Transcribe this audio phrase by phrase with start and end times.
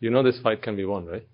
[0.00, 1.26] You know this fight can be won, right?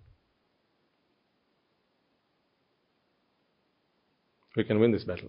[4.56, 5.29] We can win this battle.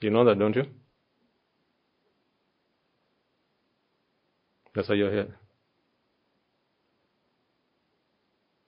[0.00, 0.64] You know that, don't you?
[4.74, 5.34] That's why you're here.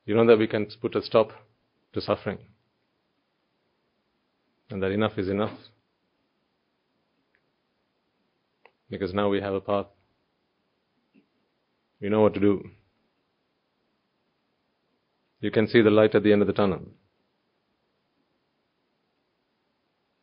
[0.04, 1.30] You know that we can put a stop
[1.92, 2.38] to suffering.
[4.70, 5.52] And that enough is enough.
[8.90, 9.86] Because now we have a path.
[12.00, 12.70] We know what to do.
[15.40, 16.80] You can see the light at the end of the tunnel.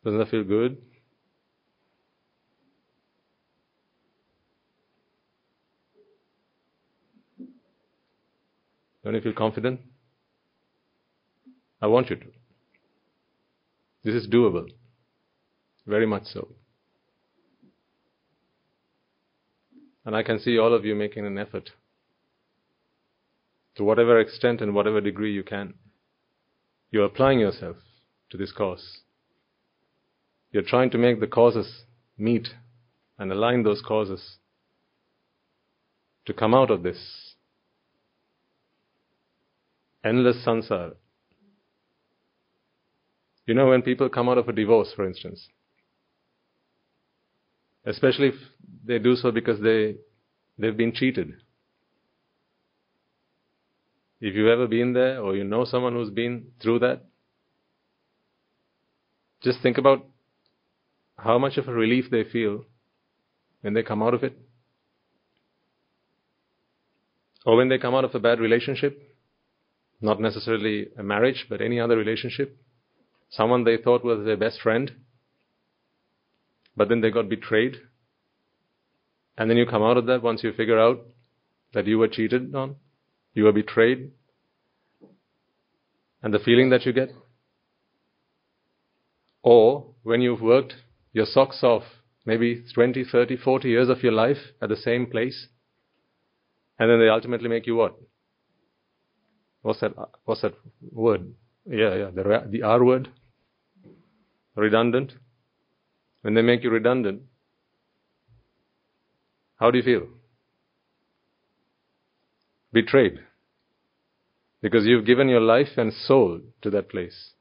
[0.04, 0.77] Doesn't that feel good?
[9.04, 9.80] Don't you feel confident?
[11.82, 12.26] I want you to.
[14.04, 14.68] This is doable.
[15.86, 16.49] Very much so.
[20.08, 21.72] And I can see all of you making an effort
[23.76, 25.74] to whatever extent and whatever degree you can.
[26.91, 27.76] You're applying yourself
[28.30, 29.02] to this cause.
[30.54, 31.84] You're trying to make the causes
[32.18, 32.48] meet
[33.20, 34.38] and align those causes
[36.26, 37.34] to come out of this
[40.05, 40.94] endless sansar.
[43.46, 45.49] You know, when people come out of a divorce, for instance,
[47.88, 48.35] especially if
[48.85, 49.96] they do so because they,
[50.60, 51.34] they've been cheated.
[54.20, 57.05] If you've ever been there or you know someone who's been through that,
[59.41, 60.05] just think about
[61.18, 62.65] how much of a relief they feel
[63.62, 64.38] when they come out of it.
[67.46, 69.02] Or when they come out of a bad relationship,
[70.02, 72.58] not necessarily a marriage, but any other relationship.
[73.30, 74.91] Someone they thought was their best friend,
[76.78, 77.75] but then they got betrayed.
[79.38, 81.02] And then you come out of that once you figure out
[81.74, 82.78] that you were cheated on,
[83.34, 84.12] you were betrayed,
[86.24, 87.10] and the feeling that you get.
[89.44, 90.76] Or when you've worked
[91.14, 91.84] your socks off
[92.26, 95.48] maybe 20, 30, 40 years of your life at the same place,
[96.80, 97.96] and then they ultimately make you what?
[99.62, 99.94] What's that?
[100.26, 100.54] What's that
[100.92, 101.34] word?
[101.66, 103.10] Yeah, yeah, the, the R word.
[104.56, 105.14] Redundant.
[106.28, 107.22] When they make you redundant,
[109.56, 110.08] how do you feel?
[112.74, 113.20] Betrayed.
[114.62, 117.32] Because you've given your life and soul to that place.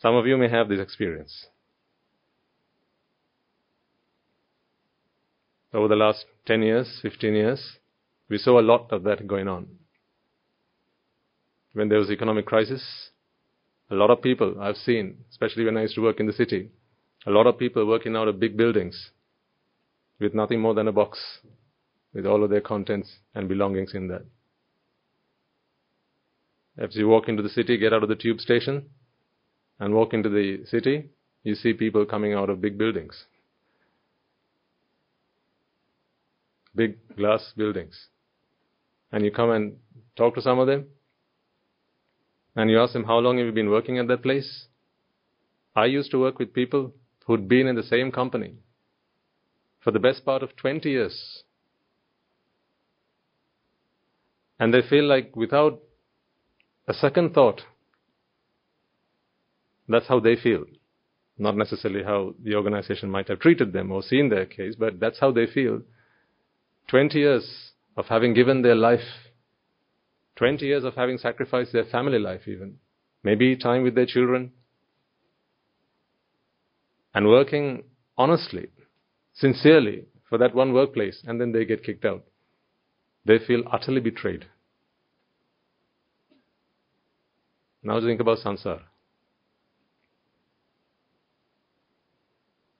[0.00, 1.46] Some of you may have this experience.
[5.72, 7.76] Over the last 10 years, 15 years,
[8.28, 9.68] we saw a lot of that going on
[11.74, 13.10] when there was economic crisis,
[13.88, 16.70] a lot of people I've seen, especially when I used to work in the city,
[17.26, 19.10] a lot of people working out of big buildings
[20.20, 21.40] with nothing more than a box
[22.12, 24.24] with all of their contents and belongings in that.
[26.76, 28.86] As you walk into the city, get out of the tube station,
[29.78, 31.10] and walk into the city,
[31.42, 33.24] you see people coming out of big buildings.
[36.74, 38.08] Big glass buildings.
[39.12, 39.76] And you come and
[40.16, 40.86] talk to some of them,
[42.56, 44.66] and you ask them, How long have you been working at that place?
[45.76, 46.92] I used to work with people
[47.26, 48.54] who'd been in the same company
[49.82, 51.42] for the best part of 20 years.
[54.58, 55.80] And they feel like without
[56.86, 57.62] a second thought,
[59.88, 60.64] that's how they feel.
[61.36, 65.18] Not necessarily how the organization might have treated them or seen their case, but that's
[65.18, 65.82] how they feel.
[66.88, 69.24] 20 years of having given their life
[70.36, 72.76] 20 years of having sacrificed their family life, even.
[73.22, 74.52] Maybe time with their children.
[77.14, 77.84] And working
[78.18, 78.68] honestly,
[79.32, 82.24] sincerely for that one workplace, and then they get kicked out.
[83.24, 84.46] They feel utterly betrayed.
[87.82, 88.80] Now think about sansar.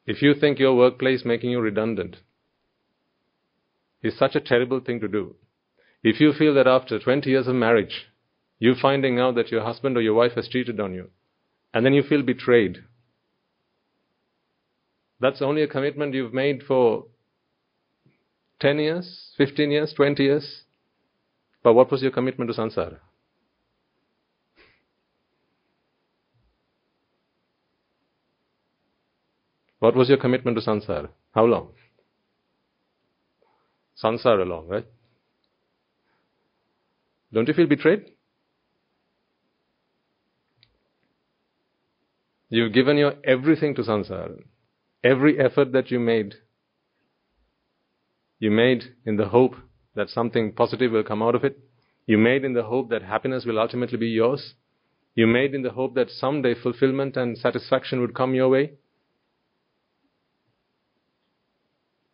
[0.06, 2.16] If you think your workplace making you redundant
[4.02, 5.36] is such a terrible thing to do,
[6.02, 8.06] if you feel that after 20 years of marriage,
[8.58, 11.10] you finding out that your husband or your wife has cheated on you,
[11.72, 12.84] and then you feel betrayed,
[15.20, 17.06] that's only a commitment you've made for
[18.60, 20.62] 10 years, 15 years, 20 years.
[21.62, 22.98] But what was your commitment to sansara?
[29.78, 31.08] What was your commitment to sansara?
[31.32, 31.68] How long?
[34.02, 34.86] Sansara long, right?
[37.32, 38.12] Don't you feel betrayed?
[42.48, 44.42] You've given your everything to sansara.
[45.04, 46.34] Every effort that you made
[48.38, 49.54] You made in the hope
[49.94, 51.58] that something positive will come out of it.
[52.06, 54.54] You made in the hope that happiness will ultimately be yours.
[55.14, 58.72] You made in the hope that someday fulfillment and satisfaction would come your way.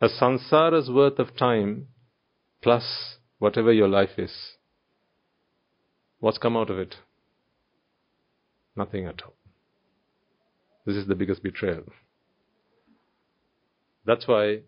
[0.01, 1.89] A sansara's worth of time
[2.63, 4.57] plus whatever your life is.
[6.19, 6.97] What's come out of it?
[8.77, 9.35] Nothing at all.
[10.87, 11.85] This is the biggest betrayal.
[14.05, 14.61] That's why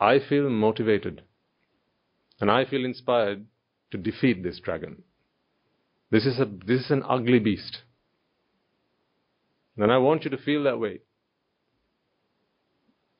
[0.00, 1.22] I feel motivated
[2.40, 3.46] and I feel inspired
[3.90, 5.02] to defeat this dragon.
[6.10, 7.78] This is, a, this is an ugly beast.
[9.76, 11.00] And I want you to feel that way.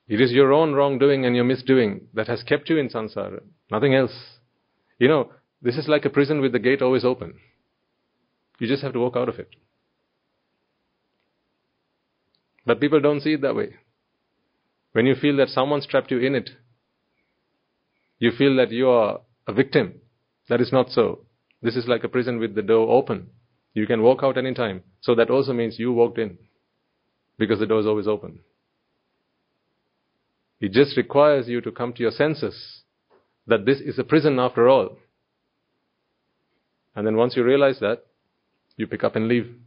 [0.07, 3.93] It is your own wrongdoing and your misdoing that has kept you in samsara, nothing
[3.93, 4.13] else.
[4.99, 5.31] You know,
[5.61, 7.35] this is like a prison with the gate always open.
[8.59, 9.49] You just have to walk out of it.
[12.65, 13.75] But people don't see it that way.
[14.97, 16.49] When you feel that someone's trapped you in it,
[18.17, 20.01] you feel that you are a victim.
[20.49, 21.19] That is not so.
[21.61, 23.27] This is like a prison with the door open.
[23.75, 24.81] You can walk out any time.
[25.01, 26.39] So that also means you walked in
[27.37, 28.39] because the door is always open.
[30.59, 32.81] It just requires you to come to your senses
[33.45, 34.97] that this is a prison after all.
[36.95, 38.03] And then once you realize that,
[38.77, 39.57] you pick up and leave.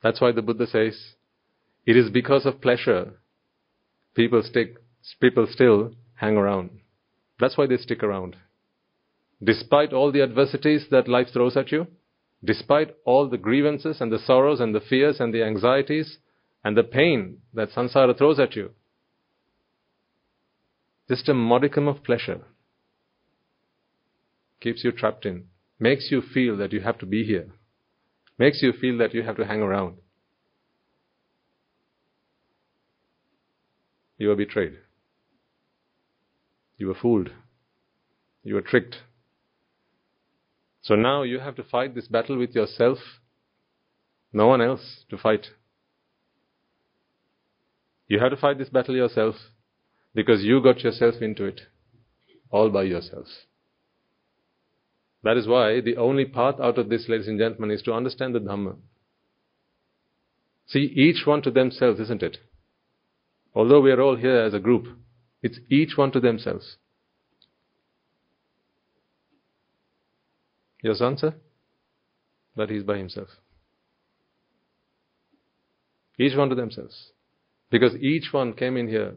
[0.00, 0.96] That's why the Buddha says,
[1.84, 3.14] it is because of pleasure
[4.14, 4.76] people stick,
[5.20, 6.70] people still hang around.
[7.40, 8.36] That's why they stick around.
[9.42, 11.86] Despite all the adversities that life throws at you,
[12.42, 16.18] despite all the grievances and the sorrows and the fears and the anxieties
[16.62, 18.70] and the pain that samsara throws at you,
[21.08, 22.40] just a modicum of pleasure
[24.60, 25.44] keeps you trapped in,
[25.78, 27.48] makes you feel that you have to be here,
[28.38, 29.96] makes you feel that you have to hang around.
[34.18, 34.78] You were betrayed.
[36.76, 37.30] You were fooled.
[38.42, 38.96] You were tricked.
[40.82, 42.98] So now you have to fight this battle with yourself,
[44.32, 45.46] no one else to fight.
[48.06, 49.36] You have to fight this battle yourself
[50.14, 51.62] because you got yourself into it
[52.50, 53.26] all by yourself.
[55.22, 58.34] That is why the only path out of this, ladies and gentlemen, is to understand
[58.34, 58.76] the Dhamma.
[60.66, 62.38] See, each one to themselves, isn't it?
[63.54, 64.86] Although we are all here as a group,
[65.42, 66.76] it's each one to themselves.
[70.92, 71.34] Son, sir?
[72.56, 73.28] But he's by himself.
[76.18, 77.12] Each one to themselves.
[77.70, 79.16] Because each one came in here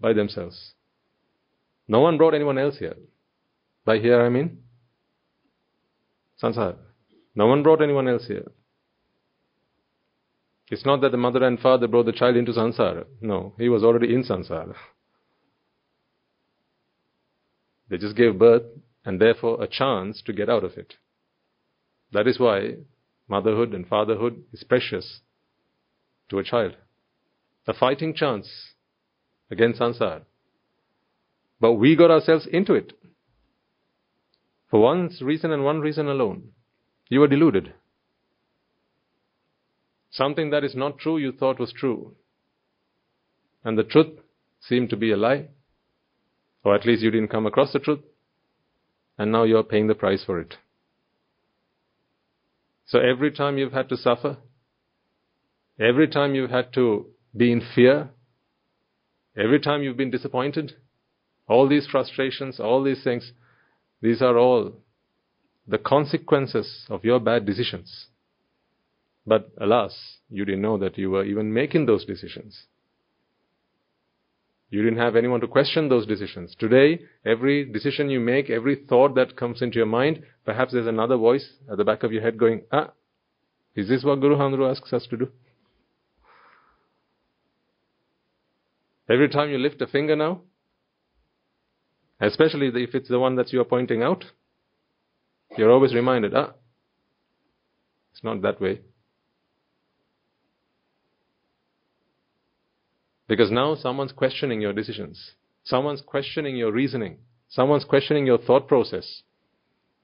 [0.00, 0.72] by themselves.
[1.86, 2.96] No one brought anyone else here.
[3.84, 4.62] By here I mean
[6.42, 6.76] Sansara.
[7.34, 8.50] No one brought anyone else here.
[10.68, 13.04] It's not that the mother and father brought the child into Sansara.
[13.20, 14.74] No, he was already in Sansara.
[17.88, 18.64] They just gave birth
[19.04, 20.94] and therefore a chance to get out of it.
[22.12, 22.76] That is why
[23.28, 25.20] motherhood and fatherhood is precious
[26.30, 26.76] to a child.
[27.68, 28.48] A fighting chance
[29.50, 30.22] against Sansara.
[31.60, 32.92] But we got ourselves into it.
[34.70, 36.50] For one reason and one reason alone.
[37.08, 37.72] You were deluded.
[40.16, 42.14] Something that is not true you thought was true.
[43.62, 44.18] And the truth
[44.60, 45.48] seemed to be a lie.
[46.64, 48.00] Or at least you didn't come across the truth.
[49.18, 50.54] And now you're paying the price for it.
[52.86, 54.38] So every time you've had to suffer,
[55.78, 58.08] every time you've had to be in fear,
[59.36, 60.72] every time you've been disappointed,
[61.46, 63.32] all these frustrations, all these things,
[64.00, 64.72] these are all
[65.68, 68.06] the consequences of your bad decisions.
[69.26, 72.66] But alas, you didn't know that you were even making those decisions.
[74.68, 76.56] You didn't have anyone to question those decisions.
[76.58, 81.16] Today, every decision you make, every thought that comes into your mind, perhaps there's another
[81.16, 82.90] voice at the back of your head going, ah,
[83.76, 85.28] is this what Guru Handru asks us to do?
[89.08, 90.40] Every time you lift a finger now,
[92.20, 94.24] especially if it's the one that you are pointing out,
[95.56, 96.54] you're always reminded, ah,
[98.12, 98.80] it's not that way.
[103.28, 105.32] Because now someone's questioning your decisions.
[105.64, 107.18] Someone's questioning your reasoning.
[107.48, 109.22] Someone's questioning your thought process.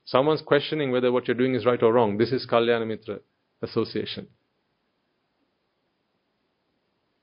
[0.04, 2.18] Someone's questioning whether what you're doing is right or wrong.
[2.18, 3.20] This is Kalyanamitra
[3.62, 4.26] association.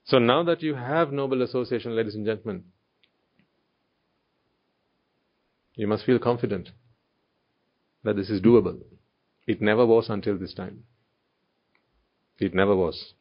[0.05, 2.63] So now that you have noble association, ladies and gentlemen,
[5.75, 6.69] you must feel confident
[8.03, 8.79] that this is doable.
[9.45, 10.83] It never was until this time.
[12.39, 13.13] It never was.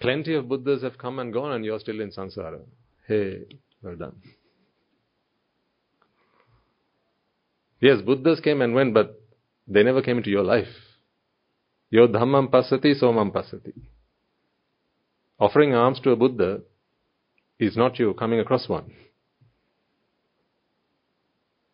[0.00, 2.60] Plenty of Buddhas have come and gone and you're still in samsara.
[3.06, 3.44] Hey,
[3.82, 4.16] well done.
[7.80, 9.20] Yes, Buddhas came and went, but
[9.66, 10.68] they never came into your life.
[11.90, 13.72] Yo dhammam pasati somam pasati.
[15.38, 16.62] Offering alms to a Buddha
[17.58, 18.92] is not you coming across one.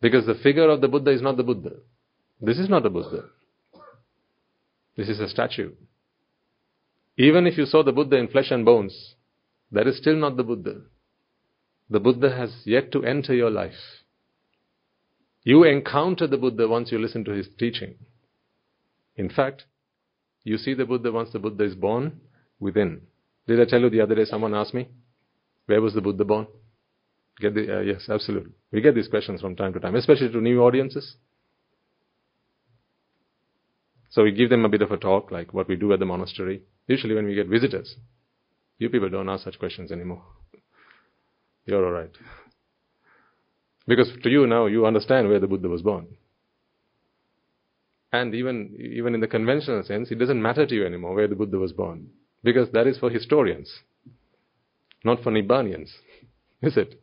[0.01, 1.75] Because the figure of the Buddha is not the Buddha.
[2.41, 3.25] This is not a Buddha.
[4.97, 5.71] This is a statue.
[7.17, 9.15] Even if you saw the Buddha in flesh and bones,
[9.71, 10.81] that is still not the Buddha.
[11.89, 14.01] The Buddha has yet to enter your life.
[15.43, 17.95] You encounter the Buddha once you listen to his teaching.
[19.15, 19.65] In fact,
[20.43, 22.21] you see the Buddha once the Buddha is born
[22.59, 23.01] within.
[23.47, 24.87] Did I tell you the other day someone asked me,
[25.65, 26.47] where was the Buddha born?
[27.39, 28.51] Get the, uh, yes, absolutely.
[28.71, 31.15] We get these questions from time to time, especially to new audiences.
[34.11, 36.05] So we give them a bit of a talk, like what we do at the
[36.05, 36.61] monastery.
[36.87, 37.95] Usually when we get visitors,
[38.77, 40.21] you people don't ask such questions anymore.
[41.65, 42.11] You're alright.
[43.87, 46.07] Because to you now, you understand where the Buddha was born.
[48.13, 51.35] And even, even in the conventional sense, it doesn't matter to you anymore where the
[51.35, 52.09] Buddha was born.
[52.43, 53.71] Because that is for historians,
[55.05, 55.89] not for Nibbanians.
[56.61, 57.01] Is it?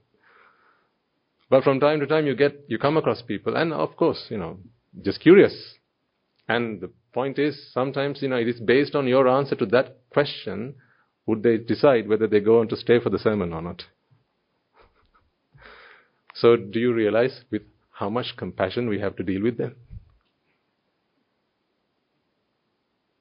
[1.49, 4.37] But from time to time you get, you come across people, and of course, you
[4.37, 4.59] know,
[5.03, 5.78] just curious.
[6.49, 9.99] And the point is, sometimes, you know, it is based on your answer to that
[10.11, 10.75] question,
[11.27, 13.85] would they decide whether they go on to stay for the sermon or not.
[16.35, 19.75] So do you realize with how much compassion we have to deal with them?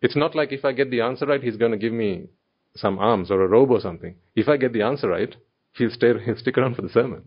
[0.03, 2.27] It's not like if I get the answer right, he's going to give me
[2.75, 4.15] some alms or a robe or something.
[4.35, 5.35] If I get the answer right,
[5.73, 7.23] he'll, stay, he'll stick around for the sermon.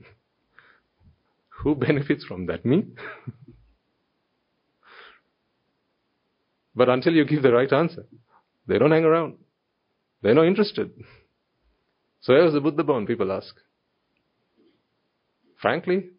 [1.62, 2.64] Who benefits from that?
[2.64, 2.84] Me?
[6.74, 8.06] but until you give the right answer,
[8.66, 9.36] they don't hang around.
[10.22, 10.92] They're not interested.
[12.20, 13.54] So where was the Buddha born, people ask.
[15.60, 16.10] Frankly,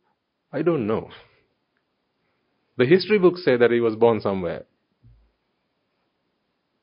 [0.51, 1.09] I don't know.
[2.77, 4.65] The history books say that he was born somewhere.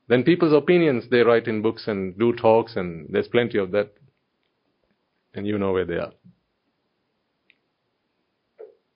[0.09, 3.93] Then people's opinions they write in books and do talks, and there's plenty of that.
[5.35, 6.13] And you know where they are.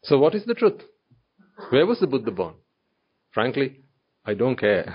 [0.02, 0.81] So, what is the truth?
[1.71, 2.55] Where was the Buddha born?
[3.33, 3.82] Frankly,
[4.25, 4.95] I don't care.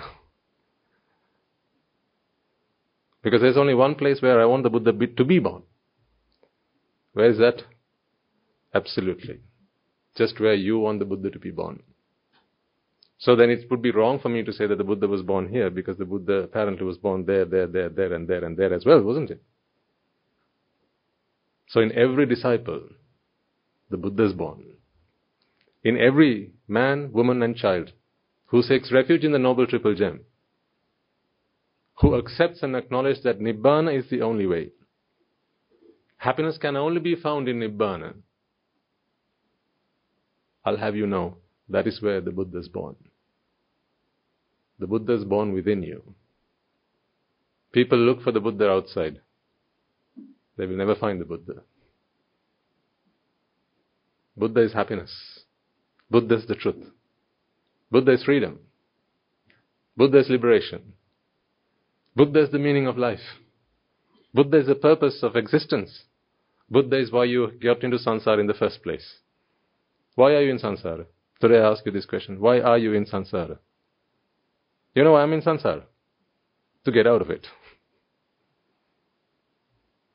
[3.22, 5.64] Because there's only one place where I want the Buddha to be born.
[7.14, 7.64] Where is that?
[8.74, 9.40] Absolutely.
[10.16, 11.84] Just where you want the Buddha to be born.
[13.20, 15.50] So then it would be wrong for me to say that the Buddha was born
[15.50, 18.74] here because the Buddha apparently was born there, there, there, there, and there, and there
[18.74, 19.42] as well, wasn't it?
[21.68, 22.82] So in every disciple,
[23.90, 24.64] the Buddha is born.
[25.84, 27.92] In every man, woman, and child
[28.48, 30.22] who seeks refuge in the Noble Triple Gem,
[32.00, 34.72] who accepts and acknowledges that Nibbana is the only way.
[36.18, 38.16] Happiness can only be found in Nibbana.
[40.66, 41.38] I'll have you know
[41.70, 42.96] that is where the Buddha is born.
[44.80, 46.16] The Buddha is born within you.
[47.72, 49.22] People look for the Buddha outside.
[50.58, 51.62] They will never find the Buddha.
[54.36, 55.12] Buddha is happiness.
[56.10, 56.86] Buddha is the truth.
[57.92, 58.60] Buddha is freedom.
[59.96, 60.94] Buddha is liberation.
[62.16, 63.40] Buddha is the meaning of life.
[64.34, 66.04] Buddha is the purpose of existence.
[66.70, 69.20] Buddha is why you got into samsara in the first place.
[70.16, 71.06] Why are you in samsara?
[71.40, 72.40] Today I ask you this question.
[72.40, 73.58] Why are you in samsara?
[74.96, 75.84] You know why I'm in samsara?
[76.86, 77.48] To get out of it.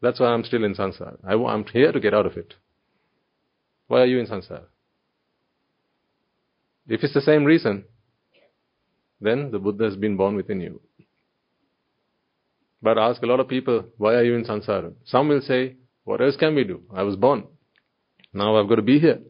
[0.01, 1.19] That's why I'm still in samsara.
[1.25, 2.55] I, am here to get out of it.
[3.87, 4.65] Why are you in samsara?
[6.89, 7.85] If it's the same reason,
[9.21, 10.81] then the Buddha has been born within you.
[12.83, 14.93] But ask a lot of people, why are you in samsara?
[15.05, 16.83] Some will say, what else can we do?
[16.93, 17.45] I was born.
[18.33, 19.21] Now I've got to be here.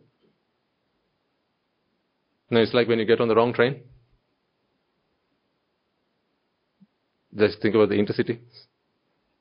[2.50, 3.82] Now it's like when you get on the wrong train.
[7.36, 8.38] Just think about the intercity.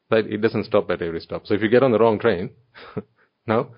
[0.09, 0.25] Right?
[0.25, 1.45] It doesn't stop at every stop.
[1.45, 2.51] So if you get on the wrong train,
[3.47, 3.69] now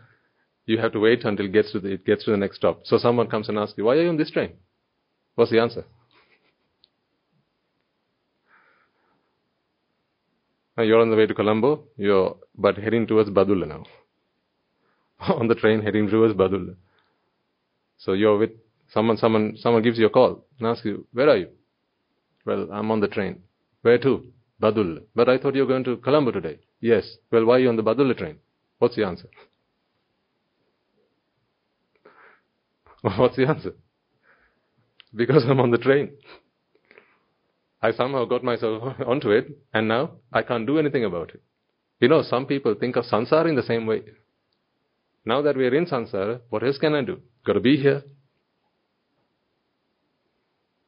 [0.66, 2.82] you have to wait until it gets to the, it gets to the next stop.
[2.86, 4.54] So someone comes and asks you, why are you on this train?
[5.36, 5.86] What's the answer?
[10.78, 13.84] Now you're on the way to Colombo, you're but heading towards Badulla now.
[15.20, 16.76] on the train heading towards Badulla.
[17.98, 18.52] So you're with
[18.94, 21.48] Someone, someone, someone gives you a call and asks you, where are you?
[22.46, 23.42] Well, I'm on the train.
[23.82, 24.28] Where to?
[24.62, 25.02] Badulla.
[25.16, 26.60] But I thought you were going to Colombo today.
[26.80, 27.18] Yes.
[27.32, 28.38] Well, why are you on the Badulla train?
[28.78, 29.28] What's the answer?
[33.18, 33.74] What's the answer?
[35.14, 36.14] Because I'm on the train.
[37.82, 41.42] I somehow got myself onto it, and now I can't do anything about it.
[42.00, 44.04] You know, some people think of sansara in the same way.
[45.26, 47.20] Now that we are in sansara, what else can I do?
[47.46, 48.04] Got to be here.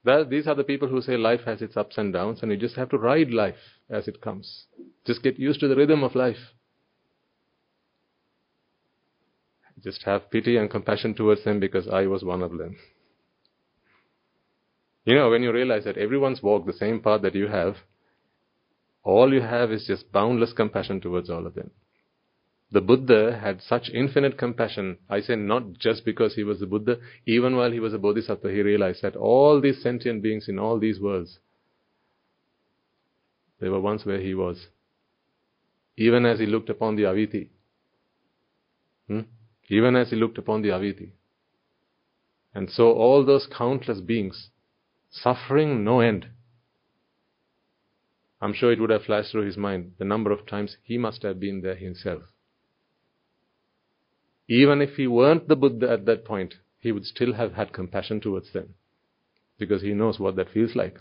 [0.06, 2.58] Well, these are the people who say life has its ups and downs, and you
[2.58, 3.56] just have to ride life
[3.90, 4.68] as it comes.
[5.06, 6.54] Just get used to the rhythm of life.
[9.86, 12.76] Just have pity and compassion towards them because I was one of them.
[15.06, 17.76] You know, when you realize that everyone's walked the same path that you have,
[19.04, 21.70] all you have is just boundless compassion towards all of them.
[22.72, 24.98] The Buddha had such infinite compassion.
[25.08, 28.52] I say not just because he was the Buddha, even while he was a Bodhisattva,
[28.52, 31.38] he realized that all these sentient beings in all these worlds,
[33.62, 34.68] they were once where he was.
[35.96, 37.50] Even as he looked upon the Avici.
[39.08, 39.22] Hmm?
[39.70, 41.12] Even as he looked upon the Avici.
[42.54, 44.50] And so all those countless beings,
[45.10, 46.28] suffering no end.
[48.42, 51.24] I'm sure it would have flashed through his mind the number of times he must
[51.24, 52.24] have been there himself.
[54.48, 58.22] Even if he weren't the Buddha at that point, he would still have had compassion
[58.22, 58.76] towards them
[59.58, 61.00] because he knows what that feels like.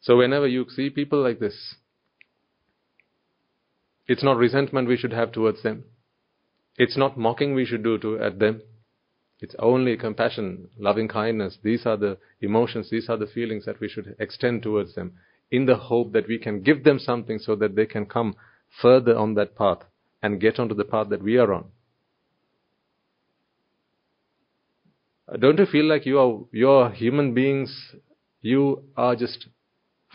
[0.00, 1.74] So, whenever you see people like this,
[4.06, 5.84] it's not resentment we should have towards them.
[6.76, 8.62] It's not mocking we should do to, at them.
[9.40, 11.58] It's only compassion, loving kindness.
[11.62, 15.12] These are the emotions, these are the feelings that we should extend towards them
[15.50, 18.36] in the hope that we can give them something so that they can come
[18.80, 19.78] further on that path
[20.22, 21.64] and get onto the path that we are on.
[25.38, 27.94] Don't you feel like you are, you are human beings,
[28.42, 29.46] you are just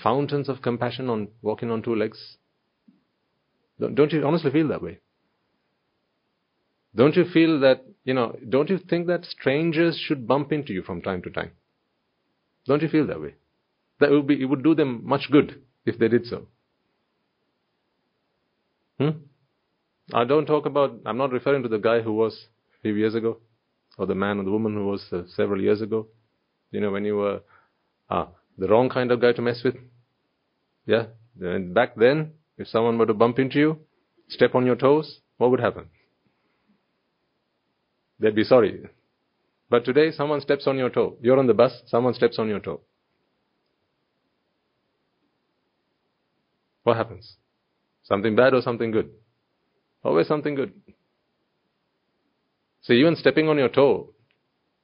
[0.02, 2.38] fountains of compassion on walking on two legs?
[3.80, 5.00] Don't you honestly feel that way?
[6.96, 10.82] Don't you feel that, you know, don't you think that strangers should bump into you
[10.82, 11.52] from time to time?
[12.66, 13.36] Don't you feel that way?
[14.00, 16.48] That would be, it would do them much good if they did so.
[18.98, 19.10] Hmm?
[20.14, 22.48] I don't talk about, I'm not referring to the guy who was
[22.80, 23.38] a few years ago,
[23.98, 26.08] or the man or the woman who was uh, several years ago.
[26.72, 27.42] You know, when you were
[28.10, 29.76] ah, the wrong kind of guy to mess with.
[30.86, 31.08] Yeah?
[31.40, 33.80] And back then, if someone were to bump into you,
[34.30, 35.90] step on your toes, what would happen?
[38.20, 38.86] They'd be sorry.
[39.70, 41.18] But today, someone steps on your toe.
[41.22, 42.82] You're on the bus, someone steps on your toe.
[46.84, 47.36] What happens?
[48.04, 49.10] Something bad or something good?
[50.04, 50.72] Always something good.
[52.82, 54.14] So even stepping on your toe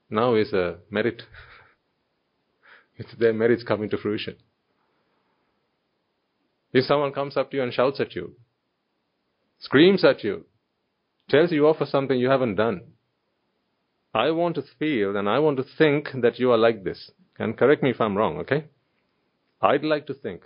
[0.09, 1.21] now is a merit.
[3.01, 4.35] it's their merits coming to fruition.
[6.71, 8.35] If someone comes up to you and shouts at you,
[9.59, 10.45] screams at you,
[11.27, 12.81] tells you off for something you haven't done,
[14.13, 17.09] I want to feel and I want to think that you are like this.
[17.39, 18.65] And correct me if I'm wrong, okay?
[19.61, 20.43] I'd like to think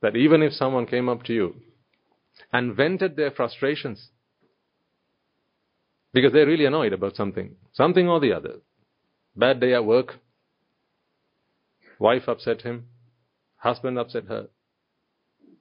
[0.00, 1.54] that even if someone came up to you
[2.50, 4.08] and vented their frustrations
[6.14, 8.54] because they're really annoyed about something, something or the other,
[9.36, 10.14] bad day at work,
[11.98, 12.86] wife upset him,
[13.56, 14.48] husband upset her,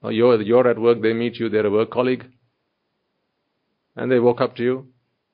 [0.02, 2.26] or you're, you're at work, they meet you, they're a work colleague,
[3.96, 4.88] and they walk up to you,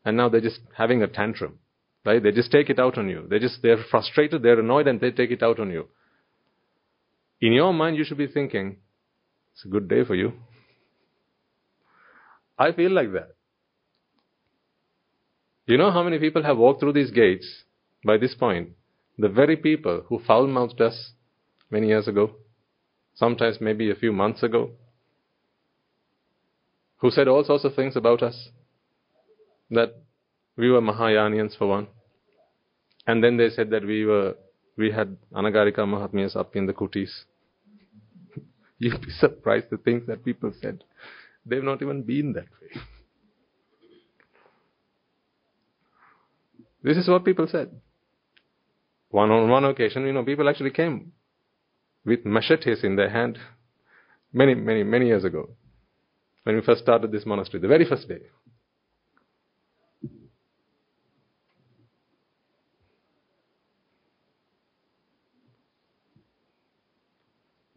[0.05, 1.59] and now they're just having a tantrum,
[2.05, 2.23] right?
[2.23, 3.27] They just take it out on you.
[3.29, 5.87] They just, they're frustrated, they're annoyed, and they take it out on you.
[7.41, 8.77] In your mind, you should be thinking,
[9.53, 10.33] it's a good day for you.
[12.57, 13.35] I feel like that.
[15.65, 17.63] You know how many people have walked through these gates
[18.05, 18.69] by this point?
[19.17, 21.11] The very people who foul mouthed us
[21.69, 22.31] many years ago,
[23.13, 24.71] sometimes maybe a few months ago,
[26.97, 28.49] who said all sorts of things about us,
[29.69, 29.95] that
[30.55, 31.87] we were Mahayanians for one,
[33.05, 34.35] and then they said that we were
[34.77, 37.25] we had Anagarika Mahatmyas up in the kutis.
[38.79, 40.83] You'd be surprised the things that people said.
[41.45, 42.81] They've not even been that way.
[46.85, 47.71] This is what people said.
[49.13, 51.11] One on one occasion, you know, people actually came
[52.03, 53.37] with machetes in their hand
[54.33, 55.51] many, many, many years ago
[56.41, 58.21] when we first started this monastery, the very first day.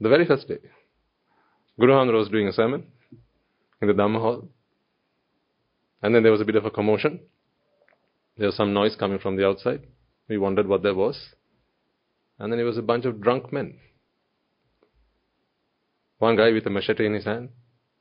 [0.00, 0.56] The very first day.
[1.78, 2.86] Guru Maharaj was doing a sermon
[3.82, 4.48] in the Dhamma hall.
[6.02, 7.20] And then there was a bit of a commotion.
[8.38, 9.86] There was some noise coming from the outside.
[10.28, 11.28] We wondered what there was.
[12.38, 13.78] And then it was a bunch of drunk men.
[16.18, 17.50] One guy with a machete in his hand.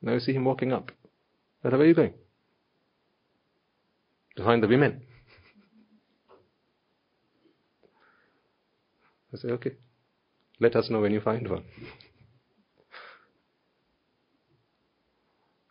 [0.02, 0.92] Now you see him walking up.
[1.62, 2.14] Where are you going?
[4.38, 5.04] To find the women.
[9.34, 9.72] I say, Okay.
[10.60, 11.64] Let us know when you find one.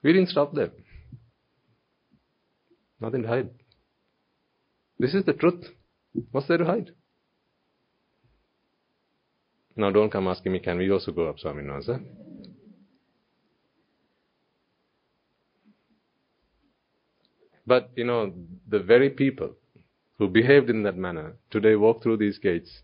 [0.03, 0.71] we didn't stop there.
[3.01, 3.51] Nothing to hide.
[4.99, 5.65] This is the truth.
[6.31, 6.91] What's there to hide?
[9.77, 12.03] Now don't come asking me, can we also go up Swaminasa?
[17.67, 18.33] But, you know,
[18.69, 19.55] the very people
[20.19, 22.83] who behaved in that manner today walk through these gates.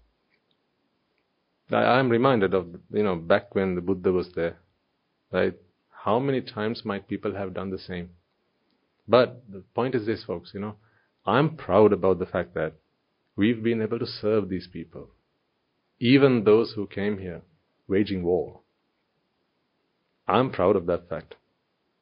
[1.70, 4.58] I am reminded of, you know, back when the Buddha was there,
[5.30, 5.54] right?
[5.90, 8.10] How many times might people have done the same?
[9.06, 10.76] But the point is this, folks, you know,
[11.26, 12.72] I'm proud about the fact that
[13.36, 15.08] we've been able to serve these people,
[15.98, 17.42] even those who came here
[17.88, 18.60] waging war.
[20.28, 21.34] I'm proud of that fact.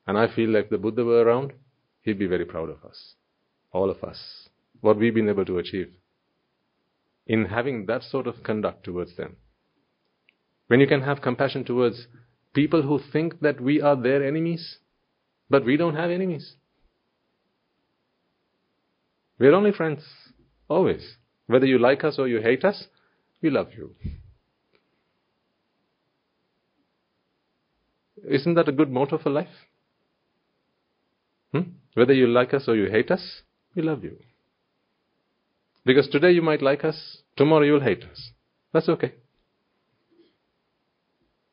[0.06, 1.52] And I feel like the Buddha were around,
[2.02, 3.14] he'd be very proud of us.
[3.72, 4.48] All of us.
[4.80, 5.92] What we've been able to achieve.
[7.26, 9.36] In having that sort of conduct towards them.
[10.68, 12.06] When you can have compassion towards
[12.54, 14.78] people who think that we are their enemies,
[15.50, 16.54] but we don't have enemies.
[19.38, 20.02] We're only friends.
[20.68, 21.16] Always.
[21.46, 22.87] Whether you like us or you hate us,
[23.42, 23.94] we love you.
[28.28, 29.48] Isn't that a good motto for life?
[31.52, 31.70] Hmm?
[31.94, 33.42] Whether you like us or you hate us,
[33.74, 34.18] we love you.
[35.85, 38.33] Because today you might like us, tomorrow you'll hate us.
[38.72, 39.14] That's okay.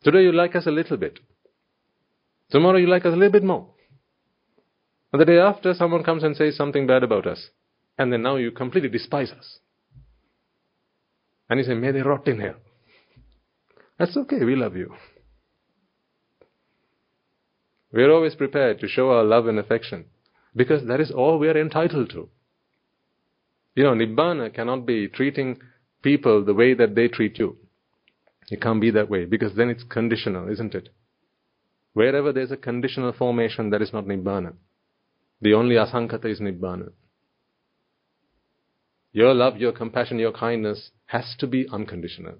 [0.04, 1.20] Today you like us a little bit.
[2.52, 3.70] Tomorrow you like us a little bit more.
[5.14, 7.50] And the day after, someone comes and says something bad about us.
[7.98, 9.60] And then now you completely despise us.
[11.50, 12.56] And you say, may they rot in hell.
[13.98, 14.94] That's okay, we love you.
[17.94, 20.06] We are always prepared to show our love and affection
[20.56, 22.30] because that is all we are entitled to.
[23.76, 25.60] You know, Nibbana cannot be treating
[26.02, 27.58] people the way that they treat you.
[28.50, 30.90] It can't be that way because then it's conditional, isn't it?
[31.94, 34.54] Wherever there's a conditional formation, that is not Nibbana.
[35.42, 36.90] The only asankata is Nibbana.
[39.16, 42.36] Your love, your compassion, your kindness has to be unconditional.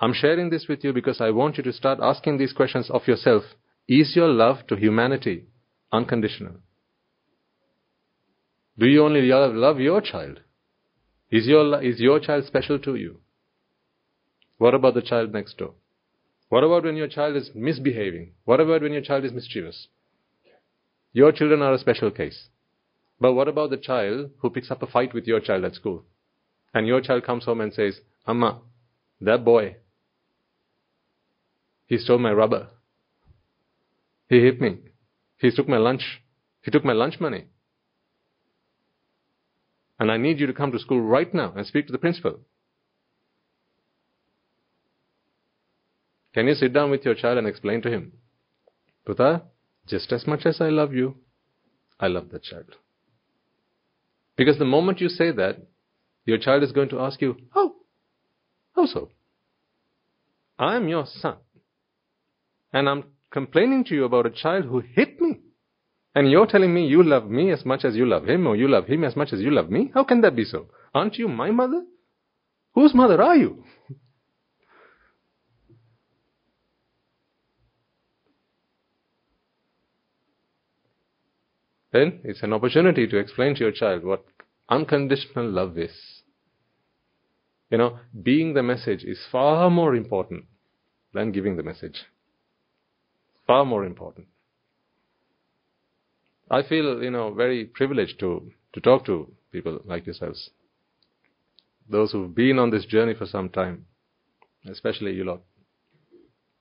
[0.00, 3.06] I'm sharing this with you because I want you to start asking these questions of
[3.06, 3.42] yourself.
[3.86, 5.44] Is your love to humanity
[5.92, 6.54] unconditional?
[8.78, 10.40] Do you only love your child?
[11.30, 13.20] Is your, is your child special to you?
[14.56, 15.74] What about the child next door?
[16.48, 18.32] What about when your child is misbehaving?
[18.46, 19.88] What about when your child is mischievous?
[21.12, 22.48] Your children are a special case.
[23.20, 26.04] But what about the child who picks up a fight with your child at school?
[26.72, 28.60] And your child comes home and says, Amma,
[29.20, 29.76] that boy,
[31.86, 32.68] he stole my rubber.
[34.28, 34.78] He hit me.
[35.38, 36.22] He took my lunch.
[36.62, 37.46] He took my lunch money.
[39.98, 42.40] And I need you to come to school right now and speak to the principal.
[46.32, 48.12] Can you sit down with your child and explain to him,
[49.04, 49.42] Puta,
[49.86, 51.16] just as much as I love you,
[51.98, 52.76] I love that child.
[54.40, 55.58] Because the moment you say that,
[56.24, 57.74] your child is going to ask you, How?
[58.74, 59.10] How so?
[60.58, 61.36] I am your son.
[62.72, 65.40] And I'm complaining to you about a child who hit me.
[66.14, 68.66] And you're telling me you love me as much as you love him, or you
[68.66, 69.90] love him as much as you love me?
[69.92, 70.68] How can that be so?
[70.94, 71.84] Aren't you my mother?
[72.74, 73.62] Whose mother are you?
[81.92, 84.24] Then it's an opportunity to explain to your child what
[84.68, 86.22] unconditional love is.
[87.70, 90.44] You know, being the message is far more important
[91.12, 92.02] than giving the message.
[93.46, 94.26] Far more important.
[96.50, 100.50] I feel, you know, very privileged to, to talk to people like yourselves.
[101.88, 103.86] Those who've been on this journey for some time,
[104.68, 105.40] especially you lot.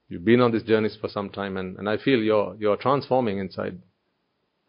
[0.08, 3.38] You've been on this journey for some time and, and I feel you're, you're transforming
[3.38, 3.80] inside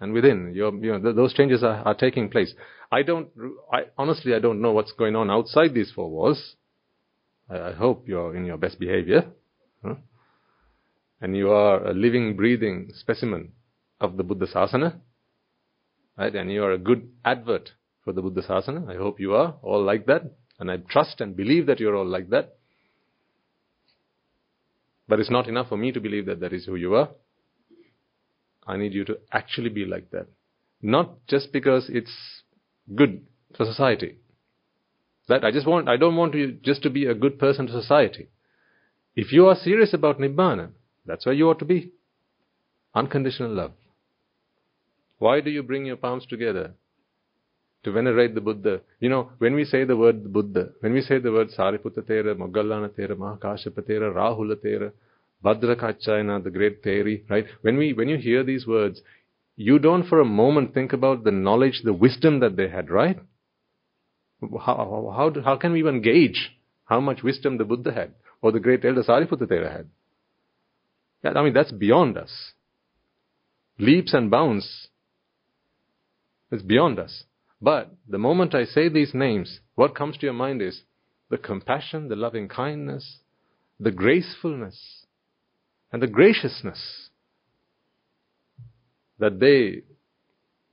[0.01, 0.53] and within.
[0.55, 2.55] You're, you know, th- those changes are, are taking place.
[2.91, 3.29] I don't,
[3.73, 6.57] I, honestly, I don't know what's going on outside these four walls.
[7.49, 9.27] I, I hope you're in your best behavior.
[9.85, 9.97] Huh?
[11.21, 13.53] And you are a living, breathing specimen
[14.01, 14.97] of the Buddha Sasana.
[16.17, 16.35] Right?
[16.35, 17.71] And you are a good advert
[18.05, 18.91] for the Buddha Sasana.
[18.91, 20.23] I hope you are all like that.
[20.59, 22.57] And I trust and believe that you're all like that.
[25.09, 27.11] But it's not enough for me to believe that that is who you are.
[28.71, 30.29] I need you to actually be like that.
[30.81, 32.13] Not just because it's
[32.95, 34.17] good for society.
[35.29, 37.73] That I just want, I don't want you just to be a good person to
[37.73, 38.29] society.
[39.17, 40.71] If you are serious about Nibbana,
[41.05, 41.91] that's where you ought to be.
[42.95, 43.73] Unconditional love.
[45.19, 46.75] Why do you bring your palms together
[47.83, 48.81] to venerate the Buddha.
[49.01, 52.35] You know, when we say the word Buddha, when we say the word Sariputta Thera,
[52.37, 54.93] Moggallana Thera, Mahakashapa Thera, Rahula Thera,
[55.45, 57.47] Bhadrakachayana, the great Theri, right?
[57.63, 59.01] When we, when you hear these words,
[59.57, 63.19] you don't for a moment think about the knowledge, the wisdom that they had, right?
[64.43, 66.53] How, how, how can we even gauge
[66.85, 69.89] how much wisdom the Buddha had or the great elder Sariputta had?
[71.23, 72.53] Yeah, I mean, that's beyond us.
[73.79, 74.89] Leaps and bounds.
[76.51, 77.25] It's beyond us.
[77.61, 80.83] But the moment I say these names, what comes to your mind is
[81.29, 83.19] the compassion, the loving kindness,
[83.79, 85.00] the gracefulness,
[85.93, 87.11] and the graciousness
[89.19, 89.83] that they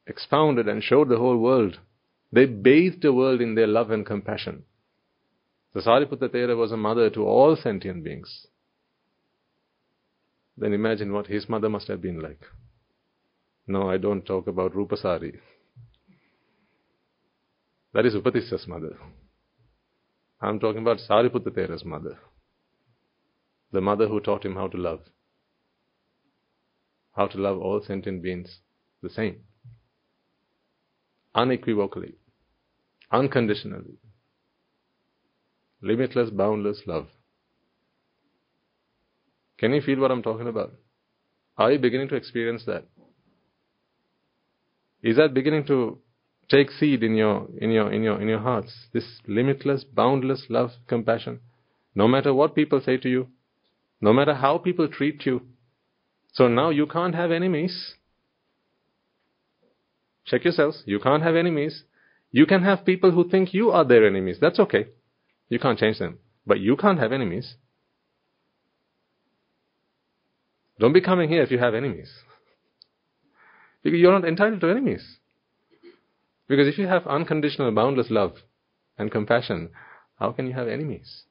[0.08, 1.80] expounded and showed the whole world.
[2.32, 4.64] They bathed the world in their love and compassion.
[5.74, 8.48] The Sariputta Thera was a mother to all sentient beings.
[10.58, 12.42] Then imagine what his mother must have been like.
[13.68, 15.38] No, I don't talk about Rupasari.
[17.94, 18.98] That is Upatissa's mother.
[20.42, 22.18] I'm talking about Sariputta Thera's mother.
[23.72, 25.02] The mother who taught him how to love.
[27.16, 28.60] How to love all sentient beings
[29.02, 29.38] the same.
[31.36, 32.16] Unequivocally.
[33.12, 33.98] Unconditionally.
[35.82, 37.08] Limitless, boundless love.
[39.58, 40.74] Can you feel what I'm talking about?
[41.58, 42.86] Are you beginning to experience that?
[45.02, 46.00] Is that beginning to
[46.50, 50.72] take seed in your in your in your in your hearts this limitless boundless love
[50.88, 51.40] compassion
[51.94, 53.28] no matter what people say to you
[54.00, 55.42] no matter how people treat you.
[56.34, 57.96] So now you can't have enemies.
[60.26, 60.84] Check yourselves.
[60.86, 61.84] You can't have enemies.
[62.32, 64.38] You can have people who think you are their enemies.
[64.40, 64.88] That's okay.
[65.50, 66.20] You can't change them.
[66.46, 67.56] But you can't have enemies.
[70.80, 72.12] Don't be coming here if you have enemies.
[73.84, 75.18] Because you're not entitled to enemies.
[76.48, 78.36] Because if you have unconditional, boundless love
[78.98, 79.70] and compassion,
[80.20, 81.24] how can you have enemies?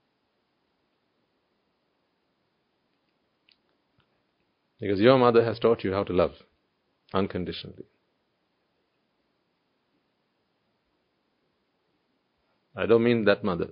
[4.80, 6.32] Because your mother has taught you how to love
[7.14, 7.84] unconditionally.
[12.76, 13.70] I don't mean that mother.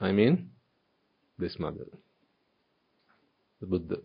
[0.00, 0.50] I mean
[1.38, 1.86] this mother,
[3.60, 3.96] the Buddha.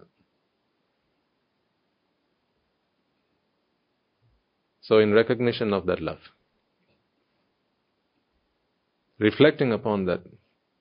[4.82, 6.20] So, in recognition of that love,
[9.20, 10.22] reflecting upon that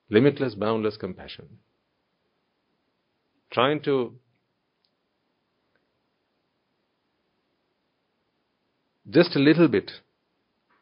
[0.09, 1.59] limitless, boundless compassion,
[3.51, 4.19] trying to
[9.11, 9.91] just a little bit,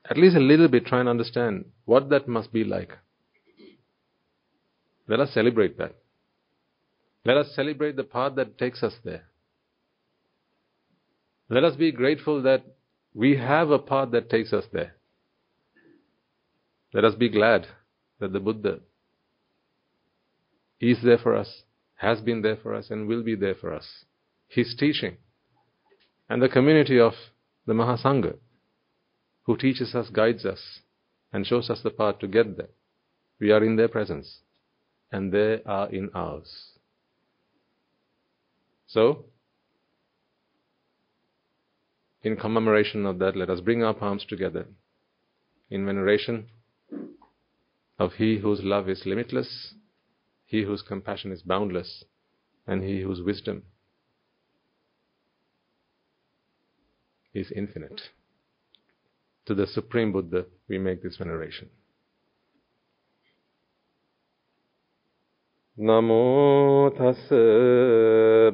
[0.08, 2.92] at least a little bit, try and understand what that must be like.
[5.08, 5.94] Let us celebrate that.
[7.24, 9.24] Let us celebrate the path that takes us there.
[11.48, 12.64] Let us be grateful that
[13.14, 14.94] we have a path that takes us there.
[16.92, 17.66] Let us be glad
[18.20, 18.80] that the Buddha
[20.80, 21.62] is there for us,
[21.96, 24.04] has been there for us, and will be there for us.
[24.48, 25.16] His teaching
[26.28, 27.12] and the community of
[27.66, 28.36] the Mahasangha,
[29.42, 30.80] who teaches us, guides us,
[31.32, 32.68] and shows us the path to get there.
[33.40, 34.38] We are in their presence,
[35.10, 36.72] and they are in ours.
[38.86, 39.26] So,
[42.22, 44.66] in commemoration of that, let us bring our palms together
[45.70, 46.46] in veneration
[47.98, 49.74] of He whose love is limitless,
[50.44, 52.04] He whose compassion is boundless,
[52.66, 53.64] and He whose wisdom
[57.35, 58.01] is infinite.
[59.47, 61.69] To the Supreme Buddha, we make this veneration.
[65.77, 67.21] නමෝ තස්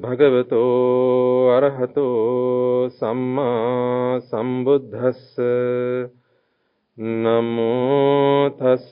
[0.01, 5.39] භගවතෝ අරහතෝ සම්මා සම්බුද්දස්ස
[6.97, 8.85] නමෝ තස්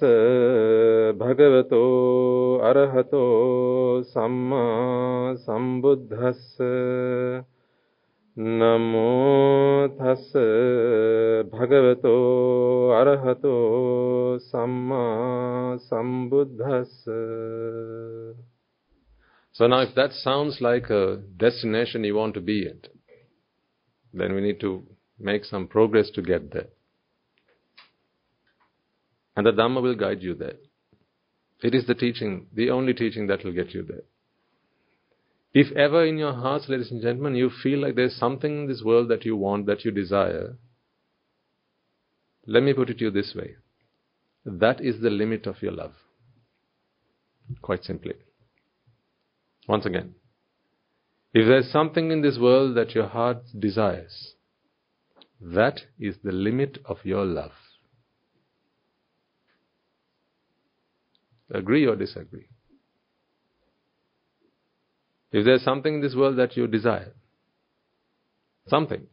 [1.18, 6.60] භගවතෝ අරහතෝ සම්මා සම්බුද්දස්ස
[8.40, 10.24] නමෝ තස්
[11.52, 12.16] භගවතෝ
[13.00, 13.54] අරහතෝ
[14.48, 15.04] සම්මා
[15.88, 17.06] සම්බුද්දස්ස
[19.58, 22.90] So now if that sounds like a destination you want to be at,
[24.14, 24.84] then we need to
[25.18, 26.68] make some progress to get there.
[29.38, 30.58] And the Dhamma will guide you there.
[31.64, 34.04] It is the teaching, the only teaching that will get you there.
[35.53, 38.83] If ever in your hearts, ladies and gentlemen, you feel like there's something in this
[38.85, 40.57] world that you want, that you desire,
[42.47, 43.57] let me put it to you this way
[44.45, 45.93] that is the limit of your love.
[47.61, 48.15] Quite simply.
[49.69, 50.15] Once again,
[51.35, 54.35] if there's something in this world that your heart desires,
[55.41, 57.53] that is the limit of your love.
[61.53, 62.47] Agree or disagree?
[65.33, 67.13] If there's something in this world that you desire,
[68.67, 69.07] something,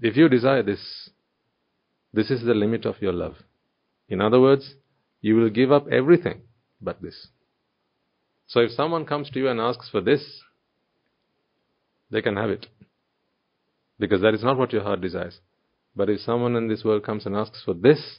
[0.00, 1.10] if you desire this,
[2.12, 3.36] this is the limit of your love.
[4.08, 4.74] In other words,
[5.20, 6.42] you will give up everything
[6.80, 7.28] but this.
[8.46, 10.42] So if someone comes to you and asks for this,
[12.10, 12.66] they can have it.
[13.98, 15.40] Because that is not what your heart desires.
[15.96, 18.18] But if someone in this world comes and asks for this,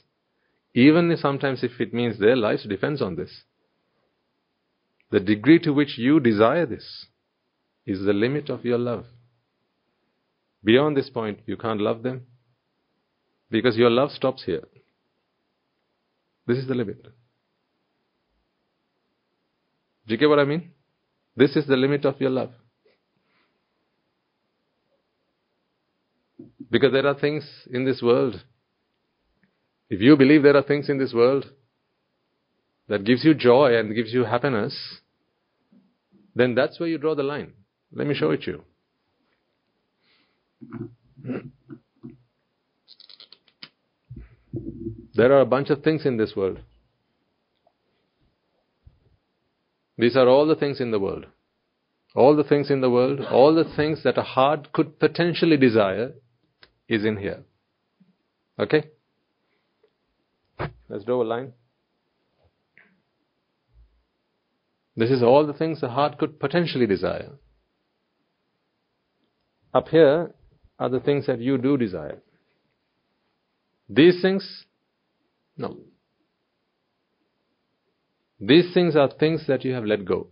[0.74, 3.42] even if sometimes if it means their lives depends on this,
[5.10, 7.06] the degree to which you desire this
[7.84, 9.06] is the limit of your love.
[10.64, 12.22] Beyond this point, you can't love them
[13.50, 14.64] because your love stops here.
[16.46, 17.02] This is the limit.
[20.06, 20.70] Do you get what I mean?
[21.36, 22.52] This is the limit of your love.
[26.70, 28.42] Because there are things in this world.
[29.88, 31.46] If you believe there are things in this world
[32.88, 35.00] that gives you joy and gives you happiness,
[36.34, 37.52] then that's where you draw the line.
[37.92, 38.64] Let me show it to you.
[45.14, 46.58] There are a bunch of things in this world.
[49.98, 51.26] These are all the things in the world.
[52.14, 56.12] All the things in the world, all the things that a heart could potentially desire
[56.88, 57.44] is in here.
[58.58, 58.84] Okay?
[60.88, 61.52] Let's draw a line.
[64.96, 67.32] This is all the things the heart could potentially desire.
[69.74, 70.32] Up here
[70.78, 72.22] are the things that you do desire.
[73.88, 74.64] These things,
[75.56, 75.76] no.
[78.40, 80.28] These things are things that you have let go.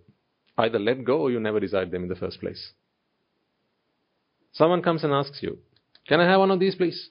[0.57, 2.73] Either let go or you never desired them in the first place.
[4.53, 5.59] Someone comes and asks you,
[6.09, 7.11] Can I have one of these, please?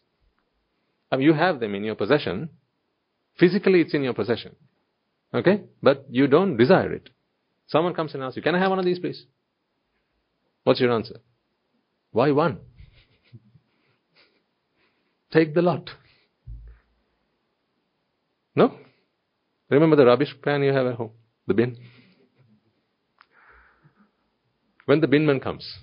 [1.12, 2.50] I mean, you have them in your possession.
[3.38, 4.56] Physically, it's in your possession.
[5.34, 5.64] Okay?
[5.82, 7.10] But you don't desire it.
[7.68, 9.26] Someone comes and asks you, Can I have one of these, please?
[10.64, 11.20] What's your answer?
[12.12, 12.60] Why one?
[15.32, 15.90] Take the lot.
[18.56, 18.78] No?
[19.70, 21.12] Remember the rubbish pan you have at home?
[21.48, 21.78] The bin?
[24.86, 25.80] When the binman comes,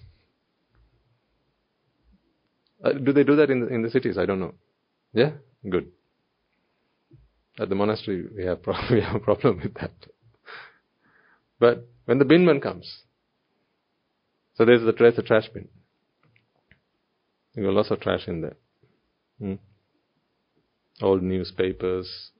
[2.85, 4.17] uh, do they do that in the, in the cities?
[4.19, 4.55] I don't know.
[5.13, 5.33] Yeah?
[5.69, 5.91] Good.
[7.59, 9.93] At the monastery, we have, pro- we have a problem with that.
[11.61, 13.03] But when the binman comes,
[14.55, 15.69] so there's the, the trash bin.
[17.55, 18.57] You got lots of trash in there.
[19.39, 19.55] Hmm?
[21.03, 22.31] Old newspapers,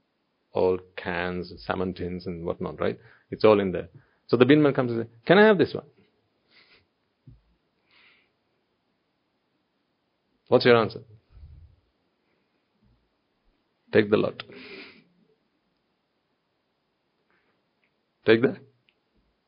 [0.55, 2.99] old cans, salmon tins, and whatnot, right?
[3.31, 3.89] It's all in there.
[4.27, 5.85] So the binman comes and says, Can I have this one?
[10.49, 11.01] What's your answer?
[13.93, 14.43] Take the lot.
[18.27, 18.57] Take the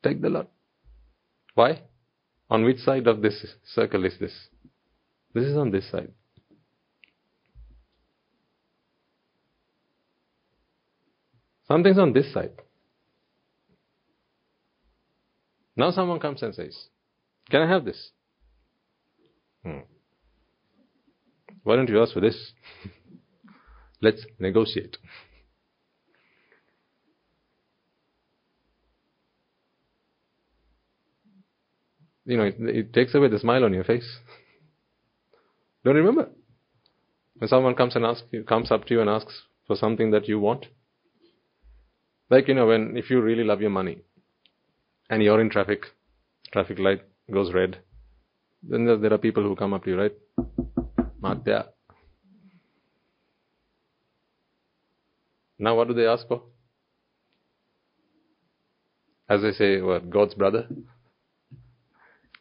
[0.03, 0.49] take the lot.
[1.55, 1.81] Why?
[2.49, 4.33] On which side of this circle is this?
[5.33, 6.11] This is on this side.
[11.67, 12.51] Something's on this side.
[15.75, 16.77] Now someone comes and says,
[17.49, 18.11] Can I have this?
[19.63, 19.79] Hmm.
[21.63, 22.51] Why don't you ask for this?
[24.01, 24.97] Let's negotiate.
[32.25, 34.19] You know, it, it takes away the smile on your face.
[35.83, 36.29] Don't remember?
[37.37, 40.27] When someone comes and asks you, comes up to you and asks for something that
[40.27, 40.67] you want,
[42.29, 43.99] like, you know, when, if you really love your money
[45.09, 45.85] and you're in traffic,
[46.51, 47.79] traffic light goes red,
[48.63, 50.13] then there, there are people who come up to you, right?
[51.21, 51.65] Matya.
[55.59, 56.43] Now what do they ask for?
[59.29, 60.67] As they say, what, God's brother?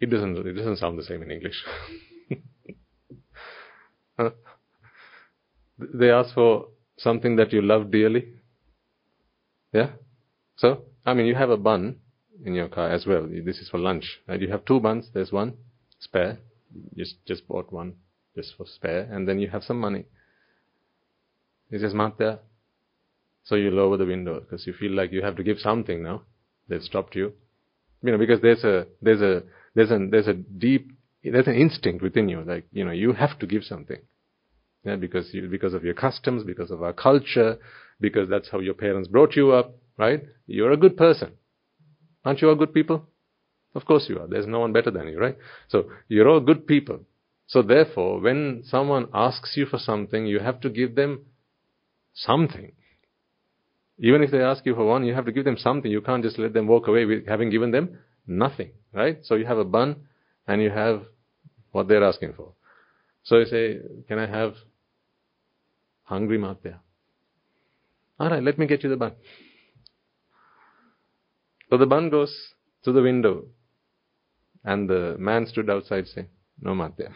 [0.03, 1.63] It doesn't, it doesn't sound the same in English.
[5.95, 8.35] They ask for something that you love dearly.
[9.73, 9.91] Yeah?
[10.57, 11.97] So, I mean, you have a bun
[12.45, 13.29] in your car as well.
[13.29, 14.21] This is for lunch.
[14.27, 14.41] Right?
[14.41, 15.09] You have two buns.
[15.15, 15.55] There's one
[15.99, 16.39] spare.
[16.97, 17.95] Just just bought one
[18.37, 20.05] just for spare, and then you have some money.
[21.71, 22.39] It's just not there.
[23.45, 26.23] So you lower the window because you feel like you have to give something now.
[26.69, 27.33] They've stopped you.
[28.03, 29.43] You know, because there's a there's a
[29.75, 30.93] there's a there's a deep
[31.23, 33.99] there's an instinct within you like you know you have to give something.
[34.85, 37.59] Yeah, because you because of your customs, because of our culture,
[38.01, 40.23] because that's how your parents brought you up, right?
[40.47, 41.33] You're a good person.
[42.25, 43.07] Aren't you all good people?
[43.75, 44.27] Of course you are.
[44.27, 45.37] There's no one better than you, right?
[45.69, 47.01] So you're all good people.
[47.47, 51.27] So therefore, when someone asks you for something, you have to give them
[52.15, 52.73] something.
[53.99, 55.91] Even if they ask you for one, you have to give them something.
[55.91, 59.19] You can't just let them walk away with having given them nothing, right?
[59.23, 59.97] So you have a bun
[60.47, 61.03] and you have
[61.73, 62.53] what they're asking for.
[63.23, 64.55] So you say, can I have
[66.05, 66.81] hungry Matya?
[68.21, 69.13] Alright, let me get you the bun.
[71.71, 72.35] So the bun goes
[72.85, 73.47] to the window
[74.65, 76.29] and the man stood outside saying,
[76.61, 77.11] no Matya.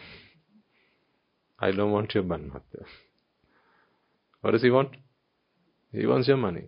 [1.59, 2.87] I don't want your bun, Matya.
[4.41, 4.91] What does he want?
[5.93, 6.65] He wants your money.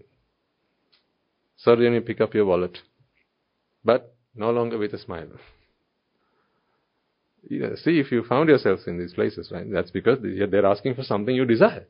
[1.64, 2.78] Then you pick up your wallet.
[3.84, 5.28] But no longer with a smile.
[7.49, 11.34] See, if you found yourselves in these places, right, that's because they're asking for something
[11.34, 11.86] you desire.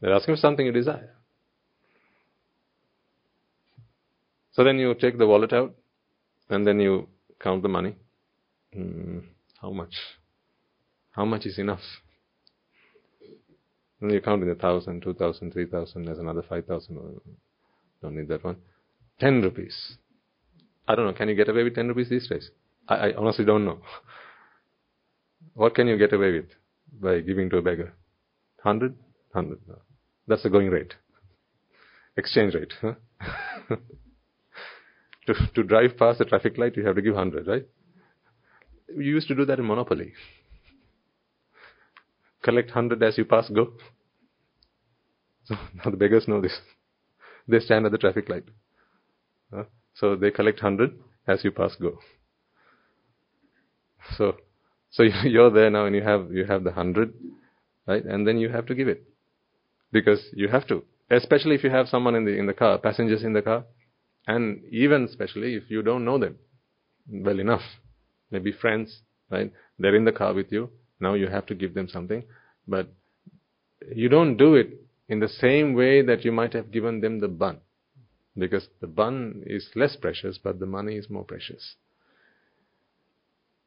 [0.00, 1.10] They're asking for something you desire.
[4.52, 5.74] So then you take the wallet out
[6.48, 7.08] and then you
[7.40, 7.96] count the money.
[8.72, 9.20] Hmm,
[9.60, 9.94] how much?
[11.10, 11.80] How much is enough?
[14.00, 17.20] And you count in a thousand, two thousand, three thousand, there's another five thousand.
[18.04, 18.56] Don't need that one.
[19.18, 19.96] Ten rupees.
[20.86, 22.50] I don't know, can you get away with ten rupees these days?
[22.86, 23.78] I, I honestly don't know.
[25.54, 26.50] what can you get away with
[27.00, 27.94] by giving to a beggar?
[28.62, 28.94] Hundred?
[29.32, 29.60] Hundred.
[29.66, 29.78] No.
[30.28, 30.92] That's the going rate.
[32.18, 32.74] Exchange rate.
[35.26, 37.66] To, to drive past the traffic light, you have to give 100, right?
[38.94, 40.12] You used to do that in Monopoly.
[42.42, 43.72] Collect 100 as you pass, go.
[45.46, 46.58] So now the beggars know this.
[47.46, 48.44] They stand at the traffic light.
[49.56, 49.64] Uh,
[49.94, 51.98] so they collect 100 as you pass, go.
[54.16, 54.36] So,
[54.90, 57.12] so you're there now and you have, you have the 100,
[57.86, 58.04] right?
[58.04, 59.04] And then you have to give it.
[59.92, 60.84] Because you have to.
[61.10, 63.64] Especially if you have someone in the, in the car, passengers in the car.
[64.26, 66.36] And even especially if you don't know them
[67.08, 67.62] well enough,
[68.30, 69.52] maybe friends, right?
[69.78, 70.70] They're in the car with you.
[70.98, 72.24] Now you have to give them something.
[72.66, 72.88] But
[73.94, 77.28] you don't do it in the same way that you might have given them the
[77.28, 77.58] bun.
[78.36, 81.76] Because the bun is less precious, but the money is more precious.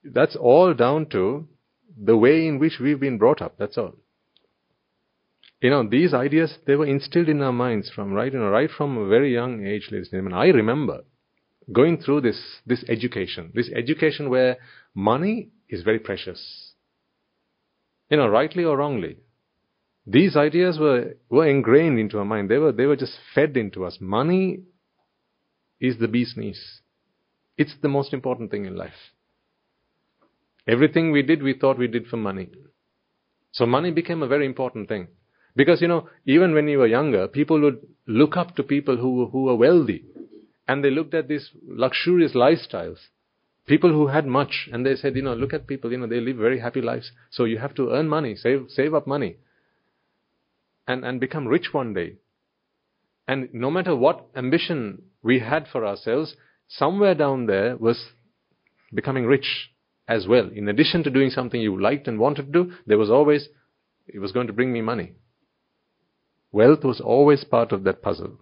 [0.04, 1.48] That's all down to
[1.98, 3.58] the way in which we've been brought up.
[3.58, 3.96] That's all
[5.62, 8.70] you know, these ideas, they were instilled in our minds from right, you know, right
[8.70, 10.34] from a very young age, ladies and gentlemen.
[10.34, 11.04] I remember
[11.72, 14.58] going through this, this education, this education where
[14.94, 16.74] money is very precious.
[18.10, 19.18] You know, rightly or wrongly.
[20.10, 22.50] These ideas were, were ingrained into our mind.
[22.50, 23.98] They were, they were just fed into us.
[24.00, 24.62] Money
[25.82, 26.82] is the bee's knees.
[27.58, 29.12] It's the most important thing in life.
[30.66, 32.50] Everything we did, we thought we did for money.
[33.52, 35.10] So money became a very important thing.
[35.58, 39.28] Because, you know, even when you were younger, people would look up to people who,
[39.28, 40.06] who were wealthy.
[40.70, 43.00] And they looked at these luxurious lifestyles.
[43.66, 44.70] People who had much.
[44.72, 47.12] And they said, you know, look at people, you know, they live very happy lives.
[47.30, 49.38] So you have to earn money, save, save up money.
[50.88, 52.16] And, and become rich one day.
[53.28, 56.36] And no matter what ambition we had for ourselves,
[56.70, 58.06] somewhere down there was
[58.94, 59.70] becoming rich
[60.08, 60.50] as well.
[60.54, 63.50] In addition to doing something you liked and wanted to do, there was always,
[64.08, 65.14] it was going to bring me money.
[66.52, 68.40] Wealth was always part of that puzzle.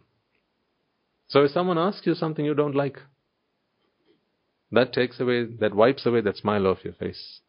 [1.28, 3.00] So if someone asks you something you don't like,
[4.72, 7.40] that takes away, that wipes away that smile off your face.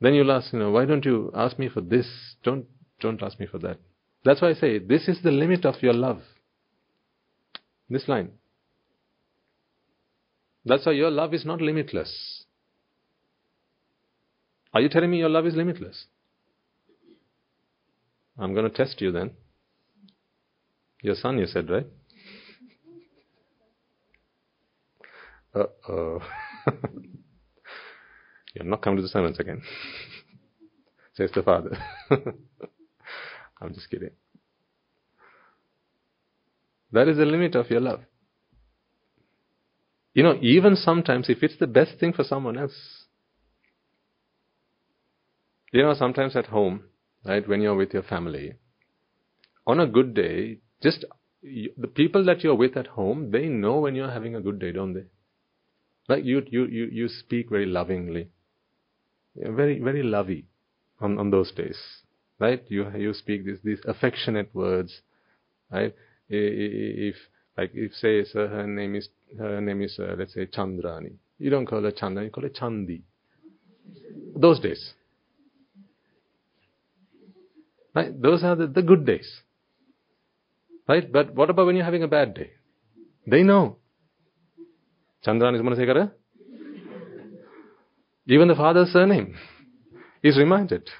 [0.00, 2.06] Then you'll ask, you know, why don't you ask me for this?
[2.44, 2.66] Don't,
[3.04, 3.78] don't ask me for that.
[4.24, 6.22] That's why I say, this is the limit of your love.
[7.88, 8.30] This line.
[10.64, 12.44] That's why your love is not limitless.
[14.72, 16.06] Are you telling me your love is limitless?
[18.38, 19.32] I'm going to test you then.
[21.02, 21.86] Your son, you said, right?
[25.54, 26.20] Uh oh.
[28.54, 29.62] You're not coming to the sermons again,
[31.14, 31.76] says the father.
[33.60, 34.10] I'm just kidding.
[36.92, 38.00] That is the limit of your love.
[40.14, 43.04] You know, even sometimes if it's the best thing for someone else,
[45.72, 46.84] you know, sometimes at home,
[47.24, 47.46] right?
[47.48, 48.54] When you're with your family,
[49.66, 51.04] on a good day, just
[51.42, 54.70] the people that you're with at home, they know when you're having a good day,
[54.70, 55.04] don't they?
[56.08, 58.28] Like you, you, you, you speak very lovingly,
[59.34, 60.46] very, very lovey
[61.00, 61.78] on, on those days,
[62.38, 62.62] right?
[62.68, 65.00] You, you speak these, these affectionate words,
[65.70, 65.94] right?
[66.28, 67.16] If,
[67.56, 69.08] like, if say, so her name is,
[69.38, 71.14] her name is, uh, let's say, Chandrani.
[71.38, 73.02] You don't call her Chandrani, you call her Chandi.
[74.36, 74.94] Those days,
[77.94, 78.20] Right?
[78.20, 79.40] Those are the, the good days.
[80.88, 81.10] Right?
[81.10, 82.50] But what about when you're having a bad day?
[83.26, 83.76] They know.
[85.24, 86.10] Chandran is Manasekara.
[88.26, 89.36] Even the father's surname
[90.22, 90.90] is reminded.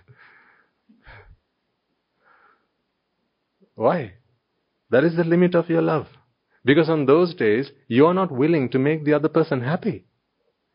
[3.74, 4.14] Why?
[4.90, 6.06] That is the limit of your love.
[6.64, 10.06] Because on those days, you are not willing to make the other person happy.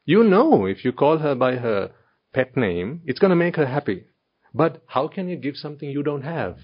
[0.06, 1.92] You know if you call her by her
[2.34, 4.06] pet name, it's going to make her happy.
[4.54, 6.58] But how can you give something you don't have?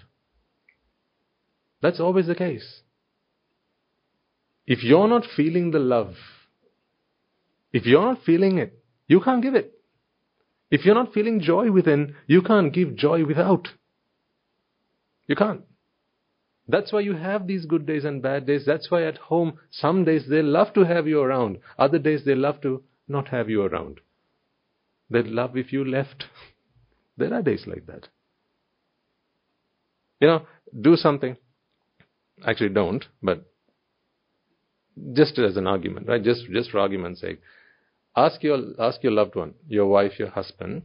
[1.82, 2.82] That's always the case.
[4.66, 6.16] If you're not feeling the love,
[7.72, 9.74] if you're not feeling it, you can't give it.
[10.72, 13.68] If you're not feeling joy within, you can't give joy without.
[15.28, 15.62] You can't.
[16.68, 18.64] That's why you have these good days and bad days.
[18.66, 21.60] That's why at home, some days they love to have you around.
[21.78, 24.00] Other days they love to not have you around.
[25.10, 26.26] They'd love if you left.
[27.18, 28.10] There are days like that.
[30.20, 30.42] You know,
[30.82, 31.38] do something.
[32.46, 33.46] Actually, don't, but
[35.14, 36.22] just as an argument, right?
[36.22, 37.40] Just, just for argument's sake.
[38.18, 40.84] Ask your, ask your loved one, your wife, your husband,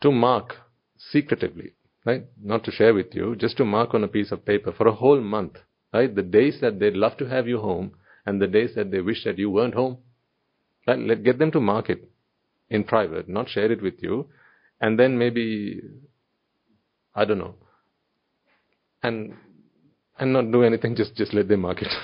[0.00, 0.56] to mark
[0.96, 2.24] secretively right?
[2.42, 4.94] Not to share with you, just to mark on a piece of paper for a
[4.94, 5.56] whole month,
[5.92, 6.14] right?
[6.14, 7.92] The days that they'd love to have you home
[8.26, 9.98] and the days that they wish that you weren't home.
[10.86, 10.98] Right?
[10.98, 12.10] Let get them to mark it
[12.68, 14.28] in private, not share it with you,
[14.80, 15.82] and then maybe
[17.14, 17.54] I don't know,
[19.02, 19.34] and
[20.18, 20.96] and not do anything.
[21.00, 21.88] Just just let them mark it.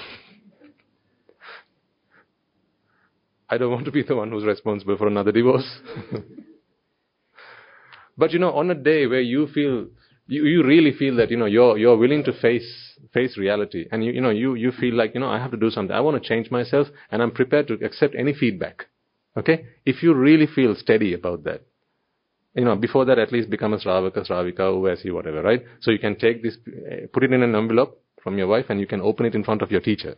[3.49, 5.81] I don't want to be the one who's responsible for another divorce.
[8.17, 9.87] But you know, on a day where you feel,
[10.27, 14.05] you, you really feel that, you know, you're, you're willing to face, face reality and
[14.05, 15.95] you, you know, you, you feel like, you know, I have to do something.
[15.95, 18.87] I want to change myself and I'm prepared to accept any feedback.
[19.37, 19.67] Okay?
[19.85, 21.63] If you really feel steady about that,
[22.55, 25.63] you know, before that at least become a Sravaka, Sravika, OSC, whatever, right?
[25.81, 26.57] So you can take this,
[26.91, 29.45] eh, put it in an envelope from your wife and you can open it in
[29.45, 30.17] front of your teacher.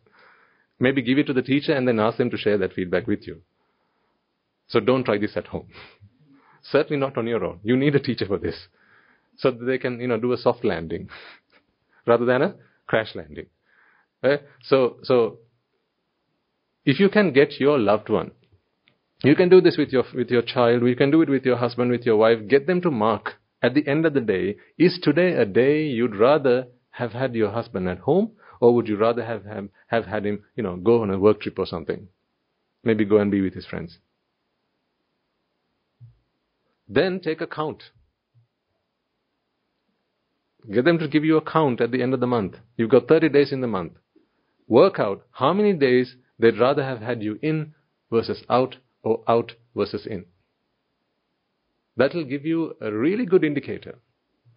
[0.78, 3.26] Maybe give it to the teacher and then ask them to share that feedback with
[3.26, 3.42] you.
[4.68, 5.68] So don't try this at home.
[6.70, 7.60] Certainly not on your own.
[7.62, 8.68] You need a teacher for this.
[9.36, 11.08] So that they can, you know, do a soft landing
[12.06, 12.54] rather than a
[12.86, 13.46] crash landing.
[14.22, 14.40] Right?
[14.64, 15.38] So, so
[16.84, 18.32] if you can get your loved one,
[19.22, 21.56] you can do this with your, with your child, you can do it with your
[21.56, 24.98] husband, with your wife, get them to mark at the end of the day, is
[25.02, 29.24] today a day you'd rather have had your husband at home, or would you rather
[29.24, 32.08] have, have, have had him, you know, go on a work trip or something?
[32.84, 33.98] Maybe go and be with his friends.
[36.88, 37.82] Then take a count.
[40.72, 42.56] Get them to give you a count at the end of the month.
[42.76, 43.92] You've got 30 days in the month.
[44.66, 47.74] Work out how many days they'd rather have had you in
[48.10, 50.26] versus out or out versus in.
[51.96, 53.98] That will give you a really good indicator,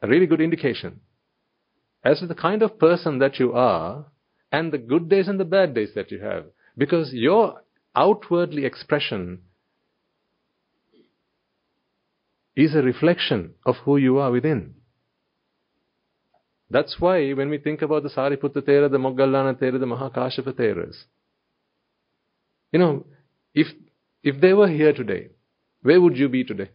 [0.01, 1.01] a really good indication
[2.03, 4.05] as to the kind of person that you are
[4.51, 6.45] and the good days and the bad days that you have.
[6.77, 7.61] Because your
[7.95, 9.41] outwardly expression
[12.55, 14.75] is a reflection of who you are within.
[16.69, 20.95] That's why when we think about the Sariputta Thera, the Moggallana Thera, the Mahakashapa Theras,
[22.71, 23.05] you know,
[23.53, 23.67] if,
[24.23, 25.29] if they were here today,
[25.81, 26.69] where would you be today?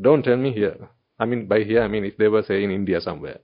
[0.00, 0.88] Don't tell me here.
[1.18, 3.40] I mean, by here, I mean if they were, say, in India somewhere,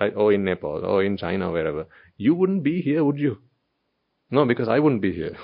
[0.00, 0.12] right?
[0.14, 1.86] or in Nepal, or in China, wherever.
[2.16, 3.38] You wouldn't be here, would you?
[4.30, 5.36] No, because I wouldn't be here.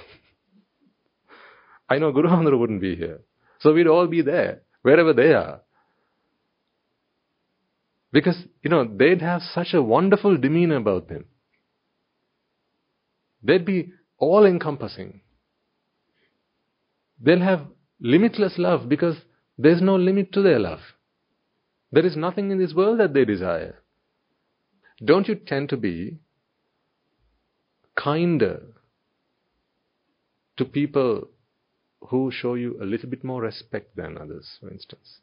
[1.89, 3.21] I know Guru Andhra wouldn't be here.
[3.59, 5.63] So we'd all be there wherever they are.
[8.13, 11.25] Because, you know, they'd have such a wonderful demeanor about them.
[13.43, 15.23] They'd be all encompassing.
[17.21, 17.67] They'll have
[18.01, 19.17] limitless love because
[19.59, 20.83] there's no limit to their love.
[21.91, 23.83] There is nothing in this world that they desire.
[25.05, 26.19] Don't you tend to be
[27.97, 28.63] kinder
[30.59, 31.29] to people
[32.01, 35.21] who show you a little bit more respect than others, for instance.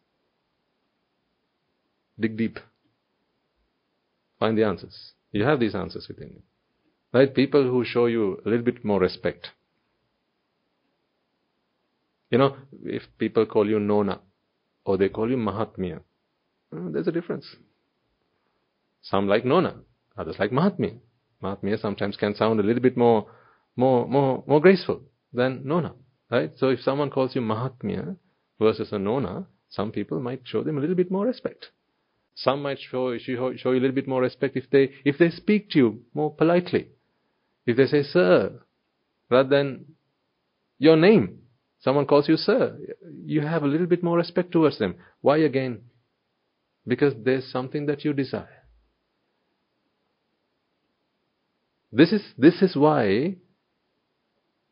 [2.19, 2.59] Dig deep.
[4.39, 5.13] Find the answers.
[5.31, 6.41] You have these answers within you.
[7.13, 7.33] Right?
[7.33, 9.49] People who show you a little bit more respect.
[12.29, 14.19] You know, if people call you Nona
[14.85, 16.01] or they call you Mahattaya,
[16.71, 17.45] there's a difference.
[19.03, 19.75] Some like Nona,
[20.17, 20.97] others like Mahattaya.
[21.43, 23.27] Mahattaya sometimes can sound a little bit more,
[23.75, 25.01] more, more, more graceful
[25.31, 25.93] than Nona.
[26.33, 26.51] Right?
[26.57, 28.15] So if someone calls you Mahattaya
[28.59, 31.67] versus a Nona, some people might show them a little bit more respect.
[32.33, 35.69] Some might show, show you a little bit more respect if they, if they speak
[35.69, 36.87] to you more politely.
[37.67, 38.59] If they say, sir,
[39.29, 39.85] rather than
[40.79, 41.37] your name.
[41.81, 42.79] Someone calls you sir.
[43.23, 44.95] You have a little bit more respect towards them.
[45.21, 45.81] Why again?
[46.87, 48.63] Because there's something that you desire.
[51.91, 53.35] This is, this is why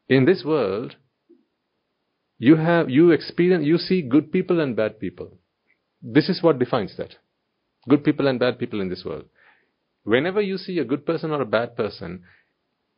[0.09, 0.95] in this world
[2.41, 5.31] you have, you experience, you see good people and bad people.
[6.01, 7.17] This is what defines that.
[7.87, 9.25] Good people and bad people in this world.
[10.05, 12.23] Whenever you see a good person or a bad person,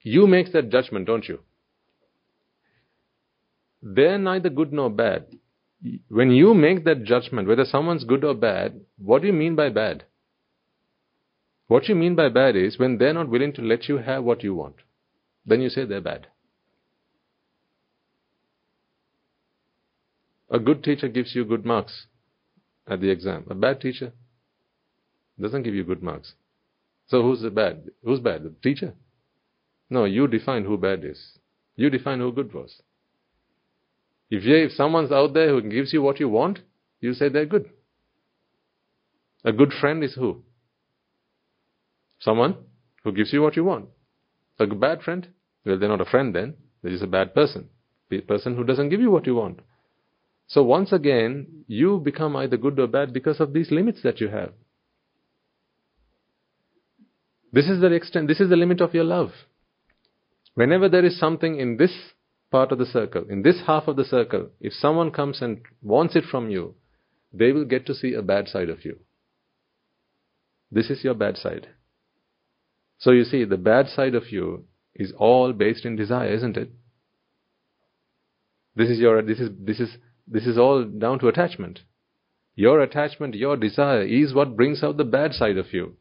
[0.02, 1.40] you make that judgment, don't you?
[3.82, 5.26] They're neither good nor bad.
[6.08, 9.68] When you make that judgment, whether someone's good or bad, what do you mean by
[9.68, 10.06] bad?
[11.68, 14.42] What you mean by bad is when they're not willing to let you have what
[14.42, 14.76] you want.
[15.46, 16.28] Then you say they're bad.
[20.54, 22.06] A good teacher gives you good marks
[22.88, 23.46] at the exam.
[23.50, 24.14] A bad teacher
[25.42, 26.36] doesn't give you good marks.
[27.08, 27.90] So who's the bad?
[28.04, 28.44] Who's bad?
[28.44, 28.94] The teacher?
[29.90, 31.40] No, you define who bad is.
[31.76, 32.84] You define who good was.
[34.30, 36.60] If, you, if someone's out there who gives you what you want,
[37.02, 37.72] you say they're good.
[39.44, 40.44] A good friend is who?
[42.20, 42.58] Someone
[43.04, 43.88] who gives you what you want.
[44.60, 45.28] A bad friend?
[45.66, 46.54] Well, they're not a friend then.
[46.82, 47.70] They're just a bad person.
[48.12, 49.60] A person who doesn't give you what you want.
[50.48, 54.28] So once again, you become either good or bad because of these limits that you
[54.28, 54.54] have.
[57.52, 59.32] This is the extent, this is the limit of your love.
[60.56, 61.92] Whenever there is something in this
[62.52, 66.16] part of the circle, in this half of the circle, if someone comes and wants
[66.16, 66.76] it from you,
[67.32, 69.00] they will get to see a bad side of you.
[70.72, 71.68] This is your bad side.
[73.00, 74.66] So you see, the bad side of you
[74.96, 76.72] is all based in desire, isn't it?
[78.76, 79.90] This is your, this is, this is,
[80.28, 81.82] this is all down to attachment.
[82.56, 85.98] Your attachment, your desire is what brings out the bad side of you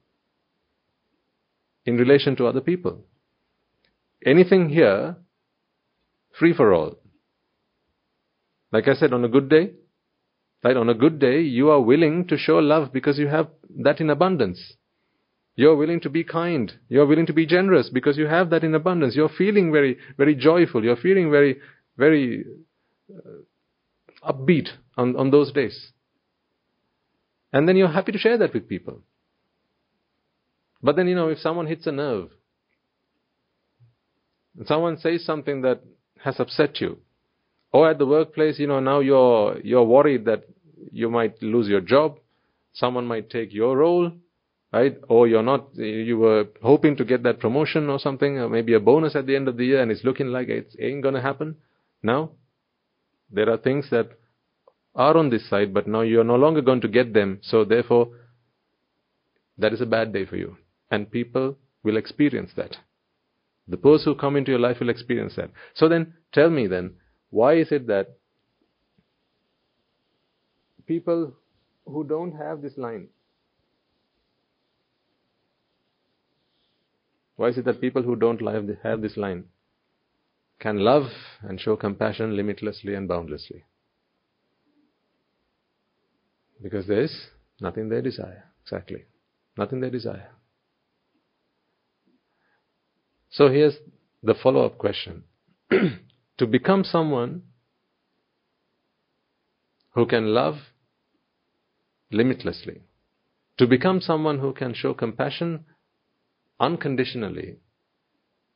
[1.85, 3.05] in relation to other people.
[4.25, 5.17] Anything here
[6.39, 6.99] free for all.
[8.71, 9.73] Like I said, on a good day,
[10.63, 13.49] right, on a good day, you are willing to show love because you have
[13.83, 14.75] that in abundance.
[15.55, 16.73] You're willing to be kind.
[16.89, 19.15] You're willing to be generous because you have that in abundance.
[19.15, 20.83] You're feeling very, very joyful.
[20.83, 21.61] You're feeling very,
[21.99, 22.45] very
[23.15, 23.43] uh,
[24.23, 25.93] upbeat on, on those days.
[27.53, 29.03] And then you're happy to share that with people.
[30.83, 32.31] But then, you know, if someone hits a nerve,
[34.57, 35.81] and someone says something that
[36.23, 36.99] has upset you.
[37.73, 40.45] Or at the workplace, you know, now you're, you're worried that
[40.91, 42.19] you might lose your job,
[42.73, 44.13] someone might take your role,
[44.73, 44.97] right?
[45.09, 48.81] Or you're not, you were hoping to get that promotion or something, or maybe a
[48.81, 51.57] bonus at the end of the year and it's looking like it ain't gonna happen.
[52.03, 52.33] Now,
[53.33, 54.11] there are things that
[54.95, 58.09] are on this side, but now you're no longer going to get them, so therefore,
[59.59, 60.57] that is a bad day for you.
[60.91, 62.77] And people will experience that.
[63.69, 65.51] The person who come into your life will experience that.
[65.75, 66.95] So then, tell me then,
[67.31, 68.19] why is it that
[70.87, 71.33] people
[71.87, 73.09] who don't have this line,
[77.37, 78.41] why is it that people who don't
[78.83, 79.45] have this line
[80.63, 81.09] can love
[81.43, 83.65] and show compassion limitlessly and boundlessly?
[86.63, 87.27] Because there is
[87.61, 88.45] nothing they desire.
[88.63, 89.05] Exactly.
[89.59, 90.29] Nothing they desire.
[93.31, 93.75] So here's
[94.23, 95.25] the follow up question
[96.39, 97.43] To become someone
[99.95, 100.59] who can love
[102.13, 102.83] limitlessly,
[103.59, 105.65] to become someone who can show compassion
[106.61, 107.57] unconditionally,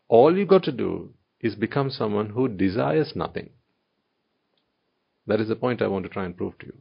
[0.08, 3.50] all you got to do is become someone who desires nothing.
[5.26, 6.74] That is the point I want to try and prove to you.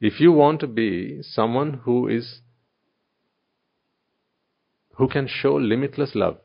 [0.00, 2.40] If you want to be someone who is
[4.96, 6.38] who can show limitless love,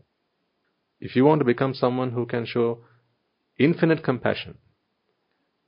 [0.99, 2.79] if you want to become someone who can show
[3.57, 4.57] infinite compassion,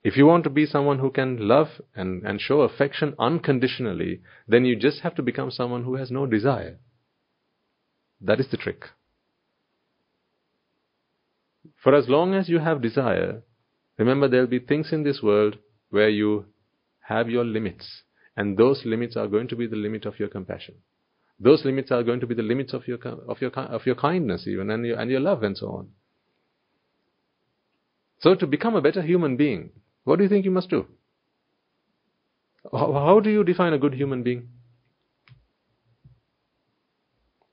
[0.03, 4.65] if you want to be someone who can love and, and show affection unconditionally, then
[4.65, 6.79] you just have to become someone who has no desire.
[8.19, 8.85] That is the trick.
[11.84, 13.43] For as long as you have desire,
[13.97, 15.57] remember there will be things in this world
[15.89, 16.45] where you
[17.01, 18.03] have your limits,
[18.36, 20.76] and those limits are going to be the limit of your compassion.
[21.39, 24.47] Those limits are going to be the limits of your, of your, of your kindness,
[24.47, 25.89] even, and your, and your love, and so on.
[28.20, 29.72] So, to become a better human being,
[30.03, 30.86] what do you think you must do?
[32.72, 34.49] How, how do you define a good human being?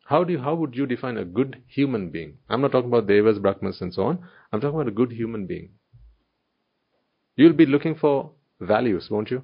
[0.09, 2.39] How do you, how would you define a good human being?
[2.49, 4.27] I'm not talking about devas, brahmas, and so on.
[4.51, 5.73] I'm talking about a good human being.
[7.37, 9.43] You'll be looking for values, won't you?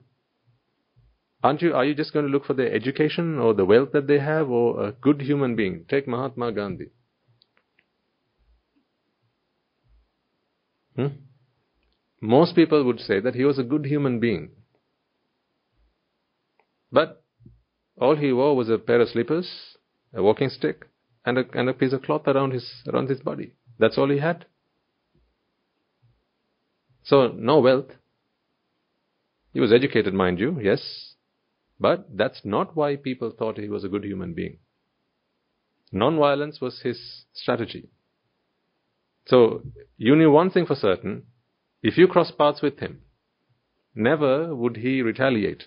[1.42, 4.06] Aren't you, are you just going to look for their education or the wealth that
[4.06, 5.84] they have or a good human being?
[5.86, 6.86] Take Mahatma Gandhi.
[10.96, 11.08] Hmm?
[12.22, 14.52] Most people would say that he was a good human being.
[16.90, 17.22] But
[18.00, 19.73] all he wore was a pair of slippers,
[20.14, 20.86] a walking stick,
[21.24, 23.52] and a, and a piece of cloth around his, around his body.
[23.78, 24.46] That's all he had.
[27.02, 27.90] So, no wealth.
[29.52, 31.14] He was educated, mind you, yes.
[31.78, 34.58] But that's not why people thought he was a good human being.
[35.92, 37.88] Non-violence was his strategy.
[39.26, 39.62] So
[39.96, 41.24] you knew one thing for certain.
[41.82, 43.02] If you cross paths with him,
[43.94, 45.64] never would he retaliate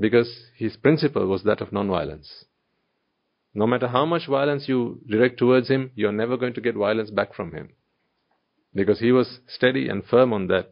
[0.00, 2.45] because his principle was that of non-violence.
[3.56, 7.10] No matter how much violence you direct towards him, you're never going to get violence
[7.10, 7.70] back from him.
[8.74, 10.70] Because he was steady and firm on that.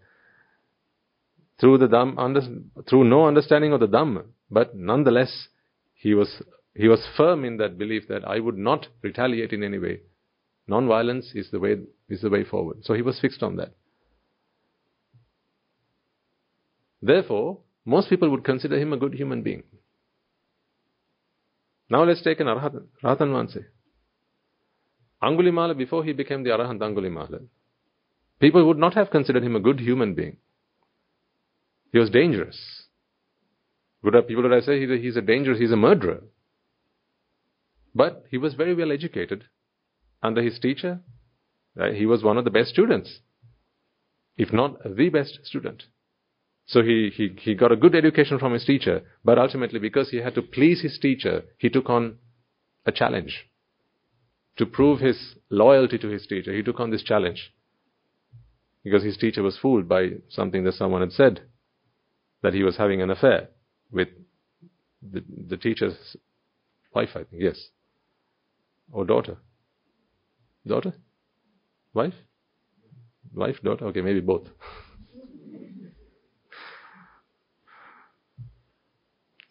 [1.58, 2.42] Through the Dham, under,
[2.86, 5.48] through no understanding of the Dhamma, but nonetheless,
[5.94, 6.42] he was,
[6.74, 10.00] he was firm in that belief that I would not retaliate in any way.
[10.68, 11.76] Non-violence is the way,
[12.10, 12.84] is the way forward.
[12.84, 13.72] So he was fixed on that.
[17.00, 19.62] Therefore, most people would consider him a good human being.
[21.90, 23.64] Now let's take an Arhat, Rahatan.
[25.22, 27.42] Angulimala, before he became the Arahant Angulimala,
[28.40, 30.36] people would not have considered him a good human being.
[31.92, 32.84] He was dangerous.
[34.02, 36.24] Would have, people would have said he's a dangerous, he's a murderer.
[37.94, 39.44] But he was very well educated
[40.22, 41.00] under his teacher.
[41.94, 43.20] He was one of the best students,
[44.36, 45.84] if not the best student.
[46.66, 50.18] So he, he, he got a good education from his teacher, but ultimately, because he
[50.18, 52.16] had to please his teacher, he took on
[52.86, 53.46] a challenge.
[54.56, 57.52] To prove his loyalty to his teacher, he took on this challenge.
[58.82, 61.42] Because his teacher was fooled by something that someone had said,
[62.42, 63.48] that he was having an affair
[63.90, 64.08] with
[65.02, 66.16] the, the teacher's
[66.94, 67.58] wife, I think, yes.
[68.92, 69.38] Or daughter.
[70.66, 70.94] Daughter?
[71.92, 72.14] Wife?
[73.34, 73.86] Wife, daughter?
[73.86, 74.46] Okay, maybe both.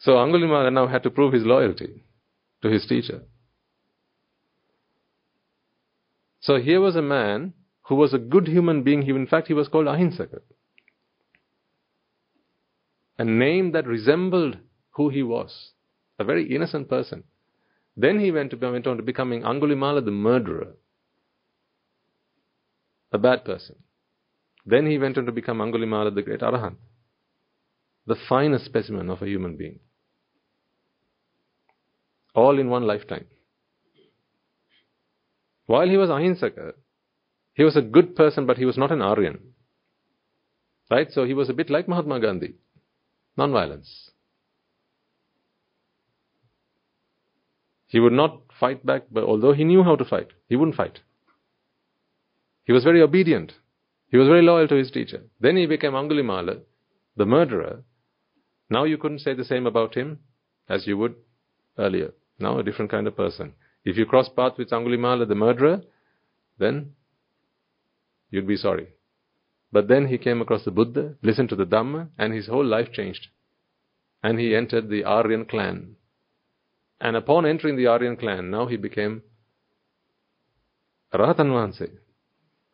[0.04, 2.04] So Angulimala now had to prove his loyalty
[2.62, 3.22] to his teacher.
[6.42, 9.08] So here was a man who was a good human being.
[9.08, 10.42] In fact, he was called Ahinsaka.
[13.18, 14.58] A name that resembled
[14.92, 15.72] who he was.
[16.20, 17.24] A very innocent person.
[17.96, 20.74] Then he went, to, went on to becoming Angulimala the murderer.
[23.14, 23.78] A bad person.
[24.66, 26.76] Then he went on to become Angulimala the great Arahant.
[28.06, 29.80] The finest specimen of a human being
[32.34, 33.26] all in one lifetime.
[35.66, 36.74] While he was Ahinsaka,
[37.54, 39.40] he was a good person, but he was not an Aryan.
[40.90, 41.08] Right?
[41.12, 42.56] So he was a bit like Mahatma Gandhi.
[43.38, 44.12] Non-violence.
[47.88, 51.00] He would not fight back, but although he knew how to fight, he wouldn't fight.
[52.66, 53.54] He was very obedient.
[54.10, 55.24] He was very loyal to his teacher.
[55.40, 56.62] Then he became Angulimala,
[57.16, 57.84] the murderer.
[58.70, 60.20] Now you couldn't say the same about him
[60.68, 61.16] as you would
[61.78, 62.14] earlier.
[62.40, 63.54] Now a different kind of person.
[63.86, 65.82] If you cross paths with Angulimala, the murderer,
[66.58, 66.94] then
[68.30, 68.88] you'd be sorry.
[69.72, 72.92] But then he came across the Buddha, listened to the Dhamma, and his whole life
[72.92, 73.28] changed.
[74.22, 75.96] And he entered the Aryan clan.
[77.02, 79.24] And upon entering the Aryan clan, now he became
[81.14, 81.90] Rahatan Vahanse.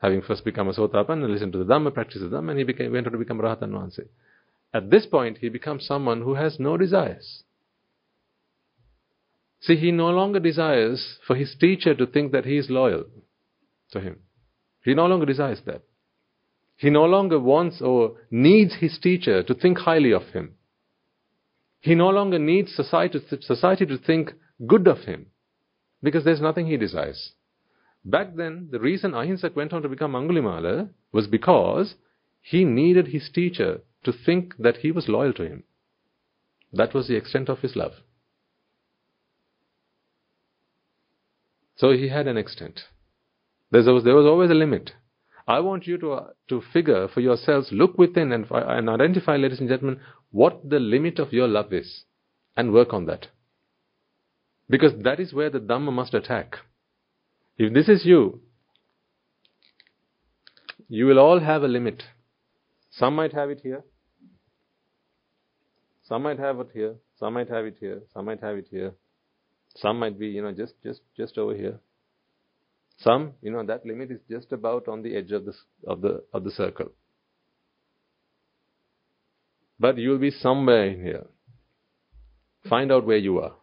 [0.01, 2.64] Having first become a Sotapan and listened to the Dhamma, practiced the Dhamma, and he
[2.64, 4.07] became, went on to become Rahatan Vahanse.
[4.74, 7.43] At this point, he becomes someone who has no desires.
[9.62, 13.05] See, he no longer desires for his teacher to think that he is loyal
[13.91, 14.20] to him.
[14.84, 15.84] He no longer desires that.
[16.78, 20.55] He no longer wants or needs his teacher to think highly of him.
[21.82, 24.34] He no longer needs society, society to think
[24.66, 25.28] good of him
[26.01, 27.34] because there's nothing he desires.
[28.05, 31.95] Back then, the reason Ahimsak went on to become Angulimala was because
[32.41, 35.64] he needed his teacher to think that he was loyal to him.
[36.72, 37.93] That was the extent of his love.
[41.80, 42.82] So he had an extent.
[43.71, 44.91] There was, there was always a limit.
[45.47, 49.61] I want you to, uh, to figure for yourselves, look within and, and identify, ladies
[49.61, 50.01] and gentlemen,
[50.32, 52.03] what the limit of your love is
[52.57, 53.27] and work on that.
[54.69, 56.57] Because that is where the Dhamma must attack.
[57.57, 58.41] If this is you,
[60.89, 62.03] you will all have a limit.
[62.91, 63.84] Some might have it here.
[66.03, 66.95] Some might have it here.
[67.17, 68.01] Some might have it here.
[68.13, 68.93] Some might have it here.
[69.76, 71.80] Some might be, you know, just, just, just over here.
[72.97, 75.53] Some, you know, that limit is just about on the edge of the,
[75.88, 76.91] of the, of the circle.
[79.80, 81.26] But you'll be somewhere in here.
[82.67, 83.53] Find out where you are.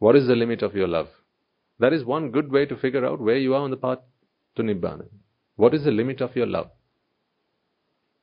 [0.00, 1.08] What is the limit of your love?
[1.78, 3.98] That is one good way to figure out where you are on the path
[4.56, 5.06] to Nibbana.
[5.54, 6.70] What is the limit of your love?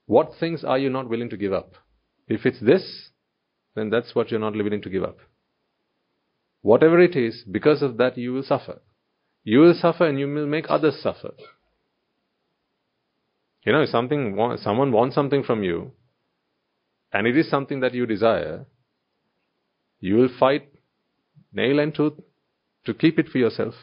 [0.05, 1.75] What things are you not willing to give up?
[2.27, 3.09] If it's this,
[3.75, 5.19] then that's what you're not willing to give up.
[6.65, 8.81] Whatever it is, because of that you will suffer.
[9.43, 11.29] You will suffer and you will make others suffer.
[13.63, 15.91] You know, if something, someone wants something from you,
[17.13, 18.65] and it is something that you desire,
[19.99, 20.71] You will fight
[21.53, 22.13] nail and tooth
[22.85, 23.75] to keep it for yourself.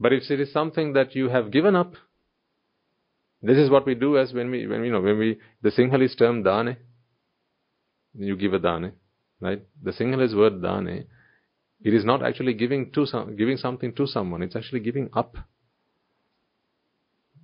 [0.00, 1.94] But if it is something that you have given up,
[3.42, 6.18] this is what we do as when we, when you know, when we, the Sinhalese
[6.18, 6.76] term dane,
[8.18, 8.92] you give a dane,
[9.40, 9.62] right?
[9.82, 11.06] The Sinhalese word dane,
[11.82, 15.36] it is not actually giving to some, giving something to someone, it's actually giving up.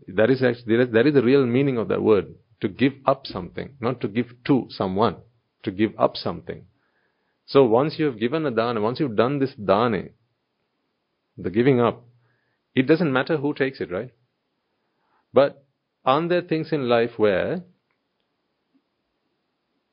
[0.09, 2.35] That is actually, that is the real meaning of that word.
[2.61, 5.17] To give up something, not to give to someone,
[5.65, 6.65] to give up something.
[7.47, 10.11] So once you have given a dana, once you've done this dane,
[11.37, 12.05] the giving up,
[12.75, 14.11] it doesn't matter who takes it, right?
[15.35, 15.65] But
[16.05, 17.63] aren't there things in life where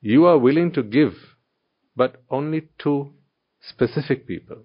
[0.00, 1.14] you are willing to give,
[1.94, 3.12] but only to
[3.60, 4.58] specific people?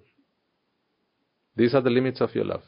[1.56, 2.64] These are the limits of your love.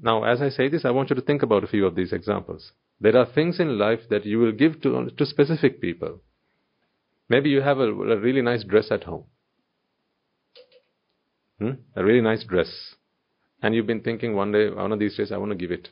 [0.00, 2.12] Now, as I say this, I want you to think about a few of these
[2.12, 2.72] examples.
[3.00, 6.20] There are things in life that you will give to, to specific people.
[7.28, 9.24] Maybe you have a, a really nice dress at home.
[11.58, 11.70] Hmm?
[11.94, 12.94] A really nice dress.
[13.62, 15.88] And you've been thinking one day, one of these days, I want to give it.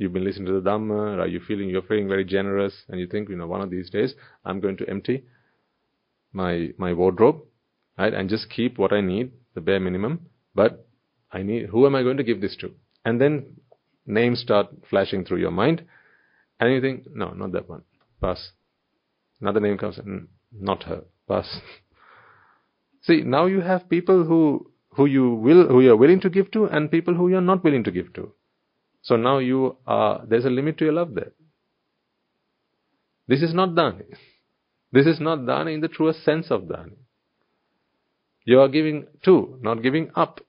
[0.00, 2.98] You've been listening to the Dhamma, or are you feeling you're feeling very generous, and
[2.98, 4.14] you think, you know, one of these days,
[4.46, 5.24] I'm going to empty
[6.32, 7.42] my my wardrobe,
[7.98, 10.30] right, and just keep what I need, the bare minimum.
[10.54, 10.86] But
[11.30, 12.72] I need, who am I going to give this to?
[13.04, 13.56] And then
[14.06, 15.84] names start flashing through your mind,
[16.58, 17.82] and you think, no, not that one.
[18.22, 18.52] Pass.
[19.38, 20.00] Another name comes,
[20.50, 21.02] not her.
[21.28, 21.60] Pass.
[23.02, 26.50] See, now you have people who who you will who you are willing to give
[26.52, 28.32] to, and people who you are not willing to give to.
[29.02, 31.32] So now you are there's a limit to your love there.
[33.26, 34.02] This is not dana.
[34.92, 36.96] This is not dana in the truest sense of dana.
[38.44, 40.40] You are giving to, not giving up.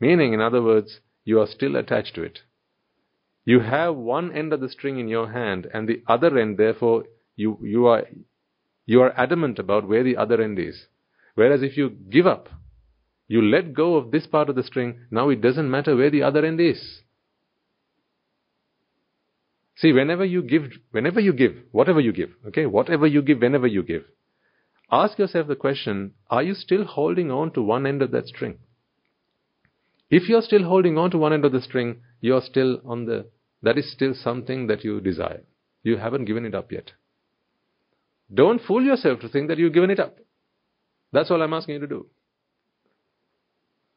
[0.00, 2.40] Meaning, in other words, you are still attached to it.
[3.44, 7.04] You have one end of the string in your hand, and the other end, therefore,
[7.36, 8.04] you, you, are,
[8.86, 10.86] you are adamant about where the other end is.
[11.34, 12.48] Whereas if you give up,
[13.28, 16.22] you let go of this part of the string, now it doesn't matter where the
[16.22, 17.00] other end is.
[19.76, 23.66] See, whenever you give, whenever you give, whatever you give, okay, whatever you give, whenever
[23.66, 24.04] you give,
[24.90, 28.58] ask yourself the question, are you still holding on to one end of that string?
[30.10, 33.26] If you're still holding on to one end of the string, you're still on the,
[33.62, 35.42] that is still something that you desire.
[35.82, 36.92] You haven't given it up yet.
[38.32, 40.18] Don't fool yourself to think that you've given it up.
[41.12, 42.06] That's all I'm asking you to do.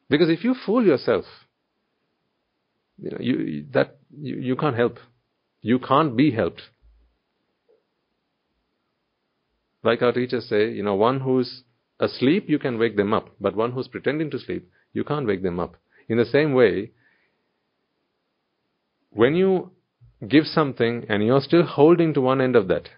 [0.08, 1.24] Because if you fool yourself,
[2.98, 4.98] you know, you, that, you, you can't help.
[5.68, 6.62] You can't be helped.
[9.82, 11.62] Like our teachers say, you know, one who's
[12.00, 13.34] asleep, you can wake them up.
[13.38, 15.76] But one who's pretending to sleep, you can't wake them up.
[16.08, 16.92] In the same way,
[19.10, 19.72] when you
[20.26, 22.88] give something and you're still holding to one end of that,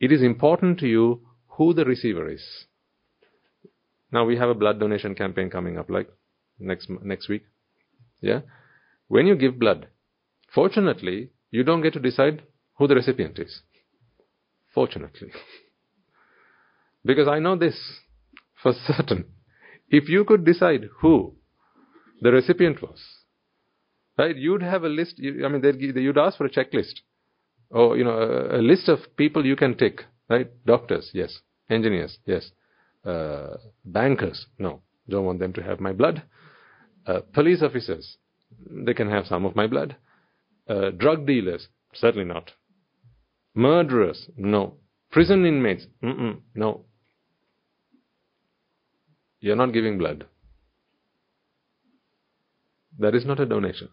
[0.00, 1.20] it is important to you
[1.58, 2.64] who the receiver is.
[4.10, 6.08] Now we have a blood donation campaign coming up, like
[6.58, 7.44] next next week.
[8.22, 8.40] Yeah,
[9.08, 9.88] when you give blood,
[10.54, 12.42] fortunately, you don't get to decide
[12.78, 13.60] who the recipient is.
[14.74, 15.32] Fortunately,
[17.04, 17.76] because I know this
[18.62, 19.24] for certain.
[19.88, 21.34] If you could decide who
[22.20, 23.00] the recipient was.
[24.18, 24.36] Right?
[24.36, 25.62] You'd have a list, I mean,
[25.96, 27.00] you'd ask for a checklist.
[27.70, 30.02] Or, you know, a, a, list of people you can tick.
[30.28, 30.50] Right?
[30.66, 31.38] Doctors, yes.
[31.68, 32.50] Engineers, yes.
[33.04, 34.82] Uh, bankers, no.
[35.08, 36.22] Don't want them to have my blood.
[37.06, 38.18] Uh, police officers,
[38.68, 39.96] they can have some of my blood.
[40.70, 42.52] Uh, drug dealers, certainly not.
[43.54, 44.74] Murderers, no.
[45.10, 45.86] Prison inmates,
[46.54, 46.84] no.
[49.40, 50.26] You're not giving blood.
[53.00, 53.88] That is not a donation.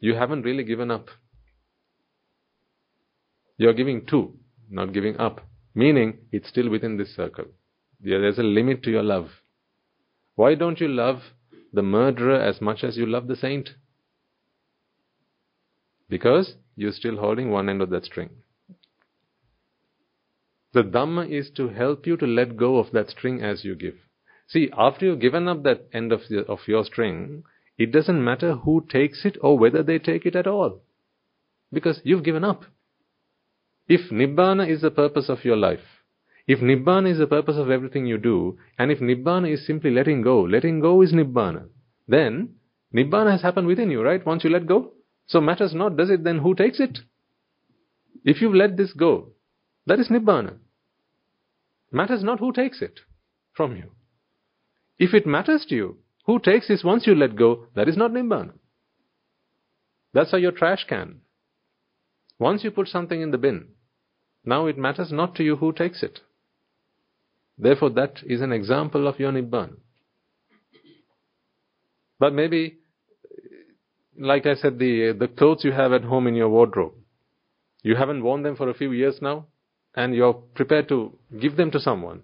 [0.00, 1.08] You haven't really given up.
[3.58, 4.38] You're giving to,
[4.70, 5.42] not giving up.
[5.74, 7.44] Meaning, it's still within this circle.
[8.00, 9.28] There's a limit to your love.
[10.34, 11.20] Why don't you love
[11.76, 13.70] the murderer as much as you love the saint?
[16.08, 18.30] Because you're still holding one end of that string.
[20.72, 23.96] The Dhamma is to help you to let go of that string as you give.
[24.48, 27.44] See, after you've given up that end of, the, of your string,
[27.76, 30.80] it doesn't matter who takes it or whether they take it at all.
[31.72, 32.64] Because you've given up.
[33.86, 35.95] If Nibbana is the purpose of your life,
[36.46, 40.22] if Nibbana is the purpose of everything you do, and if Nibbana is simply letting
[40.22, 41.66] go, letting go is Nibbana,
[42.06, 42.54] then
[42.94, 44.24] Nibbana has happened within you, right?
[44.24, 44.92] Once you let go.
[45.26, 47.00] So matters not, does it then who takes it?
[48.24, 49.32] If you've let this go,
[49.86, 50.58] that is Nibbana.
[51.90, 53.00] Matters not who takes it
[53.52, 53.90] from you.
[54.98, 58.12] If it matters to you, who takes this once you let go, that is not
[58.12, 58.52] Nibbana.
[60.12, 61.20] That's how your trash can.
[62.38, 63.68] Once you put something in the bin,
[64.44, 66.20] now it matters not to you who takes it.
[67.58, 69.76] Therefore, that is an example of your Nibbana.
[72.18, 72.78] But maybe,
[74.18, 76.94] like I said, the, the clothes you have at home in your wardrobe,
[77.82, 79.46] you haven't worn them for a few years now,
[79.94, 82.22] and you're prepared to give them to someone.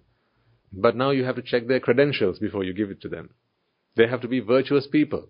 [0.71, 3.31] But now you have to check their credentials before you give it to them.
[3.95, 5.29] They have to be virtuous people.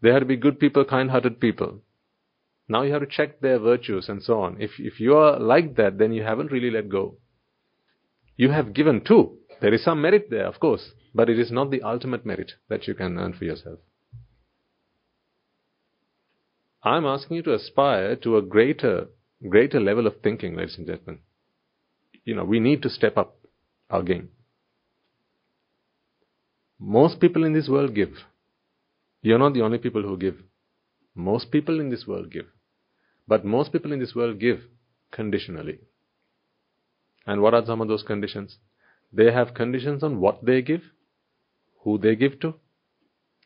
[0.00, 1.80] They have to be good people, kind-hearted people.
[2.68, 4.56] Now you have to check their virtues and so on.
[4.60, 7.16] If, if you are like that, then you haven't really let go.
[8.36, 9.38] You have given too.
[9.60, 12.86] There is some merit there, of course, but it is not the ultimate merit that
[12.86, 13.78] you can earn for yourself.
[16.82, 19.06] I'm asking you to aspire to a greater,
[19.48, 21.20] greater level of thinking, ladies and gentlemen.
[22.24, 23.36] You know, we need to step up
[23.88, 24.30] our game.
[26.78, 28.12] Most people in this world give.
[29.22, 30.36] You're not the only people who give.
[31.14, 32.46] Most people in this world give.
[33.26, 34.60] But most people in this world give
[35.10, 35.78] conditionally.
[37.26, 38.58] And what are some of those conditions?
[39.12, 40.82] They have conditions on what they give,
[41.80, 42.54] who they give to,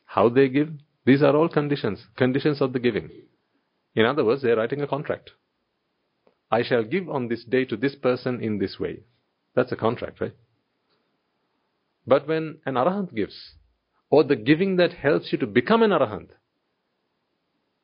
[0.05, 0.71] how they give.
[1.05, 3.11] These are all conditions, conditions of the giving.
[3.95, 5.31] In other words, they're writing a contract.
[6.51, 9.01] I shall give on this day to this person in this way.
[9.55, 10.35] That's a contract, right?
[12.07, 13.55] But when an arahant gives,
[14.09, 16.29] or the giving that helps you to become an arahant,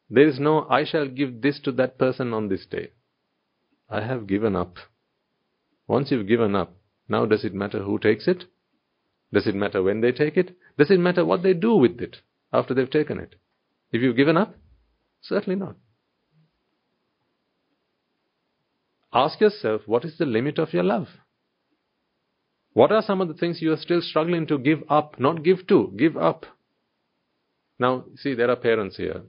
[0.08, 2.92] there is no, I shall give this to that person on this day.
[3.90, 4.76] I have given up.
[5.86, 6.74] Once you've given up,
[7.08, 8.44] now does it matter who takes it?
[9.32, 10.56] Does it matter when they take it?
[10.78, 12.18] Does it matter what they do with it
[12.52, 13.34] after they've taken it?
[13.92, 14.54] If you've given up?
[15.22, 15.76] Certainly not.
[19.12, 21.06] Ask yourself, what is the limit of your love?
[22.72, 25.20] What are some of the things you are still struggling to give up?
[25.20, 26.46] Not give to, give up.
[27.78, 29.22] Now, see, there are parents here.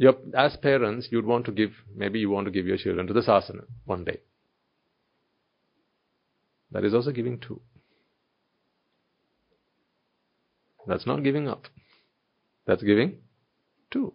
[0.00, 3.12] You're, as parents, you'd want to give, maybe you want to give your children to
[3.12, 4.20] the sasana one day.
[6.72, 7.60] That is also giving too.
[10.86, 11.66] That's not giving up.
[12.66, 13.18] That's giving
[13.90, 14.14] too.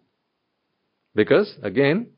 [1.14, 2.08] Because, again,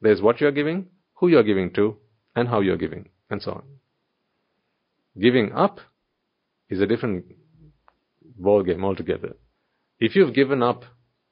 [0.00, 1.98] there's what you're giving, who you're giving to,
[2.34, 3.64] and how you're giving, and so on.
[5.20, 5.80] Giving up
[6.70, 7.26] is a different
[8.38, 9.36] ball game altogether.
[9.98, 10.84] If you've given up,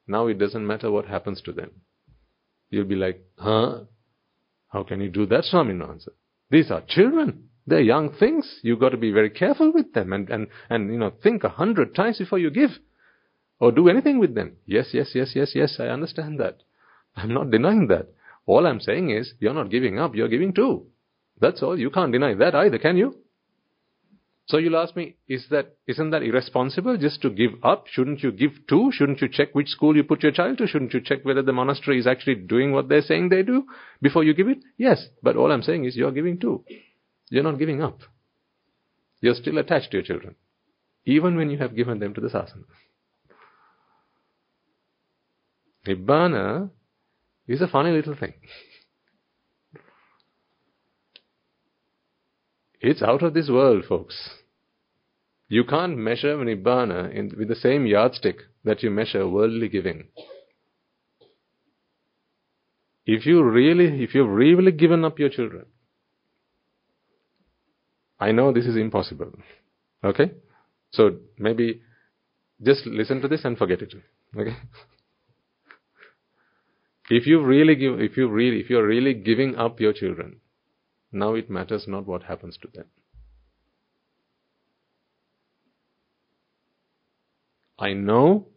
[0.09, 1.71] now it doesn't matter what happens to them.
[2.69, 3.81] You'll be like, huh?
[4.67, 6.07] How can you do that, Swamin Wahanse?
[6.51, 7.49] These are children.
[7.65, 8.59] They're young things.
[8.63, 11.49] You've got to be very careful with them and, and, and you know, think a
[11.49, 12.71] hundred times before you give
[13.59, 14.53] or do anything with them.
[14.65, 16.57] Yes, yes, yes, yes, yes, I understand that.
[17.15, 18.07] I'm not denying that.
[18.45, 20.87] All I'm saying is, you're not giving up, you're giving too.
[21.39, 21.77] That's all.
[21.77, 23.15] You can't deny that either, can you?
[24.49, 27.85] So you'll ask me, is that, isn't that irresponsible just to give up?
[27.85, 28.89] Shouldn't you give too?
[28.91, 30.65] Shouldn't you check which school you put your child to?
[30.65, 33.65] Shouldn't you check whether the monastery is actually doing what they're saying they do
[34.01, 34.57] before you give it?
[34.75, 36.63] Yes, but all I'm saying is you're giving too.
[37.29, 37.99] You're not giving up.
[39.21, 40.33] You're still attached to your children,
[41.05, 42.63] even when you have given them to the sasana.
[45.85, 46.71] Nibbana
[47.47, 48.33] is a funny little thing.
[52.81, 54.29] It's out of this world, folks.
[55.49, 60.07] You can't measure Nibbana in, with the same yardstick that you measure worldly giving.
[63.05, 65.65] If you really, if you've really given up your children,
[68.19, 69.31] I know this is impossible.
[70.03, 70.31] Okay?
[70.91, 71.81] So maybe
[72.61, 73.93] just listen to this and forget it.
[74.37, 74.55] Okay?
[77.09, 80.41] If you really give, if you really, if you're really giving up your children,
[81.11, 82.85] now it matters not what happens to them.
[87.79, 88.47] I know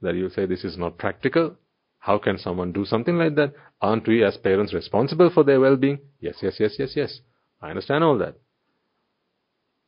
[0.00, 1.56] that you will say this is not practical.
[1.98, 3.52] How can someone do something like that?
[3.82, 5.98] Aren't we as parents responsible for their well-being?
[6.18, 7.20] Yes, yes, yes, yes, yes.
[7.60, 8.36] I understand all that.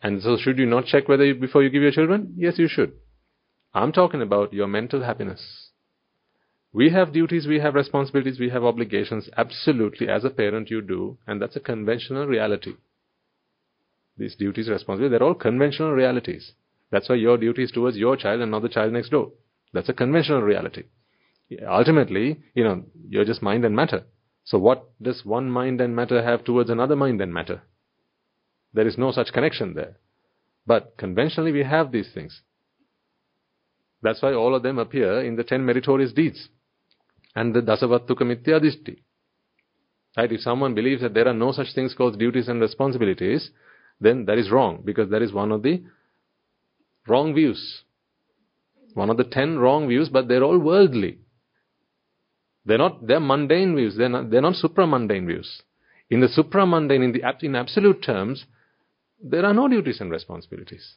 [0.02, 2.34] And so should you not check whether you, before you give your children?
[2.36, 2.92] Yes, you should.
[3.72, 5.61] I'm talking about your mental happiness.
[6.74, 9.28] We have duties, we have responsibilities, we have obligations.
[9.36, 12.72] Absolutely, as a parent, you do, and that's a conventional reality.
[14.16, 16.52] These duties, responsibilities, they're all conventional realities.
[16.90, 19.32] That's why your duty is towards your child and not the child next door.
[19.74, 20.84] That's a conventional reality.
[21.66, 24.04] Ultimately, you know, you're just mind and matter.
[24.44, 27.62] So what does one mind and matter have towards another mind and matter?
[28.72, 29.96] There is no such connection there.
[30.66, 32.40] But conventionally we have these things.
[34.00, 36.48] That's why all of them appear in the ten meritorious deeds
[37.34, 38.98] and the Dasavatthuka Micchaditthi.
[40.16, 40.30] Right?
[40.30, 43.50] If someone believes that there are no such things called duties and responsibilities,
[44.00, 45.82] then that is wrong, because that is one of the
[47.06, 47.82] wrong views.
[48.94, 51.18] One of the ten wrong views, but they're all worldly.
[52.64, 53.96] They're not, they're mundane views.
[53.96, 55.62] They're not, they're not supramundane views.
[56.10, 58.44] In the supramundane, in the, in absolute terms,
[59.22, 60.94] there are no duties and responsibilities.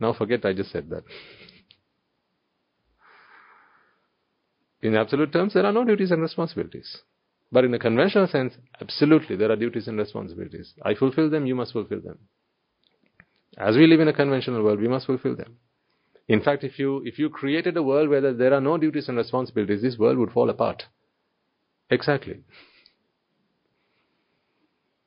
[0.00, 1.04] Now forget I just said that.
[4.84, 6.98] In absolute terms, there are no duties and responsibilities.
[7.50, 10.74] But in the conventional sense, absolutely, there are duties and responsibilities.
[10.84, 12.18] I fulfill them, you must fulfill them.
[13.56, 15.56] As we live in a conventional world, we must fulfill them.
[16.28, 19.16] In fact, if you, if you created a world where there are no duties and
[19.16, 20.84] responsibilities, this world would fall apart.
[21.88, 22.40] Exactly.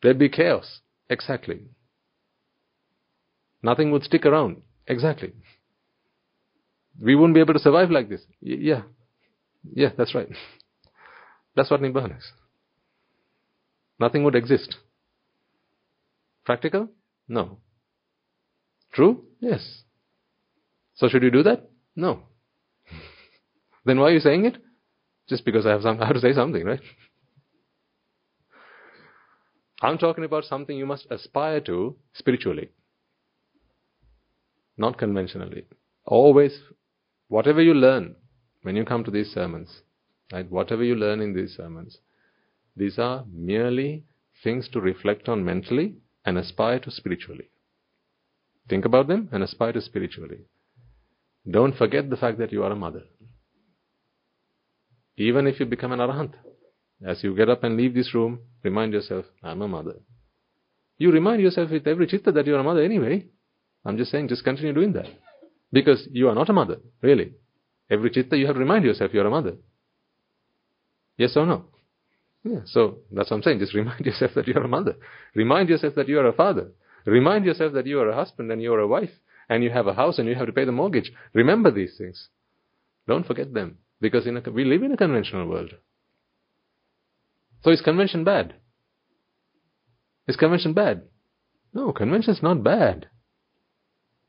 [0.01, 0.81] There'd be chaos.
[1.09, 1.67] Exactly.
[3.61, 4.63] Nothing would stick around.
[4.87, 5.33] Exactly.
[6.99, 8.21] We wouldn't be able to survive like this.
[8.41, 8.81] Y- yeah.
[9.63, 10.29] Yeah, that's right.
[11.55, 12.31] That's what Nibbana is.
[13.99, 14.77] Nothing would exist.
[16.45, 16.89] Practical?
[17.27, 17.57] No.
[18.93, 19.25] True?
[19.39, 19.83] Yes.
[20.95, 21.69] So should you do that?
[21.95, 22.23] No.
[23.85, 24.57] then why are you saying it?
[25.27, 26.79] Just because I have, some, I have to say something, right?
[29.81, 32.69] I'm talking about something you must aspire to spiritually,
[34.75, 35.65] not conventionally.
[36.03, 36.59] Always,
[37.27, 38.15] whatever you learn
[38.67, 39.81] when you come to these sermons,
[40.31, 40.49] Right?
[40.51, 41.99] Whatever you learn in these sermons,
[42.75, 44.03] these are merely
[44.43, 45.95] things to reflect on mentally
[46.25, 47.49] and aspire to spiritually.
[48.69, 50.39] Think about them and aspire to spiritually.
[51.49, 53.03] Don't forget the fact that you are a mother.
[55.15, 56.33] Even if you become an arahant,
[57.05, 59.95] as you get up and leave this room, remind yourself, I'm a mother.
[60.97, 63.25] You remind yourself with every chitta that you are a mother anyway.
[63.85, 65.07] I'm just saying, just continue doing that.
[65.71, 67.33] Because you are not a mother, really.
[67.89, 69.55] Every chitta you have to remind yourself you are a mother.
[71.17, 71.65] Yes or no?
[72.43, 73.59] Yeah, so that's what I'm saying.
[73.59, 74.95] Just remind yourself that you're a mother.
[75.35, 76.71] Remind yourself that you are a father.
[77.05, 79.11] Remind yourself that you are a husband and you are a wife
[79.49, 81.11] and you have a house and you have to pay the mortgage.
[81.33, 82.27] Remember these things.
[83.07, 85.71] Don't forget them because a, we live in a conventional world.
[87.63, 88.55] So is convention bad?
[90.27, 91.03] Is convention bad?
[91.73, 93.07] No, convention is not bad.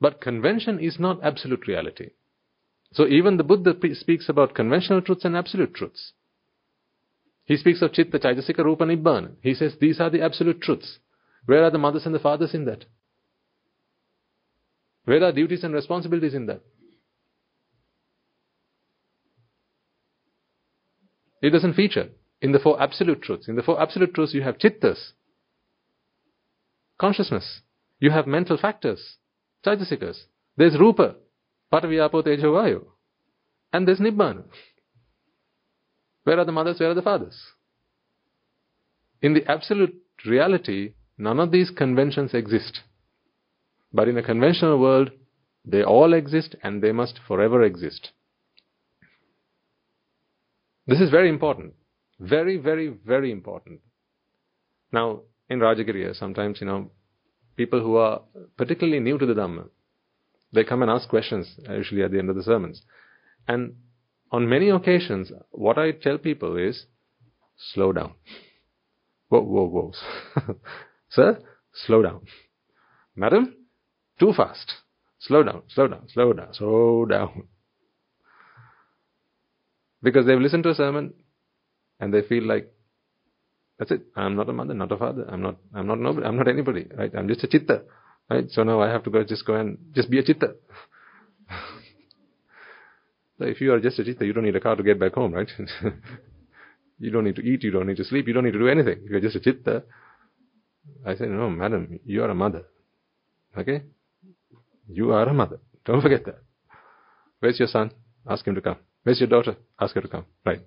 [0.01, 2.11] But convention is not absolute reality.
[2.93, 6.13] So even the Buddha speaks about conventional truths and absolute truths.
[7.45, 9.33] He speaks of Chitta, Chaitasika, Rupa, Nibbana.
[9.43, 10.99] He says these are the absolute truths.
[11.47, 12.85] Where are the mothers and the fathers in that?
[15.05, 16.61] Where are duties and responsibilities in that?
[21.41, 22.09] It doesn't feature
[22.43, 23.49] in the four absolute truths.
[23.49, 25.13] In the four absolute truths, you have chittas,
[26.99, 27.61] consciousness.
[28.01, 29.17] You have mental factors,
[29.65, 30.25] chaitasikas.
[30.57, 31.17] There's rupa,
[31.73, 32.85] pataviyapo tejo vayu.
[33.73, 34.45] And there's nibbana.
[36.25, 36.79] Where are the mothers?
[36.81, 37.39] Where are the fathers?
[39.23, 42.81] In the absolute reality, none of these conventions exist.
[43.93, 45.11] But in a conventional world,
[45.65, 48.13] they all exist and they must forever exist.
[50.87, 51.75] This is very important.
[52.21, 53.81] Very, very, very important.
[54.93, 56.91] Now, in Rajagiriya, sometimes, you know,
[57.57, 58.23] people who are
[58.57, 59.69] particularly new to the Dhamma,
[60.53, 62.83] they come and ask questions, usually at the end of the sermons.
[63.47, 63.75] And
[64.31, 66.87] on many occasions, what I tell people is,
[67.73, 68.15] slow down.
[69.29, 70.55] Whoa, whoa, whoa.
[71.11, 71.41] Sir,
[71.87, 72.21] slow down.
[73.15, 73.55] Madam,
[74.19, 74.73] too fast.
[75.21, 77.49] Slow down, slow down, slow down, slow down.
[80.03, 81.13] Because they've listened to a sermon
[81.99, 82.73] and they feel like,
[83.79, 84.03] that's it.
[84.17, 85.25] I'm not a mother, not a father.
[85.29, 86.27] I'm not, I'm not nobody.
[86.27, 87.13] I'm not anybody, right?
[87.17, 87.83] I'm just a chitta,
[88.31, 88.51] right?
[88.51, 90.55] So now I have to go, just go and just be a chitta.
[93.39, 95.15] So if you are just a chitta, you don't need a car to get back
[95.15, 95.49] home, right?
[96.99, 98.67] you don't need to eat, you don't need to sleep, you don't need to do
[98.67, 98.99] anything.
[99.05, 99.85] If you're just a chitta,
[101.07, 102.65] I say, no, madam, you are a mother.
[103.57, 103.85] Okay?
[104.89, 105.61] You are a mother.
[105.85, 106.43] Don't forget that.
[107.41, 107.93] Where's your son?
[108.29, 108.79] Ask him to come.
[109.05, 109.57] Where's your daughter?
[109.81, 110.27] Ask her to come.
[110.45, 110.61] Right.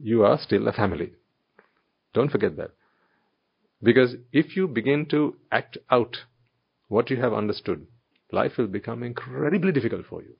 [0.00, 1.12] You are still a family.
[2.14, 2.70] Don't forget that.
[3.82, 6.16] Because if you begin to act out
[6.88, 7.86] what you have understood,
[8.32, 10.34] life will become incredibly difficult for you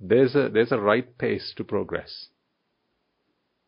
[0.00, 2.28] there's a, there's a right pace to progress.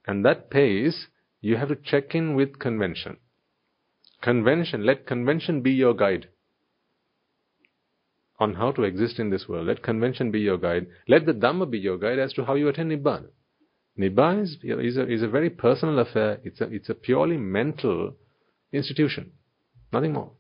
[0.07, 1.07] And that pace,
[1.41, 3.19] you have to check in with convention.
[4.23, 6.29] Convention, let convention be your guide
[8.41, 9.67] on how to exist in this world.
[9.67, 10.87] Let convention be your guide.
[11.07, 13.29] Let the Dhamma be your guide as to how you attain Nibbana.
[13.99, 16.41] Nibbana is, is, a, is a very personal affair.
[16.43, 18.15] It's a, it's a purely mental
[18.73, 19.33] institution.
[19.93, 20.33] Nothing more.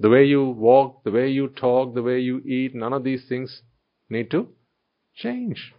[0.00, 3.24] The way you walk, the way you talk, the way you eat, none of these
[3.28, 3.62] things
[4.08, 4.48] need to
[5.14, 5.72] change.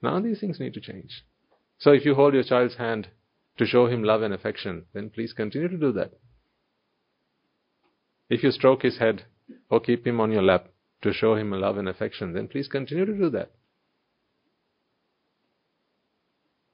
[0.00, 1.24] None of these things need to change.
[1.78, 3.08] So if you hold your child's hand
[3.58, 6.12] to show him love and affection, then please continue to do that.
[8.30, 9.24] If you stroke his head
[9.70, 10.68] or keep him on your lap
[11.02, 13.52] to show him love and affection, then please continue to do that.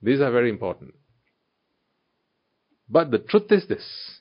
[0.01, 0.95] These are very important.
[2.89, 4.21] But the truth is this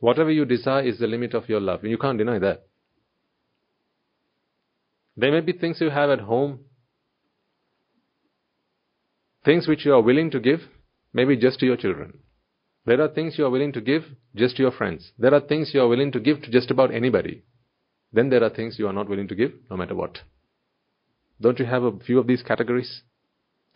[0.00, 1.84] whatever you desire is the limit of your love.
[1.84, 2.66] You can't deny that.
[5.16, 6.60] There may be things you have at home,
[9.44, 10.60] things which you are willing to give,
[11.12, 12.18] maybe just to your children.
[12.84, 14.04] There are things you are willing to give
[14.34, 15.12] just to your friends.
[15.18, 17.44] There are things you are willing to give to just about anybody.
[18.12, 20.18] Then there are things you are not willing to give, no matter what.
[21.40, 23.02] Don't you have a few of these categories?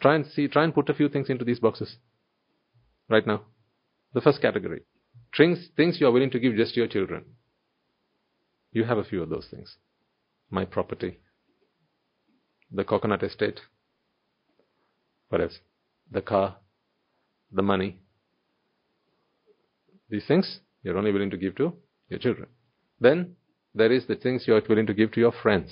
[0.00, 1.96] Try and see, try and put a few things into these boxes.
[3.08, 3.42] Right now.
[4.14, 4.82] The first category.
[5.36, 7.24] Things, things you are willing to give just to your children.
[8.72, 9.76] You have a few of those things.
[10.50, 11.18] My property.
[12.72, 13.60] The coconut estate.
[15.28, 15.58] What else?
[16.10, 16.56] The car.
[17.52, 18.00] The money.
[20.08, 21.72] These things you're only willing to give to
[22.08, 22.48] your children.
[23.00, 23.36] Then
[23.74, 25.70] there is the things you are willing to give to your friends.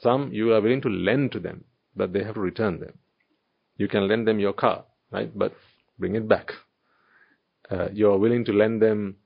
[0.00, 1.64] Some you are willing to lend to them,
[1.94, 2.98] but they have to return them.
[3.76, 5.30] You can lend them your car, right?
[5.36, 5.54] But
[5.98, 6.52] bring it back.
[7.72, 9.16] Uh, you are willing to lend them.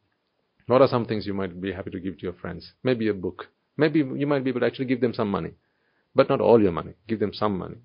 [0.67, 2.73] What are some things you might be happy to give to your friends?
[2.85, 3.49] Maybe a book.
[3.77, 5.53] Maybe you might be able to actually give them some money,
[6.15, 6.95] but not all your money.
[7.09, 7.77] Give them some money.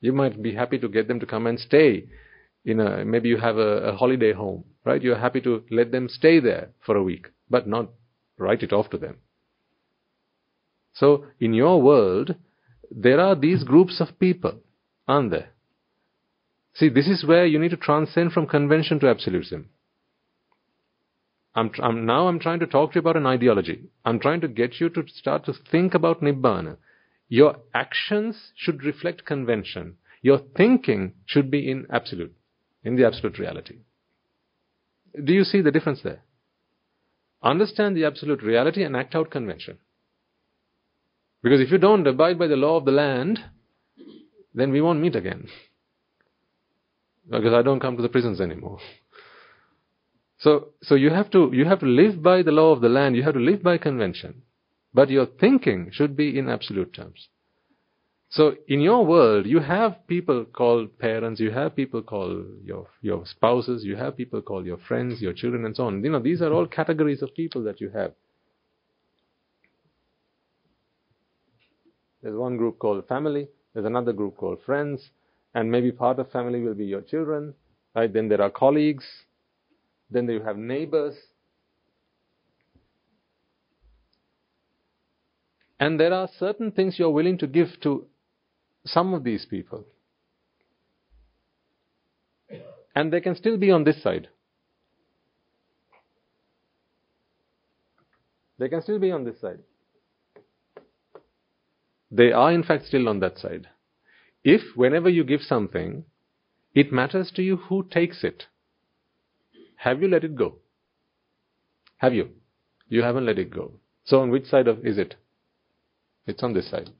[0.00, 2.08] You might be happy to get them to come and stay
[2.64, 5.02] in a, maybe you have a, a holiday home, right?
[5.02, 7.90] You're happy to let them stay there for a week, but not
[8.38, 9.16] write it off to them.
[10.94, 12.34] So, in your world,
[12.90, 14.58] there are these groups of people,
[15.08, 15.48] aren't there?
[16.74, 19.70] See, this is where you need to transcend from convention to absolutism.
[21.54, 23.84] I'm, I'm, now I'm trying to talk to you about an ideology.
[24.04, 26.76] I'm trying to get you to start to think about Nibbana.
[27.28, 29.96] Your actions should reflect convention.
[30.22, 32.34] Your thinking should be in absolute
[32.84, 33.78] in the absolute reality.
[35.24, 36.22] Do you see the difference there?
[37.42, 39.78] Understand the absolute reality and act out convention.
[41.42, 43.40] Because if you don't abide by the law of the land,
[44.54, 45.48] then we won't meet again.
[47.28, 48.78] Because I don't come to the prisons anymore.
[50.42, 53.14] So, so you have to, you have to live by the law of the land,
[53.14, 54.42] you have to live by convention.
[54.92, 57.28] But your thinking should be in absolute terms.
[58.28, 63.24] So in your world, you have people called parents, you have people called your, your
[63.24, 66.02] spouses, you have people called your friends, your children, and so on.
[66.02, 68.12] You know, these are all categories of people that you have.
[72.20, 75.10] There's one group called family, there's another group called friends,
[75.54, 77.54] and maybe part of family will be your children,
[77.94, 78.12] right?
[78.12, 79.04] Then there are colleagues,
[80.12, 81.14] then you have neighbors.
[85.80, 88.06] And there are certain things you're willing to give to
[88.84, 89.84] some of these people.
[92.94, 94.28] And they can still be on this side.
[98.58, 99.60] They can still be on this side.
[102.10, 103.68] They are, in fact, still on that side.
[104.44, 106.04] If, whenever you give something,
[106.74, 108.44] it matters to you who takes it,
[109.82, 110.58] have you let it go?
[111.96, 112.28] Have you?
[112.88, 113.72] You haven't let it go.
[114.04, 115.16] So, on which side of is it?
[116.24, 116.90] It's on this side.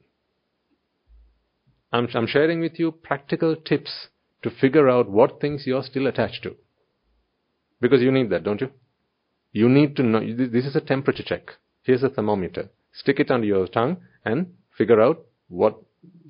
[1.93, 4.09] I'm, I'm sharing with you practical tips
[4.43, 6.57] to figure out what things you're still attached to.
[7.81, 8.71] Because you need that, don't you?
[9.53, 11.51] You need to know, this is a temperature check.
[11.83, 12.71] Here's a thermometer.
[12.93, 15.77] Stick it under your tongue and figure out what,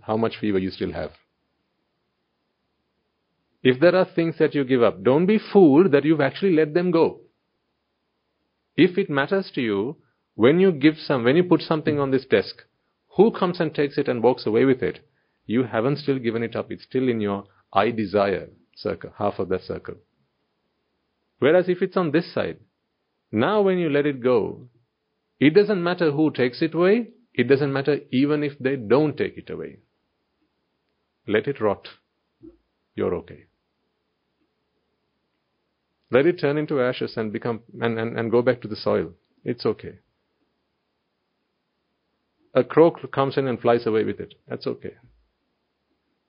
[0.03, 1.13] how much fever you still have.
[3.63, 6.75] If there are things that you give up, don't be fooled that you've actually let
[6.75, 7.21] them go.
[8.77, 9.99] If it matters to you,
[10.35, 12.63] when you give some, when you put something on this desk,
[13.17, 15.01] who comes and takes it and walks away with it?
[15.47, 16.71] you haven't still given it up.
[16.71, 19.97] It's still in your I desire circle, half of that circle.
[21.39, 22.59] Whereas if it's on this side,
[23.31, 24.69] now when you let it go,
[25.41, 29.37] it doesn't matter who takes it away, it doesn't matter even if they don't take
[29.37, 29.79] it away.
[31.27, 31.89] Let it rot.
[32.95, 33.45] You're okay.
[36.13, 39.13] Let it turn into ashes and become and, and, and go back to the soil.
[39.45, 39.95] It's okay.
[42.55, 44.35] A crow comes in and flies away with it.
[44.47, 44.93] That's okay.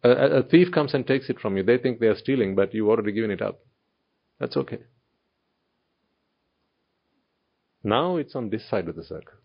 [0.02, 1.64] A, a thief comes and takes it from you.
[1.64, 3.60] They think they are stealing, but you've already given it up.
[4.40, 4.80] That's okay.
[7.84, 9.36] Now it's on this side of the circle.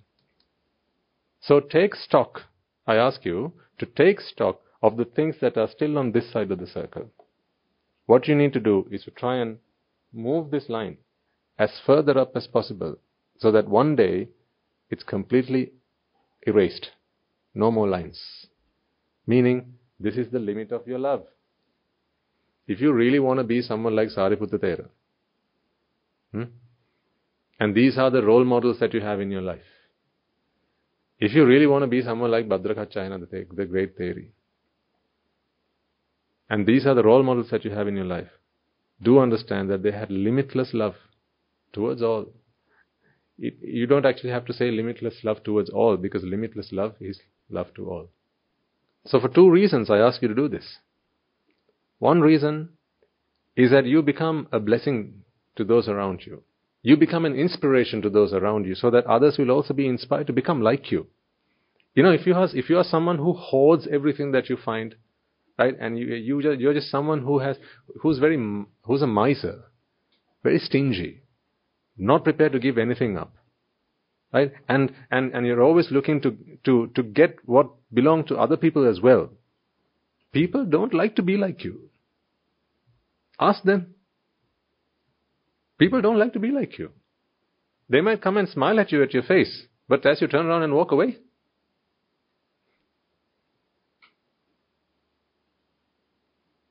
[1.41, 2.43] So take stock.
[2.87, 6.53] I ask you to take stock of the things that are still on this side
[6.53, 7.11] of the circle.
[8.07, 9.59] What you need to do is to try and
[10.13, 10.97] move this line
[11.59, 12.97] as further up as possible
[13.39, 14.29] so that one day
[14.91, 15.73] it's completely
[16.47, 16.91] erased.
[17.55, 18.21] No more lines.
[19.27, 21.25] Meaning, this is the limit of your love.
[22.67, 24.89] If you really want to be someone like Sariputta Thera,
[26.33, 26.45] hmm?
[27.59, 29.63] and these are the role models that you have in your life,
[31.19, 34.29] If you really want to be someone like Bhadrakachayana, the, the great Theri,
[36.49, 38.29] and these are the role models that you have in your life,
[39.03, 40.95] do understand that they had limitless love
[41.73, 42.27] towards all.
[43.39, 47.21] It, you don't actually have to say limitless love towards all because limitless love is
[47.49, 48.09] love to all.
[49.07, 50.79] So, for two reasons, I ask you to do this.
[51.99, 52.71] One reason
[53.57, 55.23] is that you become a blessing
[55.57, 56.43] to those around you.
[56.83, 60.29] You become an inspiration to those around you so that others will also be inspired
[60.29, 61.07] to become like you.
[61.95, 64.95] You know, if you are, if you are someone who hoards everything that you find,
[65.59, 67.57] right, and you, you just, you're just someone who has,
[68.01, 68.39] who's very,
[68.83, 69.65] who's a miser,
[70.43, 71.23] very stingy,
[71.97, 73.35] not prepared to give anything up,
[74.33, 78.57] right, and, and, and you're always looking to, to, to get what belong to other
[78.57, 79.31] people as well.
[80.33, 81.89] People don't like to be like you.
[83.41, 83.95] Ask them.
[85.79, 86.91] People don't like to be like you.
[87.89, 90.65] They might come and smile at you at your face, but as you turn around
[90.65, 91.17] and walk away,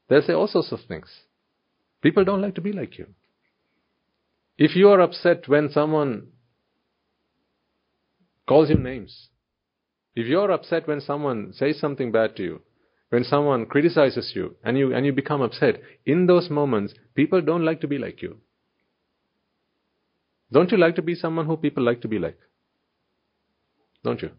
[0.08, 1.10] they'll say all sorts of things.
[2.02, 3.08] People don't like to be like you.
[4.58, 6.28] If you are upset when someone
[8.48, 9.30] calls you names,
[10.16, 12.62] if you're upset when someone says something bad to you,
[13.10, 17.64] when someone criticizes you and you and you become upset, in those moments, people don't
[17.64, 18.38] like to be like you.
[20.52, 22.38] Don't you like to be someone who people like to be like?
[24.04, 24.32] Don't you?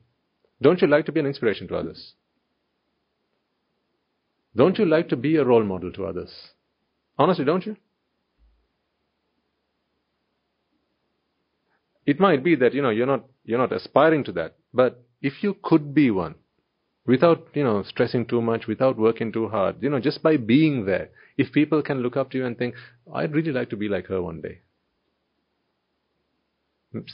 [0.60, 2.14] Don't you like to be an inspiration to others?
[4.54, 6.32] Don't you like to be a role model to others?
[7.18, 7.76] Honestly, don't you?
[12.06, 15.42] It might be that you know you're not you're not aspiring to that, but if
[15.42, 16.36] you could be one,
[17.06, 20.86] without you know stressing too much, without working too hard, you know, just by being
[20.86, 22.74] there, if people can look up to you and think,
[23.12, 24.60] I'd really like to be like her one day,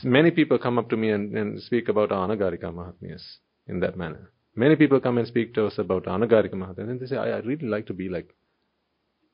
[0.05, 4.31] Many people come up to me and, and speak about Anagarika Mahattayas in that manner.
[4.57, 7.39] Many people come and speak to us about Anagarika Mahattayas and they say, I, I
[7.39, 8.29] really like to be like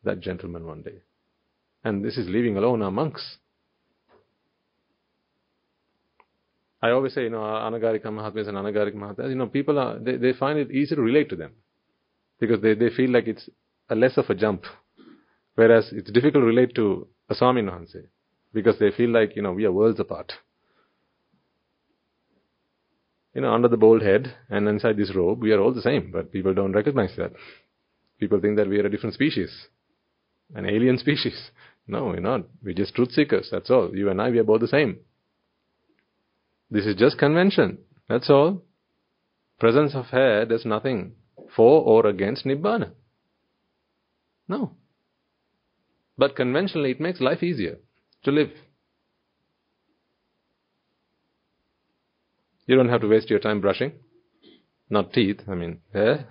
[0.04, 1.02] that gentleman one day.
[1.84, 3.36] And this is leaving alone our monks.
[6.82, 10.16] I always say, you know, Anagarika Mahattayas and Anagarika Mahattayas, you know, people are, they,
[10.16, 11.52] they find it easy to relate to them
[12.38, 13.50] because they, they feel like it's
[13.90, 14.64] a less of a jump.
[15.56, 18.04] Whereas it's difficult to relate to a Swamin Wahanse
[18.54, 20.32] because they feel like, you know, we are worlds apart.
[23.34, 26.10] You know, under the bald head and inside this robe, we are all the same,
[26.10, 27.32] but people don't recognize that.
[28.18, 29.68] People think that we are a different species,
[30.54, 31.50] an alien species.
[31.86, 32.42] No, we're not.
[32.62, 33.90] We're just truth seekers, that's all.
[33.92, 34.98] You and I, we are both the same.
[36.70, 37.78] This is just convention,
[38.08, 38.62] that's all.
[39.58, 41.14] Presence of hair does nothing
[41.56, 42.92] for or against Nibbana.
[44.46, 44.72] No.
[46.16, 47.78] But conventionally, it makes life easier
[48.24, 48.50] to live.
[52.70, 53.94] You don't have to waste your time brushing.
[54.88, 56.28] Not teeth, I mean, hair.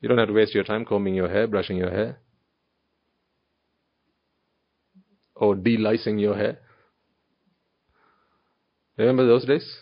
[0.00, 2.20] You don't have to waste your time combing your hair, brushing your hair.
[5.34, 6.60] Or delicing your hair.
[8.96, 9.78] Remember those days?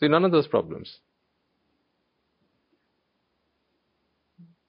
[0.00, 1.00] See, none of those problems.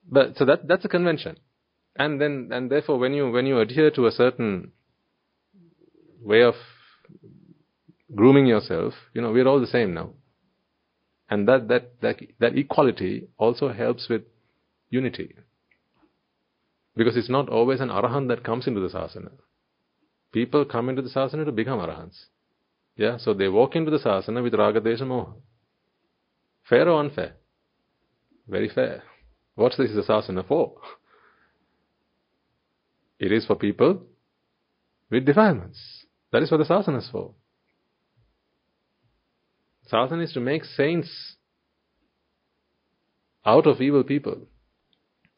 [0.05, 1.37] But so that that's a convention
[1.95, 4.73] and then and therefore when you when you adhere to a certain
[6.21, 6.55] way of
[8.15, 10.11] grooming yourself you know we're all the same now.
[11.29, 14.23] And that that that, that equality also helps with
[14.89, 15.35] unity.
[16.95, 19.31] Because it's not always an arahant that comes into the sasana.
[20.31, 22.25] People come into the sasana to become arahants.
[22.95, 25.33] Yeah so they walk into the sasana with raga moha.
[26.69, 27.33] Fair or unfair?
[28.47, 29.03] Very fair.
[29.55, 30.75] What's this sasana for?
[33.19, 34.01] It is for people
[35.09, 36.05] with defilements.
[36.31, 37.33] That is what the sasana is for.
[39.93, 41.35] Sasana is to make saints
[43.45, 44.47] out of evil people,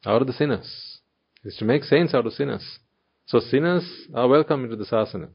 [0.06, 1.00] out of the sinners.
[1.44, 2.80] Is to make saints out of sinners.
[3.26, 5.30] So sinners are welcome into the sasana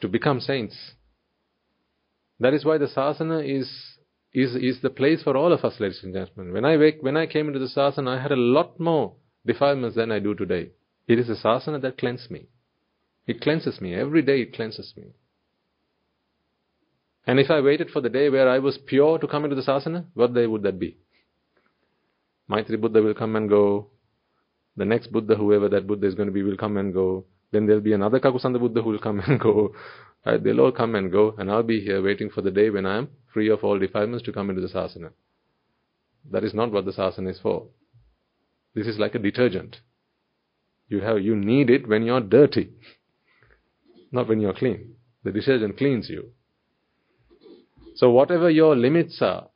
[0.00, 0.76] to become saints.
[2.40, 3.68] That is why the sasana is
[4.34, 6.52] is is the place for all of us, ladies and gentlemen.
[6.52, 9.14] When I wake, when I came into the sasana, I had a lot more
[9.46, 10.70] defilements than I do today.
[11.08, 12.48] It is the sasana that cleanses me.
[13.26, 13.94] It cleanses me.
[13.94, 15.12] Every day it cleanses me.
[17.26, 19.62] And if I waited for the day where I was pure to come into the
[19.62, 20.96] sasana, what day would that be?
[22.50, 23.88] Maitri Buddha will come and go.
[24.76, 27.24] The next Buddha, whoever that Buddha is going to be, will come and go.
[27.52, 29.74] Then there'll be another Kakusanda Buddha who will come and go.
[30.24, 30.42] Right?
[30.42, 32.98] They'll all come and go, and I'll be here waiting for the day when I
[32.98, 35.10] am free of all defilements to come into the sasana.
[36.30, 37.66] That is not what the sasana is for.
[38.74, 39.80] This is like a detergent.
[40.88, 42.70] You have you need it when you're dirty,
[44.10, 44.94] not when you're clean.
[45.24, 46.32] The detergent cleans you.
[47.94, 49.48] So, whatever your limits are,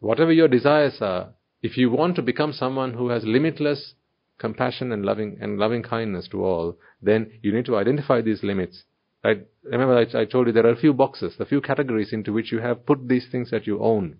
[0.00, 1.30] whatever your desires are,
[1.62, 3.94] if you want to become someone who has limitless
[4.38, 8.84] compassion and loving and loving kindness to all, then you need to identify these limits.
[9.24, 12.32] I remember I, I told you there are a few boxes, a few categories into
[12.32, 14.18] which you have put these things that you own.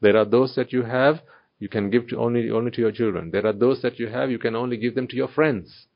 [0.00, 1.20] There are those that you have
[1.58, 3.30] you can give to only only to your children.
[3.30, 5.86] There are those that you have you can only give them to your friends.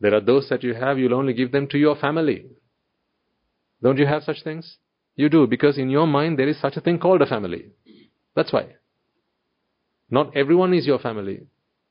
[0.00, 2.46] There are those that you have you'll only give them to your family.
[3.82, 4.78] Don't you have such things?
[5.16, 7.66] You do because in your mind there is such a thing called a family.
[8.34, 8.76] That's why.
[10.10, 11.46] Not everyone is your family.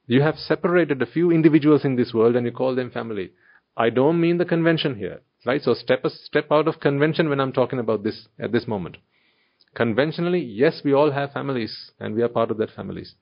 [0.07, 3.31] You have separated a few individuals in this world and you call them family.
[3.75, 5.61] I don't mean the convention here, right?
[5.61, 8.97] So step a step out of convention when I'm talking about this at this moment.
[9.73, 13.15] Conventionally, yes, we all have families and we are part of that families,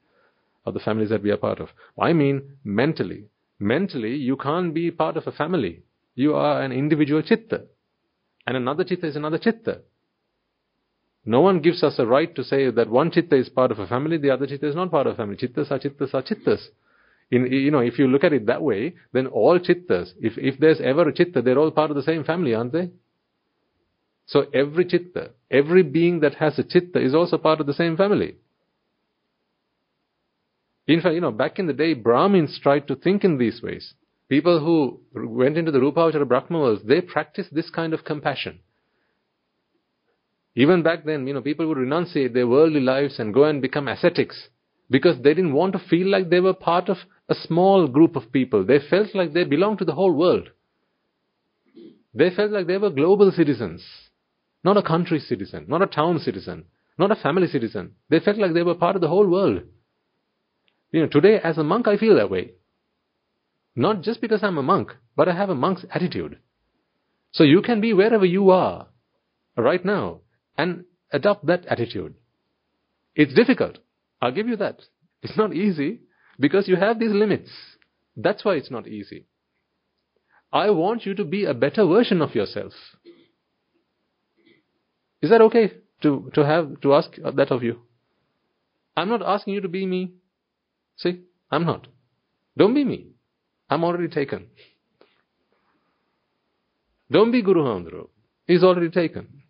[0.65, 1.69] of the families that we are part of.
[1.99, 3.25] I mean mentally.
[3.57, 5.83] Mentally, you can't be part of a family.
[6.13, 7.63] You are an individual chitta.
[8.45, 9.81] And another chitta is another chitta.
[11.25, 13.87] No one gives us a right to say that one chitta is part of a
[13.87, 15.37] family, the other chitta is not part of a family.
[15.37, 16.67] Chittas are chittas are chittas.
[17.31, 20.59] In, you know, if you look at it that way, then all chittas, if, if
[20.59, 22.91] there's ever a chitta, they're all part of the same family, aren't they?
[24.25, 27.95] So every chitta, every being that has a chitta is also part of the same
[27.95, 28.35] family.
[30.87, 33.93] In fact, you know, back in the day, Brahmins tried to think in these ways.
[34.27, 38.59] People who went into the Rupavachara Brahma worlds, they practiced this kind of compassion.
[40.55, 43.87] Even back then, you know, people would renunciate their worldly lives and go and become
[43.87, 44.49] ascetics
[44.89, 46.97] because they didn't want to feel like they were part of
[47.27, 48.63] a small group of people.
[48.63, 50.49] They felt like they belonged to the whole world.
[52.13, 53.83] They felt like they were global citizens,
[54.63, 56.65] not a country citizen, not a town citizen,
[56.99, 57.95] not a family citizen.
[58.09, 59.63] They felt like they were part of the whole world.
[60.91, 62.51] You know, today as a monk, I feel that way.
[63.75, 66.37] Not just because I'm a monk, but I have a monk's attitude.
[67.31, 68.87] So you can be wherever you are
[69.57, 70.19] right now
[70.57, 72.15] and adopt that attitude.
[73.15, 73.77] It's difficult.
[74.21, 74.81] I'll give you that.
[75.21, 76.01] It's not easy
[76.39, 77.49] because you have these limits.
[78.15, 79.25] That's why it's not easy.
[80.51, 82.73] I want you to be a better version of yourself.
[85.21, 85.71] Is that okay
[86.01, 87.79] to, to have to ask that of you?
[88.95, 90.13] I'm not asking you to be me.
[90.97, 91.87] See, I'm not.
[92.57, 93.07] Don't be me.
[93.69, 94.47] I'm already taken.
[97.09, 98.09] Don't be Guru Handro.
[98.45, 99.42] He's already taken.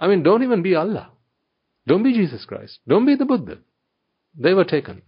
[0.00, 1.10] I mean, don't even be Allah.
[1.86, 2.78] Don't be Jesus Christ.
[2.88, 3.58] Don't be the Buddha.
[4.36, 5.02] They were taken.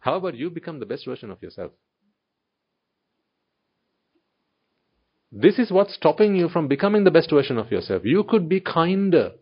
[0.00, 1.72] How about you become the best version of yourself?
[5.30, 8.02] This is what's stopping you from becoming the best version of yourself.
[8.04, 9.32] You could be kinder.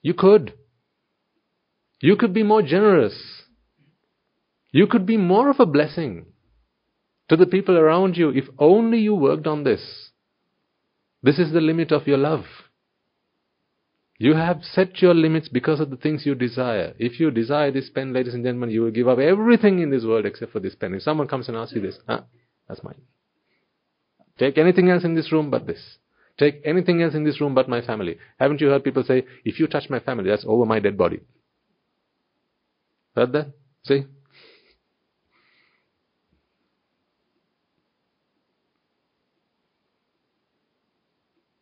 [0.00, 0.54] You could.
[2.00, 3.42] You could be more generous.
[4.70, 6.26] You could be more of a blessing
[7.28, 10.10] to the people around you if only you worked on this.
[11.22, 12.44] This is the limit of your love.
[14.16, 16.94] You have set your limits because of the things you desire.
[16.98, 20.04] If you desire this pen, ladies and gentlemen, you will give up everything in this
[20.04, 20.94] world except for this pen.
[20.94, 23.00] If someone comes and asks you this, that's mine.
[24.38, 25.98] Take anything else in this room but this.
[26.38, 28.18] Take anything else in this room but my family.
[28.38, 31.20] Haven't you heard people say, if you touch my family, that's over my dead body?
[33.14, 33.52] Heard that?
[33.84, 34.04] See?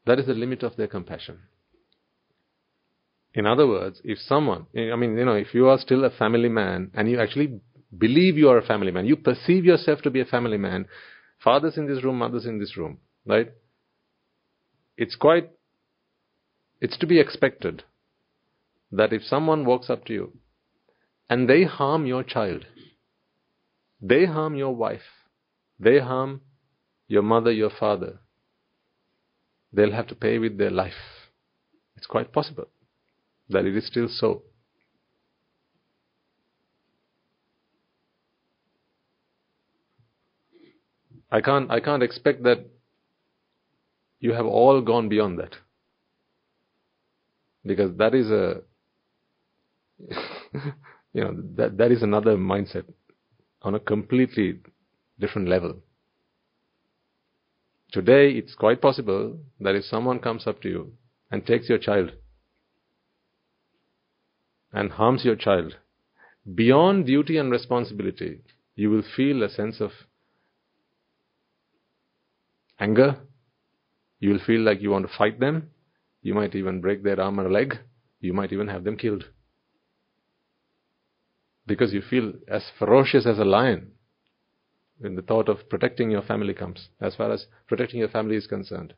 [0.04, 1.38] That is the limit of their compassion.
[3.34, 6.10] In other words, if someone, eh, I mean, you know, if you are still a
[6.10, 7.60] family man and you actually
[7.96, 10.86] believe you are a family man, you perceive yourself to be a family man,
[11.42, 13.50] fathers in this room, mothers in this room, right?
[14.98, 15.50] It's quite,
[16.80, 17.84] it's to be expected
[18.90, 20.32] that if someone walks up to you
[21.30, 22.66] and they harm your child,
[24.00, 25.00] they harm your wife,
[25.80, 26.42] they harm
[27.09, 28.18] your mother, your father,
[29.72, 30.92] they'll have to pay with their life.
[31.96, 32.68] It's quite possible
[33.52, 34.42] that it is still so.
[41.30, 42.66] I can't, I can't expect that
[44.20, 45.56] you have all gone beyond that.
[47.64, 48.60] Because that is a,
[51.12, 52.84] you know, that, that is another mindset
[53.62, 54.58] on a completely
[55.18, 55.76] different level.
[57.92, 60.92] Today, it's quite possible that if someone comes up to you
[61.30, 62.12] and takes your child
[64.72, 65.76] and harms your child,
[66.54, 68.40] beyond duty and responsibility,
[68.74, 69.92] you will feel a sense of
[72.78, 73.16] anger.
[74.20, 75.70] You will feel like you want to fight them.
[76.22, 77.78] You might even break their arm or leg.
[78.20, 79.24] You might even have them killed.
[81.66, 83.92] Because you feel as ferocious as a lion.
[84.98, 88.46] when the thought of protecting your family comes, as far as protecting your family is
[88.46, 88.94] concerned.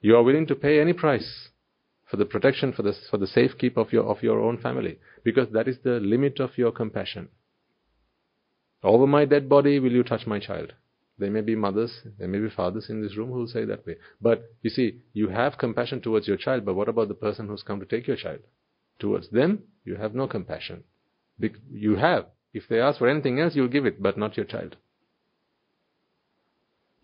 [0.00, 1.49] You are willing to pay any price
[2.10, 5.48] for the protection, for the, for the safekeep of your, of your own family, because
[5.52, 7.28] that is the limit of your compassion.
[8.82, 10.72] Over my dead body will you touch my child.
[11.18, 13.86] There may be mothers, there may be fathers in this room who will say that
[13.86, 13.96] way.
[14.20, 17.62] But you see, you have compassion towards your child, but what about the person who's
[17.62, 18.40] come to take your child?
[18.98, 20.84] Towards them, you have no compassion.
[21.70, 22.26] You have.
[22.52, 24.76] If they ask for anything else, you'll give it, but not your child.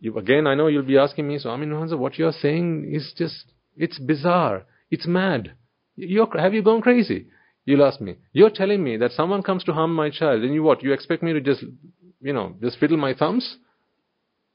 [0.00, 3.52] You, again, I know you'll be asking me, Swamin Wahanse, what you're saying is just,
[3.76, 4.64] it's bizarre.
[4.90, 5.52] It's mad.
[5.96, 7.26] You're, have you gone crazy?
[7.64, 8.16] You'll ask me.
[8.32, 10.82] You're telling me that someone comes to harm my child, and you what?
[10.82, 11.64] You expect me to just,
[12.20, 13.56] you know, just fiddle my thumbs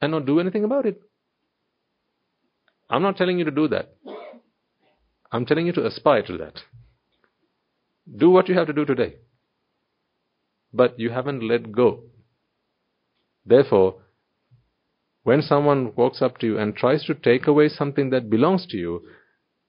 [0.01, 1.01] and not do anything about it?
[2.89, 3.95] I'm not telling you to do that.
[5.31, 6.59] I'm telling you to aspire to that.
[8.17, 9.15] Do what you have to do today.
[10.73, 12.03] But you haven't let go.
[13.45, 13.95] Therefore,
[15.23, 18.77] when someone walks up to you and tries to take away something that belongs to
[18.77, 19.01] you,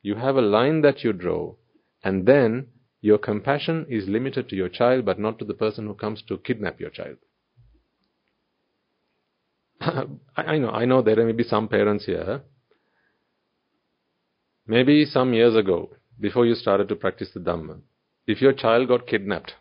[0.03, 1.55] you have a line that you draw,
[2.03, 2.69] and then
[3.01, 6.39] your compassion is limited to your child, but not to the person who comes to
[6.39, 7.17] kidnap your child.
[10.37, 12.43] I know, I know there may be some parents here.
[14.67, 17.81] Maybe some years ago, before you started to practice the Dhamma,
[18.27, 19.55] if your child got kidnapped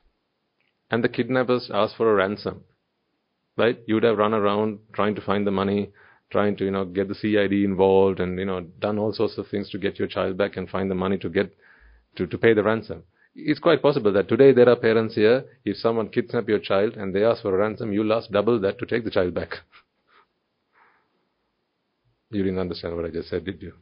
[0.91, 2.63] and the kidnappers asked for a ransom,
[3.57, 3.79] right?
[3.87, 5.91] You would have run around trying to find the money,
[6.31, 9.47] trying to, you know, get the CID involved and, you know, done all sorts of
[9.47, 11.53] things to get your child back and find the money to get,
[12.15, 13.03] to, to pay the ransom.
[13.35, 17.13] It's quite possible that today there are parents here, if someone kidnaps your child and
[17.13, 19.51] they ask for a ransom, you'll ask double that to take the child back.
[22.31, 23.73] you didn't understand what I just said, did you?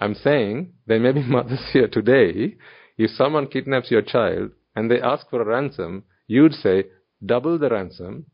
[0.00, 2.56] I'm saying there may be mothers here today,
[2.96, 6.84] if someone kidnaps your child and they ask for a ransom, you'd say,
[7.24, 8.26] double the ransom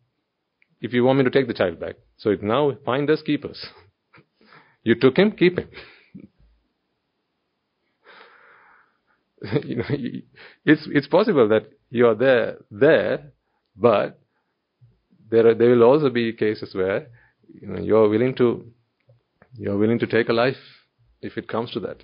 [0.86, 1.96] if you want me to take the child back.
[2.16, 3.66] So it's now find us keepers.
[4.84, 5.68] you took him, keep him.
[9.64, 9.84] you know,
[10.64, 13.32] it's it's possible that you are there there,
[13.76, 14.20] but
[15.30, 17.08] there are, there will also be cases where
[17.52, 18.64] you know you are willing to
[19.54, 20.62] you are willing to take a life
[21.20, 22.02] if it comes to that.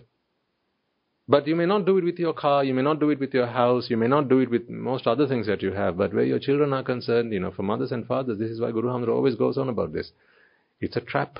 [1.28, 3.32] But you may not do it with your car, you may not do it with
[3.32, 5.97] your house, you may not do it with most other things that you have.
[5.97, 8.73] But where your children are concerned, you know, for mothers and fathers, this is why
[8.73, 10.11] Guru Hamdra always goes on about this.
[10.81, 11.39] It's a trap.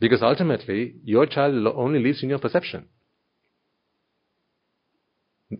[0.00, 2.88] Because ultimately, your child only lives in your perception.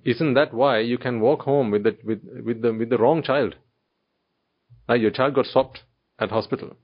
[0.04, 3.22] Isn't that why you can walk home with the, with, with the, with the wrong
[3.22, 3.54] child?
[4.88, 5.82] Uh, your child got stopped
[6.18, 6.76] at hospital.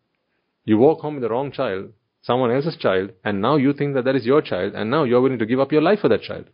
[0.65, 1.93] You walk home with the wrong child,
[2.23, 5.21] someone else's child, and now you think that that is your child, and now you're
[5.21, 6.47] willing to give up your life for that child.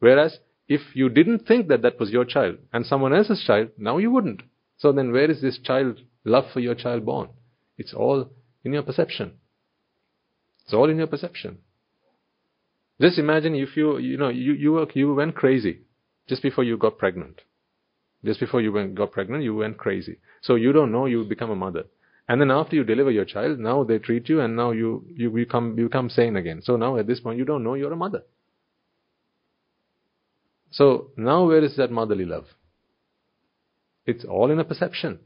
[0.00, 3.98] Whereas, if you didn't think that that was your child and someone else's child, now
[3.98, 4.42] you wouldn't.
[4.78, 7.28] So then where is this child, love for your child born?
[7.78, 8.30] It's all
[8.64, 9.34] in your perception.
[10.64, 11.58] It's all in your perception.
[13.00, 15.80] Just imagine if you, you know, you, you, you went crazy
[16.28, 17.40] just before you got pregnant.
[18.24, 20.18] Just before you went, got pregnant, you went crazy.
[20.40, 21.84] So you don't know you become a mother.
[22.28, 25.30] And then after you deliver your child, now they treat you and now you, you
[25.30, 26.62] become, you become sane again.
[26.62, 28.22] So now at this point you don't know you're a mother.
[30.70, 32.46] So now where is that motherly love?
[34.06, 35.20] It's all in a perception.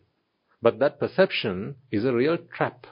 [0.63, 2.87] But that perception is a real trap.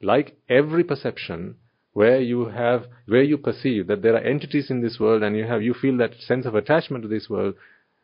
[0.00, 1.56] Like every perception,
[1.96, 5.44] where you have where you perceive that there are entities in this world and you
[5.44, 7.54] have you feel that sense of attachment to this world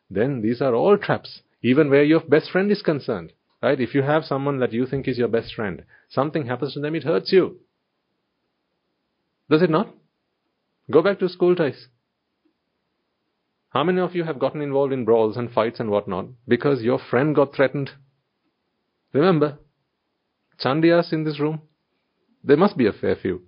[0.08, 3.30] then these are all traps even where your best friend is concerned
[3.62, 3.80] right?
[3.80, 6.94] If you have someone that you think is your best friend something happens to them
[6.94, 7.60] it hurts you.
[9.48, 9.94] Does it not?
[10.90, 11.88] Go back to school days.
[13.70, 16.98] How many of you have gotten involved in brawls and fights and whatnot because your
[16.98, 17.90] friend got threatened?
[19.12, 19.58] Remember
[20.62, 21.62] chandias in this room?
[22.44, 23.42] There must be a fair few.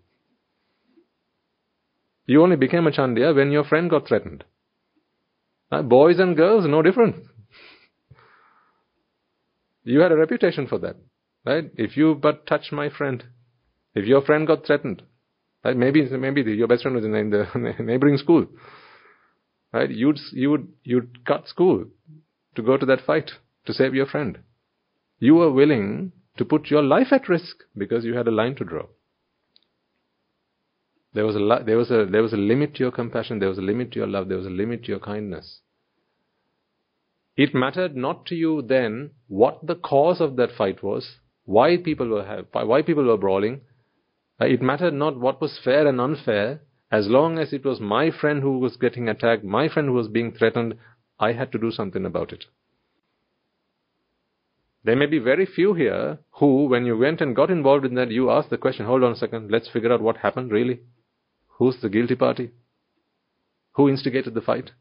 [2.27, 4.45] You only became a Chandiya when your friend got threatened.
[5.71, 7.17] Boys and girls, no different.
[9.85, 10.97] You had a reputation for that,
[11.45, 11.71] right?
[11.77, 13.23] If you but touch my friend,
[13.95, 15.03] if your friend got threatened,
[15.65, 15.77] right?
[15.77, 18.47] Maybe maybe your best friend was in the neighboring school,
[19.73, 19.91] right?
[19.91, 21.87] You'd you would you'd cut school
[22.57, 23.31] to go to that fight
[23.67, 24.39] to save your friend.
[25.19, 28.65] You were willing to put your life at risk because you had a line to
[28.65, 28.87] draw.
[31.15, 33.59] There was, a, there, was a, there was a limit to your compassion, there was
[33.59, 35.61] a limit to your love, there was a limit to your kindness.
[37.37, 42.09] It mattered not to you then what the cause of that fight was, why people
[42.09, 43.63] were, why people were brawling.
[44.41, 48.11] Uh, it mattered not what was fair and unfair, as long as it was my
[48.11, 50.77] friend who was getting attacked, my friend who was being threatened,
[51.19, 52.45] I had to do something about it.
[54.85, 58.11] There may be very few here who, when you went and got involved in that,
[58.11, 60.81] you asked the question, hold on a second, let's figure out what happened really.
[61.59, 62.51] Who's the guilty party?
[63.73, 64.73] Who instigated the fight?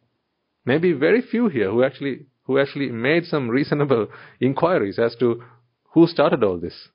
[0.66, 4.08] Maybe very few here who actually, who actually made some reasonable
[4.40, 5.44] inquiries as to
[5.94, 6.90] who started all this.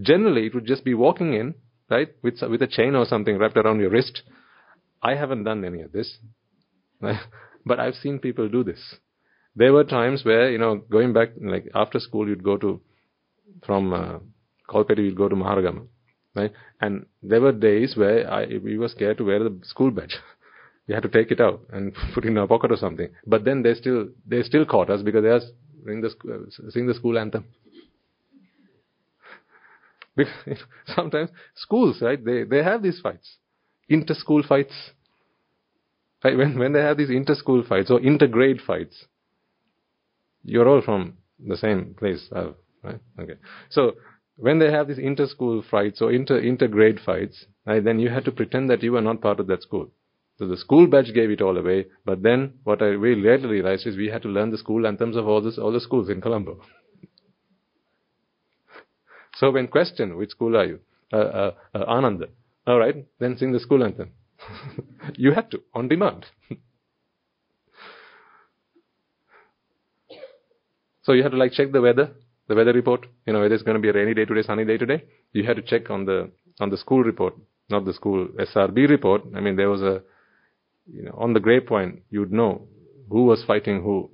[0.00, 1.54] Generally, it would just be walking in,
[1.90, 4.22] right, with, with a chain or something wrapped around your wrist.
[5.02, 6.18] I haven't done any of this.
[7.00, 8.96] but I've seen people do this
[9.54, 12.80] there were times where, you know, going back, like after school, you'd go to,
[13.66, 14.18] from uh,
[14.68, 15.86] Kolpetty, you'd go to Maharagama,
[16.34, 16.52] right?
[16.80, 20.16] And there were days where I, we were scared to wear the school badge.
[20.92, 23.08] we had to take it out and put it in our pocket or something.
[23.26, 25.40] But then they still, they still caught us because they are
[25.86, 27.46] sing the, uh, sing the school anthem.
[30.14, 30.58] Because
[30.94, 33.38] sometimes schools, right, they, they have these fights,
[33.88, 34.74] inter-school fights.
[36.22, 36.36] Right?
[36.36, 39.06] When, when they have these inter-school fights or inter-grade fights,
[40.44, 42.50] you're all from the same place, uh,
[42.82, 43.00] right?
[43.18, 43.36] Okay.
[43.70, 43.92] So
[44.36, 48.32] when they have these inter-school fights or inter inter-grade fights, right, then you had to
[48.32, 49.90] pretend that you were not part of that school.
[50.42, 51.86] So the school badge gave it all away.
[52.04, 55.14] But then what I we later realized is we had to learn the school anthems
[55.14, 56.60] of all the all the schools in Colombo.
[59.36, 60.80] so when questioned, which school are you?
[61.12, 62.26] Uh, uh, uh, Ananda.
[62.66, 64.10] All right, then sing the school anthem.
[65.14, 66.26] you had to on demand.
[71.04, 72.12] So you have to like check the weather,
[72.46, 73.06] the weather report.
[73.26, 75.02] You know whether it's going to be a rainy day today, sunny day today.
[75.32, 77.34] You had to check on the on the school report,
[77.68, 79.22] not the school SRB report.
[79.34, 80.02] I mean there was a
[80.92, 82.68] you know on the grapevine you'd know
[83.08, 84.10] who was fighting who.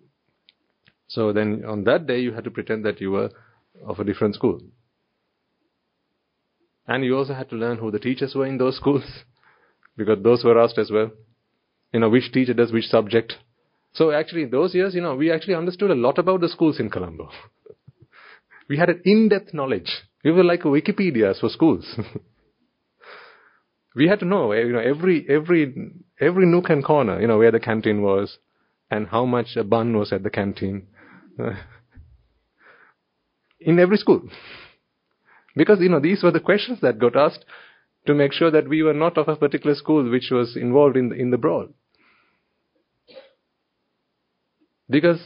[1.08, 3.30] So then on that day you had to pretend that you were
[3.86, 4.60] of a different school.
[6.86, 9.04] And you also had to learn who the teachers were in those schools,
[9.96, 11.10] because those were asked as well.
[11.92, 13.34] You know, which teacher does which subject,
[13.92, 16.90] so actually, those years, you know, we actually understood a lot about the schools in
[16.90, 17.30] Colombo.
[18.68, 19.90] we had an in-depth knowledge.
[20.24, 21.84] We were like Wikipedias for schools.
[23.98, 25.74] we had to know, eh, you know, every every
[26.20, 28.38] every nook and corner, you know, where the canteen was,
[28.90, 30.86] and how much a bun was at the canteen.
[33.60, 34.22] in every school.
[35.56, 37.44] Because, you know, these were the questions that got asked
[38.06, 41.08] to make sure that we were not of a particular school which was involved in
[41.10, 41.68] the, in the brawl.
[44.88, 45.20] Because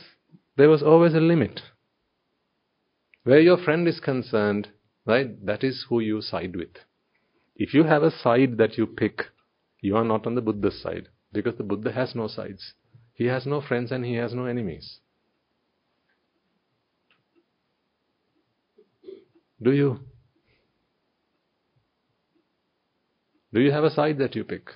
[0.57, 1.61] there was always a limit.
[3.25, 4.69] Where your friend is concerned,
[5.07, 6.77] right, that is who you side with.
[7.57, 9.23] If you have a side that you pick,
[9.81, 11.09] you are not on the Buddha's side.
[11.33, 12.75] Because the Buddha has no sides.
[13.15, 14.99] He has no friends and he has no enemies.
[19.63, 20.01] Do you?
[23.53, 24.69] Do you have a side that you pick?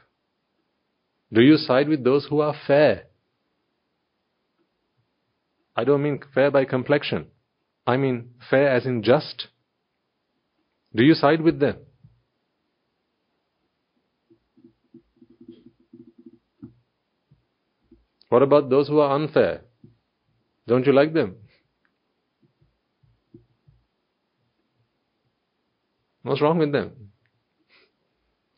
[1.32, 3.05] Do you side with those who are fair?
[5.74, 7.27] I don't mean fair by complexion.
[7.86, 9.48] I mean fair as in just.
[10.94, 11.77] Do you side with them?
[18.28, 19.62] What about those who are unfair?
[20.66, 21.36] Don't you like them?
[26.23, 26.90] What's wrong with them?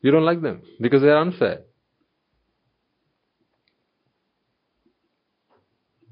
[0.00, 1.62] You don't like them because they are unfair.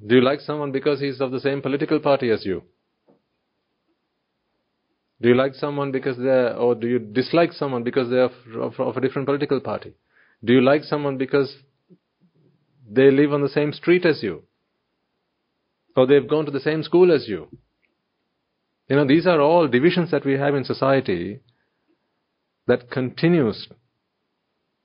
[0.07, 2.63] Do you like someone because he's of the same political party as you?
[5.21, 8.75] Do you like someone because they're, or do you dislike someone because they're of, of,
[8.79, 9.95] of, a different political party?
[10.45, 11.57] Do you like someone because
[12.89, 14.43] they live on the same street as you?
[15.97, 17.49] Or they've gone to the same school as you?
[18.89, 21.41] You know, these are all divisions that we have in society
[22.67, 23.69] that continues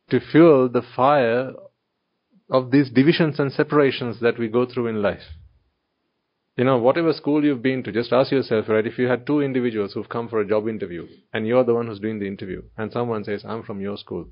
[0.10, 1.54] to fuel the fire
[2.50, 5.24] of these divisions and separations that we go through in life.
[6.58, 9.42] You know, whatever school you've been to, just ask yourself, right, if you had two
[9.42, 12.62] individuals who've come for a job interview and you're the one who's doing the interview
[12.78, 14.28] and someone says, I'm from your school,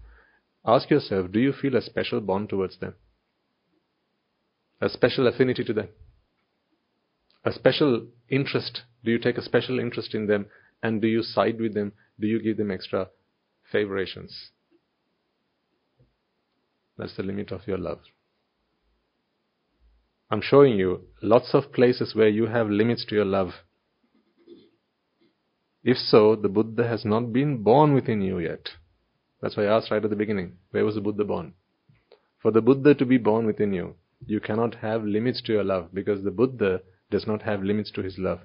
[0.66, 2.96] ask yourself, do you feel a special bond towards them?
[4.82, 5.90] A special affinity to them?
[7.44, 8.82] A special interest?
[9.04, 10.48] Do you take a special interest in them
[10.82, 11.94] and do you side with them?
[12.20, 13.10] Do you give them extra
[13.72, 14.52] favorations?
[16.98, 18.00] That's the limit of your love.
[20.32, 23.50] I'm showing you lots of places where you have limits to your love.
[25.84, 28.70] If so, the Buddha has not been born within you yet.
[29.42, 31.54] That's why I asked right at the beginning, where was the Buddha born?
[32.42, 35.90] For the Buddha to be born within you, you cannot have limits to your love
[35.94, 38.42] because the Buddha does not have limits to his love.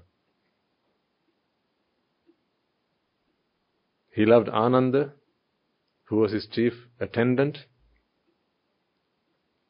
[4.10, 5.12] He loved Ananda,
[6.05, 7.66] who was his chief attendant,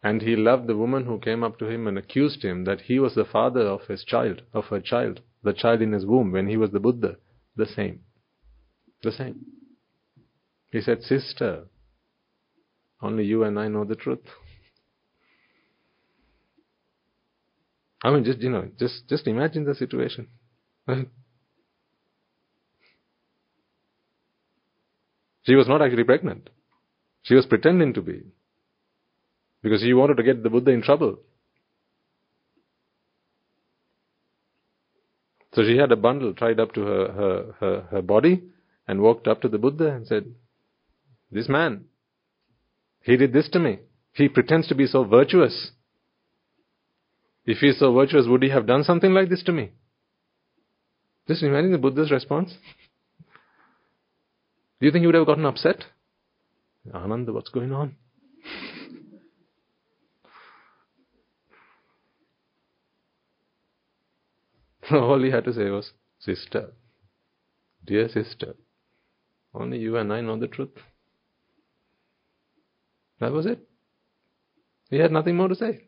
[0.03, 2.99] And he loved the woman who came up to him and accused him that he
[2.99, 6.47] was the father of his child, of her child, the child in his womb when
[6.47, 7.17] he was the Buddha.
[7.57, 8.01] The same.
[9.03, 9.47] The same.
[10.71, 11.65] He said, Sister,
[13.01, 14.29] only you and I know the truth.
[18.05, 20.29] I mean, just, you know, just, just imagine the situation.
[25.47, 26.49] She was not actually pregnant.
[27.23, 28.23] She was pretending to be.
[29.63, 31.19] Because she wanted to get the Buddha in trouble.
[35.53, 38.43] So she had a bundle tied up to her, her, her, her body
[38.89, 40.25] and walked up to the Buddha and said,
[41.31, 41.85] This man,
[43.03, 43.81] he did this to me.
[44.13, 45.71] He pretends to be so virtuous.
[47.47, 49.73] If he is so virtuous, would he have done something like this to me?
[51.29, 52.55] Just imagine the Buddha's response.
[54.81, 55.85] Do you think he would have gotten upset?
[56.93, 57.97] Ananda, what's going on?
[64.91, 66.73] All he had to say was, Sister,
[67.85, 68.55] dear sister,
[69.55, 70.77] only you and I know the truth.
[73.21, 73.61] That was it.
[74.91, 75.85] He had nothing more to say.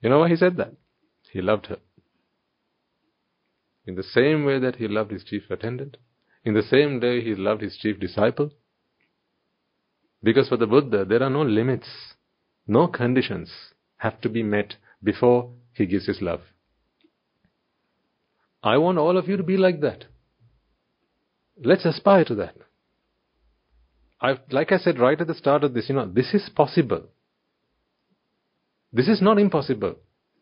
[0.00, 0.74] You know why he said that?
[1.30, 1.78] He loved her.
[3.86, 5.96] In the same way that he loved his chief attendant,
[6.44, 8.50] in the same way he loved his chief disciple.
[10.22, 11.88] Because for the Buddha, there are no limits,
[12.66, 13.50] no conditions
[13.96, 16.40] have to be met before he gives his love.
[18.62, 20.04] I want all of you to be like that.
[21.62, 22.54] Let's aspire to that.
[24.20, 27.04] I, like I said right at the start of this, you know, this is possible.
[28.92, 29.96] This is not impossible.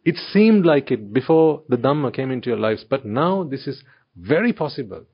[0.05, 3.83] It seemed like it before the Dhamma came into your lives, but now this is
[4.17, 5.05] very possible.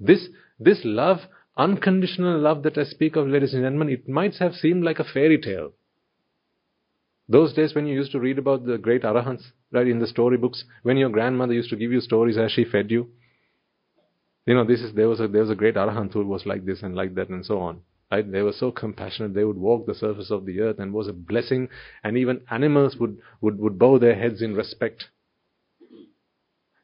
[0.00, 0.28] This,
[0.58, 1.18] this love,
[1.56, 5.04] unconditional love that I speak of, ladies and gentlemen, it might have seemed like a
[5.04, 5.72] fairy tale.
[7.28, 10.64] Those days when you used to read about the great arahants, right, in the storybooks,
[10.82, 13.08] when your grandmother used to give you stories as she fed you,
[14.44, 16.64] you know, this is there was a there was a great arahant who was like
[16.64, 17.80] this and like that and so on.
[18.12, 18.30] Right?
[18.30, 19.32] They were so compassionate.
[19.32, 21.70] They would walk the surface of the earth and was a blessing.
[22.04, 25.04] And even animals would, would, would bow their heads in respect.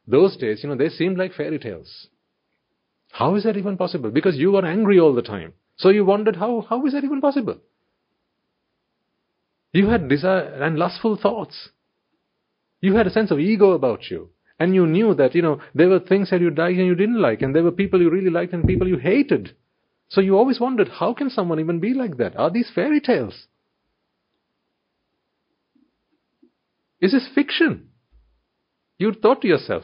[0.07, 2.07] Those days, you know, they seemed like fairy tales.
[3.11, 4.09] How is that even possible?
[4.09, 5.53] Because you were angry all the time.
[5.77, 7.59] So you wondered how, how is that even possible?
[9.71, 11.69] You had desire and lustful thoughts.
[12.81, 14.29] You had a sense of ego about you.
[14.59, 17.21] And you knew that, you know, there were things that you liked and you didn't
[17.21, 19.55] like, and there were people you really liked and people you hated.
[20.09, 22.35] So you always wondered, how can someone even be like that?
[22.35, 23.45] Are these fairy tales?
[26.99, 27.89] Is this fiction?
[28.97, 29.83] You thought to yourself.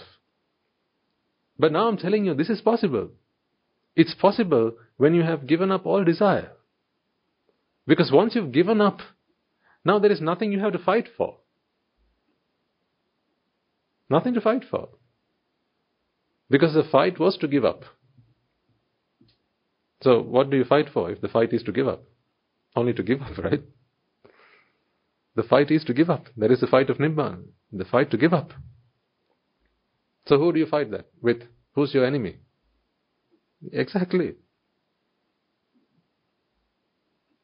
[1.57, 3.11] But now I'm telling you, this is possible.
[3.95, 6.52] It's possible when you have given up all desire.
[7.88, 8.99] Because once you've given up,
[9.85, 11.38] now there is nothing you have to fight for.
[14.10, 14.89] Nothing to fight for.
[16.49, 17.84] Because the fight was to give up.
[20.06, 22.03] So, what do you fight for if the fight is to give up?
[22.76, 23.64] Only to give up, right?
[25.36, 26.27] The fight is to give up.
[26.38, 27.41] That is the fight of Nibbana.
[27.73, 28.52] The fight to give up.
[30.27, 31.41] So, who do you fight that with?
[31.73, 32.36] Who's your enemy?
[33.72, 34.36] Exactly.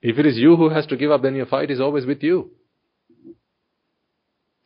[0.03, 2.21] If it is you who has to give up, then your fight is always with
[2.21, 2.51] you.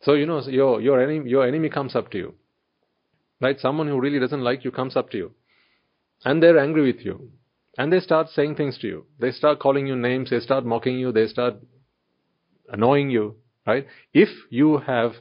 [0.02, 2.34] So, you know, your, your, enemy, your enemy comes up to you.
[3.40, 3.58] Right?
[3.58, 5.32] Someone who really doesn't like you comes up to you.
[6.26, 7.30] And they're angry with you.
[7.78, 9.06] And they start saying things to you.
[9.18, 11.56] They start calling you names, they start mocking you, they start
[12.68, 13.36] annoying you,
[13.66, 13.86] right?
[14.14, 15.12] If you have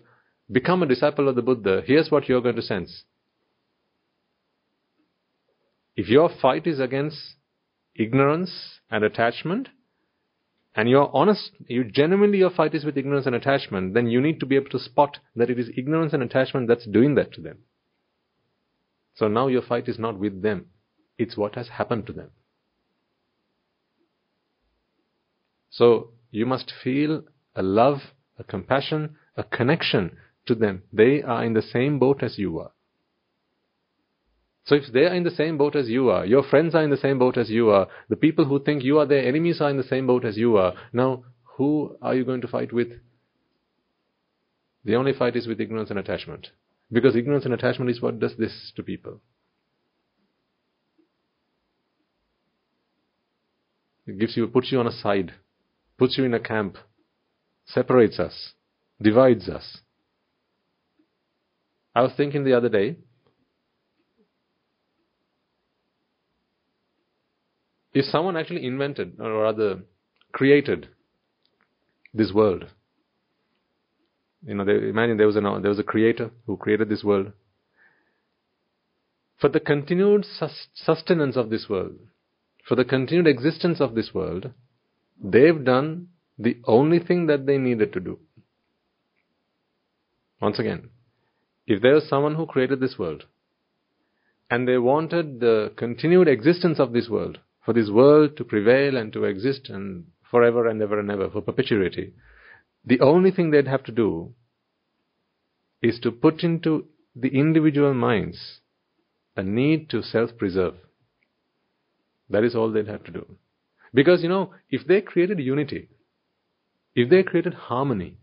[0.51, 3.03] become a disciple of the Buddha, here's what you're going to sense.
[5.95, 7.17] If your fight is against
[7.95, 9.69] ignorance and attachment,
[10.75, 14.41] and you're honest, you genuinely your fight is with ignorance and attachment, then you need
[14.41, 17.41] to be able to spot that it is ignorance and attachment that's doing that to
[17.41, 17.59] them.
[19.15, 20.65] So now your fight is not with them,
[21.17, 22.31] it's what has happened to them.
[25.75, 27.23] So you must feel
[27.53, 27.97] a love,
[28.39, 30.15] a compassion, a connection
[30.45, 30.83] to them.
[30.93, 32.71] They are in the same boat as you are.
[34.63, 36.91] So if they are in the same boat as you are, your friends are in
[36.91, 39.69] the same boat as you are, the people who think you are their enemies are
[39.69, 41.25] in the same boat as you are, now
[41.57, 42.93] who are you going to fight with?
[44.85, 46.51] The only fight is with ignorance and attachment.
[46.89, 49.19] Because ignorance and attachment is what does this to people.
[54.07, 55.33] It gives you, puts you on a side
[55.97, 56.77] puts you in a camp,
[57.65, 58.53] separates us,
[59.01, 59.79] divides us.
[61.93, 62.97] I was thinking the other day,
[67.93, 69.79] if someone actually invented, or rather
[70.33, 70.89] created,
[72.13, 72.65] this world,
[74.45, 77.31] you know, they, imagine there was, an, there was a creator who created this world.
[79.37, 80.25] For the continued
[80.73, 81.95] sustenance of this world,
[82.67, 84.51] for the continued existence of this world,
[85.21, 88.19] they've done the only thing that they needed to do.
[90.41, 90.89] Once again,
[91.65, 93.23] if there was someone who created this world,
[94.49, 99.11] and they wanted the continued existence of this world, for this world to prevail and
[99.13, 102.13] to exist and forever and ever and ever, for perpetuity,
[102.85, 104.33] the only thing they'd have to do
[105.81, 106.85] is to put into
[107.15, 108.59] the individual minds
[109.35, 110.75] a need to self preserve.
[112.29, 113.25] That is all they'd have to do.
[113.95, 115.87] Because, you know, if they created unity,
[116.95, 118.17] if they created harmony,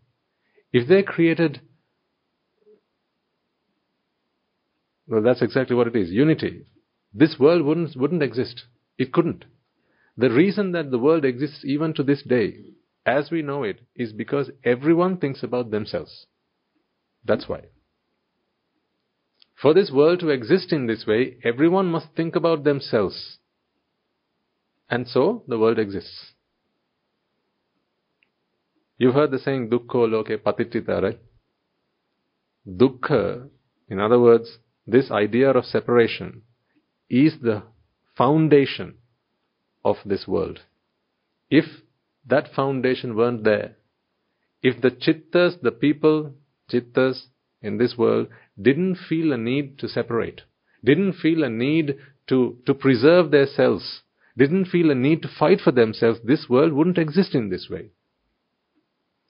[0.73, 1.63] if they created
[5.07, 6.67] well, that's exactly what it is unity.
[7.13, 8.65] This world wouldn't, wouldn't exist.
[8.99, 9.45] It couldn't.
[10.17, 12.73] The reason that the world exists even to this day,
[13.05, 16.27] as we know it, is because everyone thinks about themselves.
[17.25, 17.63] That's why.
[19.61, 23.39] For this world to exist in this way, everyone must think about themselves.
[24.93, 26.33] And so the world exists.
[28.99, 31.19] You've heard the saying dukkho loke patittita, right?
[32.69, 33.49] Dukkha,
[33.89, 36.43] in other words, this idea of separation
[37.09, 37.63] is the
[38.19, 38.97] foundation
[39.83, 40.61] of this world.
[41.49, 41.65] If
[42.27, 43.77] that foundation weren't there,
[44.63, 46.35] if the chittas, the people,
[46.71, 47.29] chittas
[47.63, 48.29] in this world,
[48.61, 50.43] didn't feel a need to separate,
[50.85, 51.97] didn't feel a need
[52.29, 54.03] to, to preserve their selves,
[54.37, 57.91] didn't feel a need to fight for themselves, this world wouldn't exist in this way.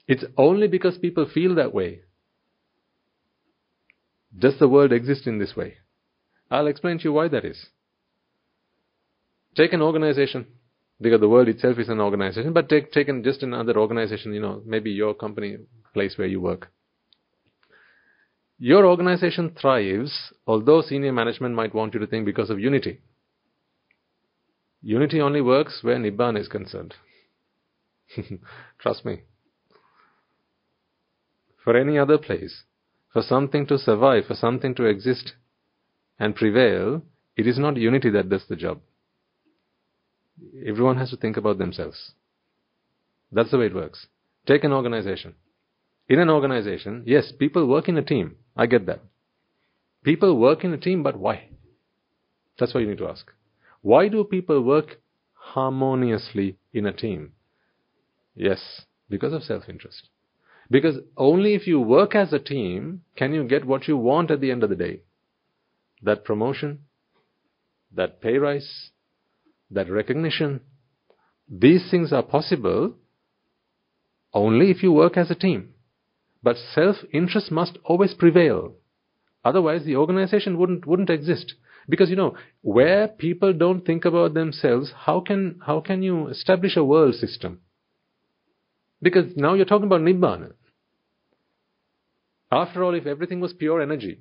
[0.07, 2.03] It's only because people feel that way
[4.37, 5.77] does the world exist in this way?
[6.51, 7.66] I'll explain to you why that is.
[9.55, 10.47] Take an organization,
[11.01, 14.41] because the world itself is an organization, but take, take an, just another organization, you
[14.41, 15.59] know, maybe your company,
[15.93, 16.70] place where you work.
[18.59, 23.01] Your organization thrives, although senior management might want you to think because of unity.
[24.83, 26.95] Unity only works where Nibbana is concerned.
[28.79, 29.23] Trust me.
[31.65, 32.65] For any other place,
[33.13, 35.35] for something to survive, for something to exist
[36.19, 37.03] and prevail,
[37.37, 38.81] it is not unity that does the job.
[40.67, 42.13] Everyone has to think about themselves.
[43.31, 44.07] That's the way it works.
[44.47, 45.35] Take an organization.
[46.09, 48.37] In an organization, yes, people work in a team.
[48.57, 49.01] I get that.
[50.03, 51.49] People work in a team, but why?
[52.59, 53.31] That's what you need to ask.
[53.83, 55.01] Why do people work
[55.35, 57.33] harmoniously in a team?
[58.35, 60.09] Yes, because of self interest.
[60.71, 64.41] Because only if you work as a team can you get what you want at
[64.41, 65.01] the end of the day.
[66.03, 66.81] That promotion,
[67.95, 68.91] that pay rise,
[69.71, 70.61] that recognition.
[71.49, 72.95] These things are possible
[74.33, 75.75] only if you work as a team.
[76.43, 78.73] But self-interest must always prevail.
[79.45, 81.55] Otherwise, the organization wouldn't, wouldn't exist.
[81.89, 86.77] Because, you know, where people don't think about themselves, how can, how can you establish
[86.77, 87.61] a world system?
[89.01, 90.53] Because now you're talking about Nibbana.
[92.51, 94.21] After all, if everything was pure energy,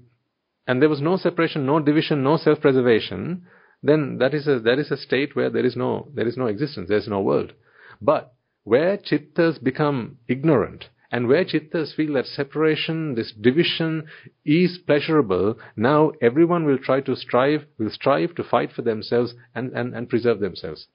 [0.67, 3.45] and there was no separation, no division, no self-preservation,
[3.83, 6.47] then that is a, that is a state where there is no, there is no
[6.47, 7.53] existence, there is no world.
[8.01, 8.33] But
[8.63, 14.05] where chittas become ignorant, and where chittas feel that separation, this division
[14.45, 19.73] is pleasurable, now everyone will try to strive, will strive to fight for themselves and,
[19.73, 20.87] and, and preserve themselves.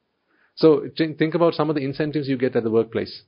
[0.55, 3.23] So think about some of the incentives you get at the workplace.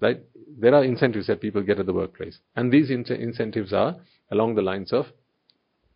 [0.00, 0.22] Right?
[0.58, 2.38] There are incentives that people get at the workplace.
[2.56, 3.96] And these in- incentives are
[4.30, 5.06] along the lines of,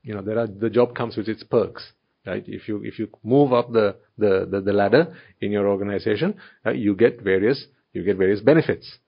[0.03, 1.93] you know, there are, the job comes with its perks.
[2.27, 2.45] Right?
[2.47, 6.35] If you, if you move up the, the, the, the ladder in your organization,
[6.67, 7.65] uh, you get various,
[7.95, 8.99] you get various benefits.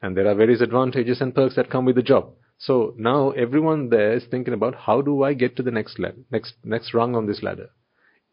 [0.00, 2.32] And there are various advantages and perks that come with the job.
[2.58, 6.18] So now everyone there is thinking about how do I get to the next ladder,
[6.30, 7.70] next, next rung on this ladder.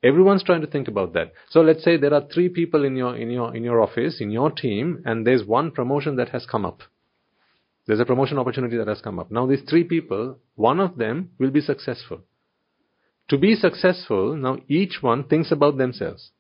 [0.04, 1.32] Everyone's trying to think about that.
[1.50, 4.30] So let's say there are three people in your in your in your office, in
[4.30, 6.82] your team, and there's one promotion that has come up.
[7.88, 9.32] There's a promotion opportunity that has come up.
[9.32, 12.22] Now these three people, one of them will be successful.
[13.30, 16.32] To be successful, now each one thinks about themselves.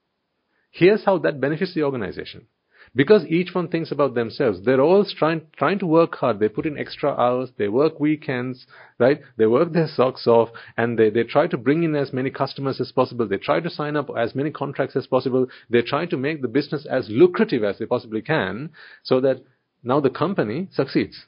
[0.69, 2.47] Here's how that benefits the organization.
[2.95, 6.39] Because each one thinks about themselves, they're all trying, trying to work hard.
[6.39, 8.65] They put in extra hours, they work weekends,
[8.99, 9.19] right?
[9.35, 12.79] They work their socks off, and they, they try to bring in as many customers
[12.79, 13.27] as possible.
[13.27, 15.47] They try to sign up as many contracts as possible.
[15.69, 18.69] They try to make the business as lucrative as they possibly can,
[19.03, 19.43] so that
[19.83, 21.25] now the company succeeds.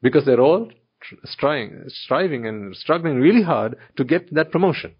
[0.00, 0.70] Because they're all
[1.24, 4.94] striving, striving and struggling really hard to get that promotion.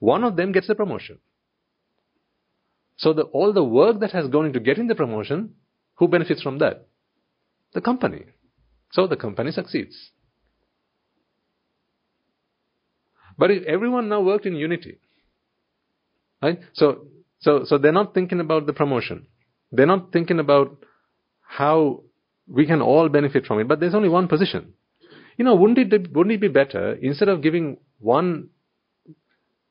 [0.00, 1.18] One of them gets the promotion.
[2.98, 5.54] So the, all the work that has gone into getting the promotion,
[5.96, 6.86] who benefits from that?
[7.74, 8.24] The company.
[8.92, 10.10] So the company succeeds.
[13.38, 14.98] But if everyone now worked in unity,
[16.42, 16.60] right?
[16.74, 17.06] So,
[17.40, 19.26] so, so they're not thinking about the promotion.
[19.70, 20.84] They're not thinking about
[21.40, 22.02] how
[22.46, 23.68] we can all benefit from it.
[23.68, 24.74] But there's only one position.
[25.38, 28.50] You know, wouldn't it, wouldn't it be better, instead of giving one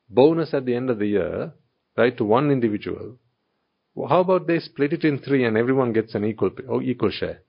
[0.09, 1.53] bonus at the end of the year,
[1.95, 3.17] right, to one individual,
[4.07, 6.51] how about they split it in three and everyone gets an equal,
[6.81, 7.41] equal share?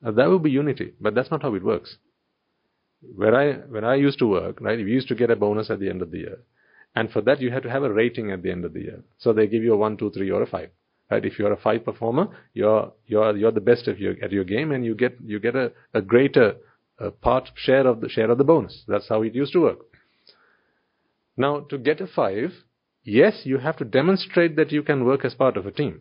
[0.00, 1.96] Now, that would be unity, but that's not how it works.
[3.16, 5.80] Where I, when I used to work, right, we used to get a bonus at
[5.80, 6.38] the end of the year.
[6.94, 9.02] And for that, you had to have a rating at the end of the year.
[9.18, 10.70] So they give you a one, two, three, or a five.
[11.10, 11.24] Right?
[11.24, 14.70] If you're a five performer, you're you're you're the best of your at your game,
[14.70, 16.54] and you get you get a, a greater
[17.00, 18.84] uh, part share of the share of the bonus.
[18.86, 19.78] That's how it used to work.
[21.36, 22.52] Now, to get a five,
[23.02, 26.00] yes, you have to demonstrate that you can work as part of a team.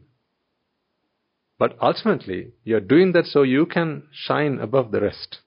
[1.57, 5.39] But ultimately, you're doing that so you can shine above the rest.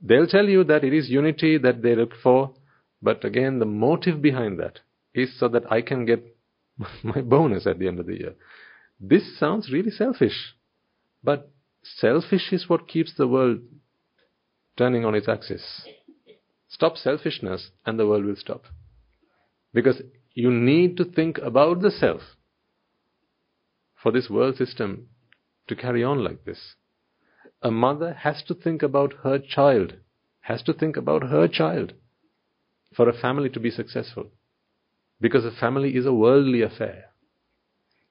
[0.00, 2.54] They'll tell you that it is unity that they look for,
[3.02, 4.80] but again, the motive behind that
[5.14, 6.24] is so that I can get
[7.02, 8.34] my bonus at the end of the year.
[9.00, 10.54] This sounds really selfish,
[11.22, 11.50] but
[11.82, 13.60] selfish is what keeps the world
[14.76, 15.82] turning on its axis.
[16.68, 18.64] Stop selfishness and the world will stop.
[19.78, 20.02] Because
[20.34, 22.20] you need to think about the self
[24.02, 25.06] for this world system
[25.68, 26.74] to carry on like this.
[27.62, 29.92] A mother has to think about her child,
[30.40, 31.92] has to think about her child
[32.96, 34.26] for a family to be successful
[35.20, 37.10] because a family is a worldly affair.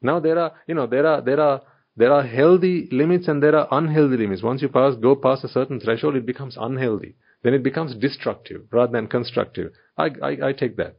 [0.01, 1.63] Now there are, you know, there are, there are,
[1.97, 4.41] there are healthy limits and there are unhealthy limits.
[4.41, 7.15] Once you pass, go past a certain threshold, it becomes unhealthy.
[7.43, 9.73] Then it becomes destructive rather than constructive.
[9.97, 10.95] I, I, I take that.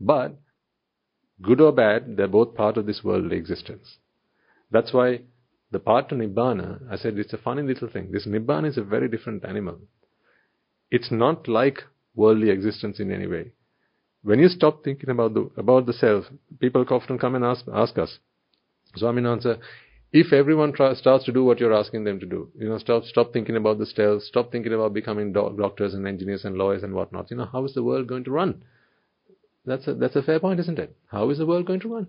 [0.00, 0.36] But,
[1.42, 3.98] good or bad, they're both part of this worldly existence.
[4.70, 5.22] That's why
[5.70, 8.10] the part to Nibbana, I said it's a funny little thing.
[8.12, 9.80] This Nibbana is a very different animal.
[10.90, 11.82] It's not like
[12.14, 13.52] worldly existence in any way.
[14.22, 16.24] When you stop thinking about the, about the self,
[16.58, 18.18] people often come and ask, ask us,
[18.96, 19.58] Swamin Wahanse,
[20.12, 23.32] if everyone starts to do what you're asking them to do, you know, stop, stop
[23.32, 26.94] thinking about the self, stop thinking about becoming do- doctors and engineers and lawyers and
[26.94, 28.62] whatnot, you know, how is the world going to run?
[29.68, 30.96] That's a, that's a fair point, isn't it?
[31.08, 32.08] How is the world going to run?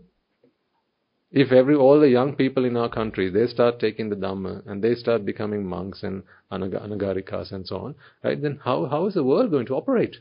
[1.31, 4.81] If every all the young people in our country they start taking the Dhamma and
[4.83, 8.41] they start becoming monks and anagarikas and so on, right?
[8.41, 10.15] Then how how is the world going to operate?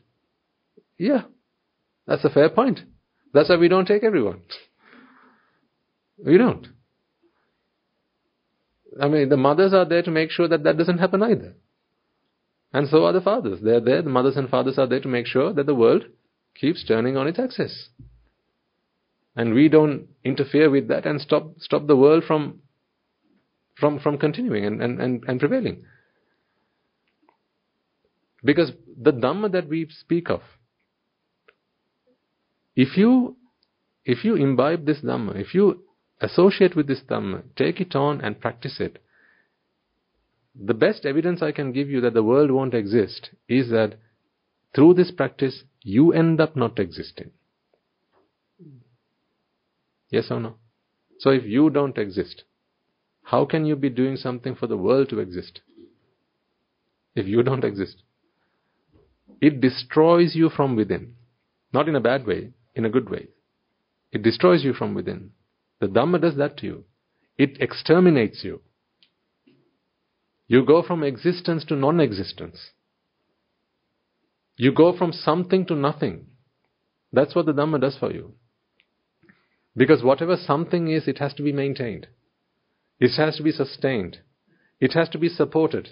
[0.98, 1.22] Yeah,
[2.06, 2.80] that's a fair point.
[3.32, 4.42] That's why we don't take everyone.
[6.22, 6.66] We don't.
[9.00, 11.54] I mean, the mothers are there to make sure that that doesn't happen either.
[12.72, 13.60] And so are the fathers.
[13.62, 16.04] They're there, the mothers and fathers are there to make sure that the world
[16.60, 17.88] keeps turning on its axis.
[19.36, 22.60] And we don't interfere with that and stop, stop the world from,
[23.78, 25.84] from, from continuing and, and, and, and prevailing.
[28.44, 30.40] Because the Dhamma that we speak of,
[32.74, 33.36] if you,
[34.04, 35.84] if you imbibe this Dhamma, if you
[36.20, 39.02] associate with this Dhamma, take it on and practice it,
[40.60, 43.94] the best evidence I can give you that the world won't exist is that
[44.74, 47.30] through this practice, you end up not existing.
[50.10, 50.54] Yes or no?
[51.18, 52.44] So if you don't exist,
[53.22, 55.60] how can you be doing something for the world to exist?
[57.14, 58.02] If you don't exist.
[59.40, 61.14] It destroys you from within.
[61.72, 63.28] Not in a bad way, in a good way.
[64.12, 65.30] It destroys you from within.
[65.80, 66.84] The Dhamma does that to you.
[67.36, 68.62] It exterminates you.
[70.46, 72.70] You go from existence to non existence.
[74.58, 76.26] You go from something to nothing.
[77.12, 78.34] That's what the Dhamma does for you.
[79.76, 82.08] Because whatever something is, it has to be maintained.
[82.98, 84.18] It has to be sustained.
[84.80, 85.90] It has to be supported.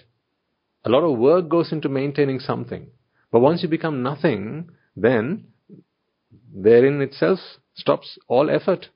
[0.83, 2.87] A lot of work goes into maintaining something.
[3.31, 5.45] But once you become nothing, then
[6.53, 7.39] therein itself
[7.73, 8.87] stops all effort.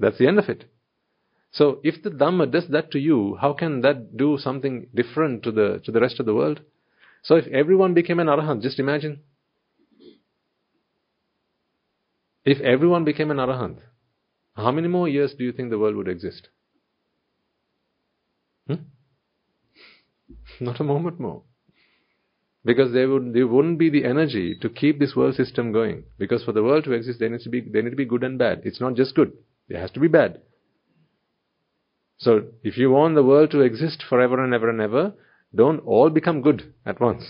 [0.00, 0.64] That's the end of it.
[1.52, 5.52] So if the Dhamma does that to you, how can that do something different to
[5.52, 6.60] the to the rest of the world?
[7.22, 9.20] So if everyone became an arahant, just imagine.
[12.44, 13.78] If everyone became an arahant,
[14.54, 16.48] how many more years do you think the world would exist?
[18.66, 18.74] Hmm?
[20.60, 21.42] Not a moment more.
[22.64, 26.04] Because there would there wouldn't be the energy to keep this world system going.
[26.18, 28.22] Because for the world to exist, there needs to be there need to be good
[28.22, 28.62] and bad.
[28.64, 29.32] It's not just good.
[29.68, 30.42] There has to be bad.
[32.18, 35.14] So if you want the world to exist forever and ever and ever,
[35.54, 37.24] don't all become good at once.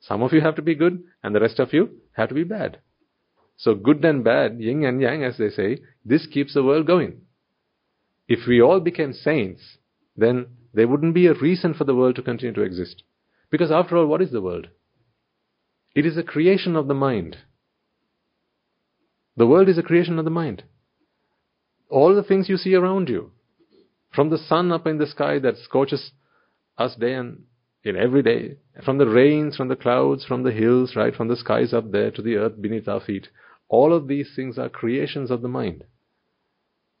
[0.00, 2.44] Some of you have to be good, and the rest of you have to be
[2.44, 2.78] bad.
[3.56, 7.22] So good and bad, yin and yang, as they say, this keeps the world going.
[8.28, 9.78] If we all became saints,
[10.16, 13.02] then there wouldn't be a reason for the world to continue to exist.
[13.50, 14.68] Because after all, what is the world?
[15.94, 17.38] It is a creation of the mind.
[19.36, 20.64] The world is a creation of the mind.
[21.88, 23.32] All the things you see around you,
[24.12, 26.10] from the sun up in the sky that scorches
[26.76, 27.44] us day and
[27.86, 31.36] in every day, from the rains, from the clouds, from the hills, right, from the
[31.36, 33.28] skies up there to the earth beneath our feet,
[33.68, 35.84] all of these things are creations of the mind.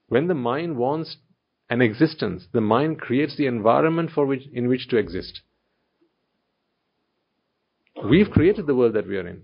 [0.08, 1.16] When the mind wants
[1.68, 5.40] an existence, the mind creates the environment for which, in which to exist.
[8.08, 9.42] We've created the world that we are in.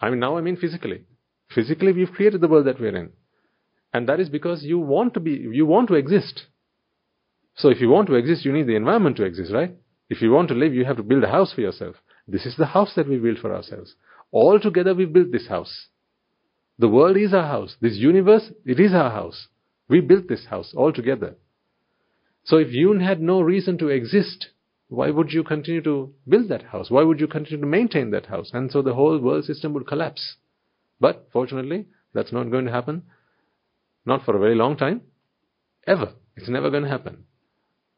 [0.00, 1.04] I mean, now I mean physically.
[1.54, 3.10] Physically, we've created the world that we're in.
[3.94, 6.42] And that is because you want to be, you want to exist.
[7.56, 9.74] So if you want to exist, you need the environment to exist, right?
[10.08, 11.96] If you want to live, you have to build a house for yourself.
[12.26, 13.94] This is the house that we built for ourselves.
[14.30, 15.88] All together we built this house.
[16.78, 17.76] The world is our house.
[17.80, 19.48] This universe, it is our house.
[19.88, 21.36] We built this house all together.
[22.44, 24.48] So if you had no reason to exist,
[24.88, 26.90] why would you continue to build that house?
[26.90, 28.50] Why would you continue to maintain that house?
[28.54, 30.36] And so the whole world system would collapse.
[31.00, 33.02] But fortunately, that's not going to happen.
[34.06, 35.02] Not for a very long time.
[35.86, 36.12] Ever.
[36.36, 37.24] It's never going to happen.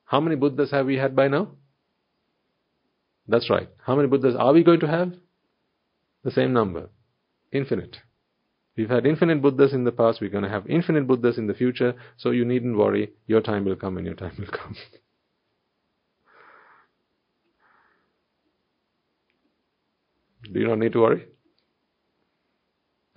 [0.05, 1.53] How many Buddhas have we had by now?
[3.29, 3.69] That's right.
[3.87, 5.13] How many Buddhas are we going to have?
[6.25, 6.91] The same number.
[7.53, 7.99] Infinite.
[8.77, 11.55] We've had infinite Buddhas in the past, we're going to have infinite Buddhas in the
[11.55, 13.13] future, so you needn't worry.
[13.27, 14.77] Your time will come and your time will come.
[20.53, 21.27] Do you not need to worry?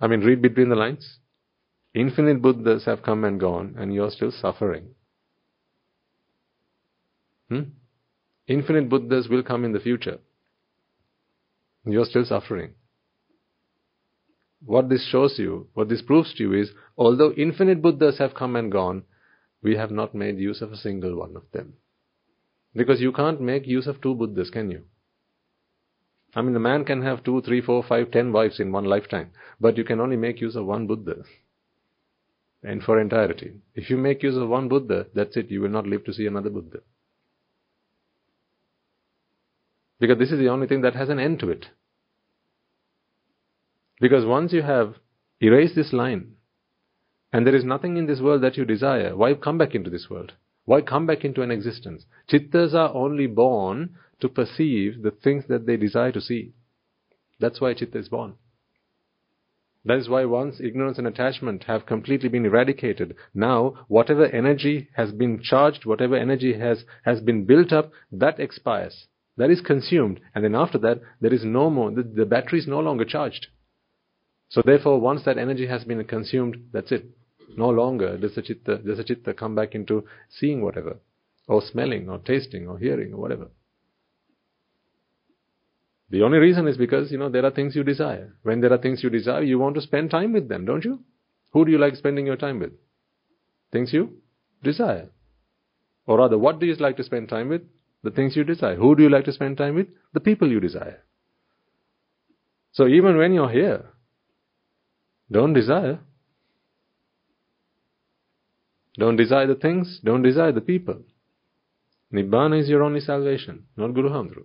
[0.00, 1.18] I mean, read between the lines.
[1.94, 4.88] Infinite Buddhas have come and gone, and you're still suffering.
[7.48, 7.62] Hmm?
[8.46, 10.18] Infinite Buddhas will come in the future.
[11.86, 12.74] You're still suffering.
[14.64, 18.56] What this shows you, what this proves to you is, although infinite Buddhas have come
[18.56, 19.04] and gone,
[19.62, 21.74] we have not made use of a single one of them.
[22.74, 24.84] Because you can't make use of two Buddhas, can you?
[26.34, 29.30] I mean, a man can have two, three, four, five, ten wives in one lifetime,
[29.60, 31.22] but you can only make use of one Buddha.
[32.62, 33.52] And for entirety.
[33.74, 36.26] If you make use of one Buddha, that's it, you will not live to see
[36.26, 36.80] another Buddha.
[40.04, 41.68] Because this is the only thing that has an end to it.
[44.02, 44.96] Because once you have
[45.40, 46.34] erased this line,
[47.32, 50.10] and there is nothing in this world that you desire, why come back into this
[50.10, 50.32] world?
[50.66, 52.04] Why come back into an existence?
[52.30, 56.52] Chittas are only born to perceive the things that they desire to see.
[57.40, 58.34] That's why chitta is born.
[59.86, 65.12] That is why once ignorance and attachment have completely been eradicated, now whatever energy has
[65.12, 69.06] been charged, whatever energy has, has been built up, that expires.
[69.36, 70.20] That is consumed.
[70.34, 73.48] And then after that, there is no more, the, the battery is no longer charged.
[74.48, 77.06] So therefore, once that energy has been consumed, that's it.
[77.56, 80.98] No longer does the chitta, does the chitta come back into seeing whatever,
[81.48, 83.48] or smelling, or tasting, or hearing, or whatever.
[86.10, 88.34] The only reason is because, you know, there are things you desire.
[88.42, 91.00] When there are things you desire, you want to spend time with them, don't you?
[91.52, 92.72] Who do you like spending your time with?
[93.72, 94.18] Things you
[94.62, 95.10] desire.
[96.06, 97.62] Or rather, what do you like to spend time with?
[98.04, 98.76] The things you desire.
[98.76, 99.88] Who do you like to spend time with?
[100.12, 101.02] The people you desire.
[102.72, 103.86] So even when you're here,
[105.32, 106.00] don't desire.
[108.98, 111.02] Don't desire the things, don't desire the people.
[112.12, 114.44] Nibbana is your only salvation, not Guru Hamudru.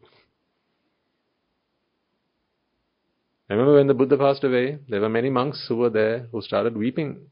[3.49, 6.77] Remember when the Buddha passed away, there were many monks who were there who started
[6.77, 7.27] weeping.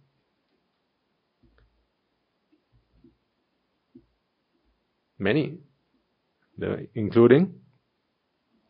[5.18, 5.60] Many.
[6.96, 7.54] Including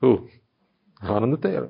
[0.01, 0.29] who?
[1.01, 1.69] Ananda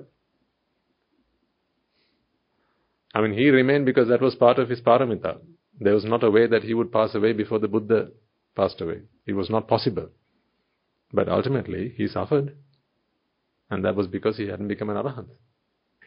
[3.13, 5.39] I mean, he remained because that was part of his paramita.
[5.79, 8.09] There was not a way that he would pass away before the Buddha
[8.55, 9.01] passed away.
[9.25, 10.09] It was not possible.
[11.13, 12.55] But ultimately, he suffered.
[13.69, 15.29] And that was because he hadn't become an arahant.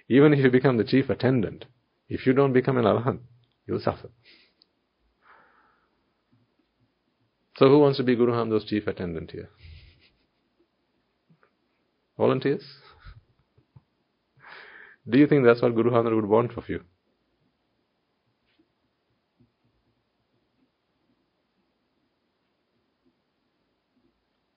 [0.09, 1.67] Even if you become the chief attendant,
[2.09, 3.21] if you don't become an arahant,
[3.67, 4.11] you'll suffer.
[7.57, 9.51] So who wants to be Guru Hamda's chief attendant here?
[12.21, 12.63] Volunteers?
[15.09, 16.83] Do you think that's what Guru Hamda would want of you?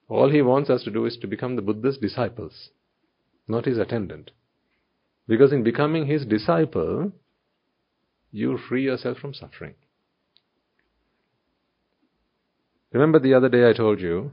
[0.09, 2.71] All he wants us to do is to become the Buddha's disciples,
[3.47, 4.31] not his attendant.
[5.25, 7.13] Because in becoming his disciple,
[8.33, 9.75] you free yourself from suffering.
[12.91, 14.31] Remember the other day I told you,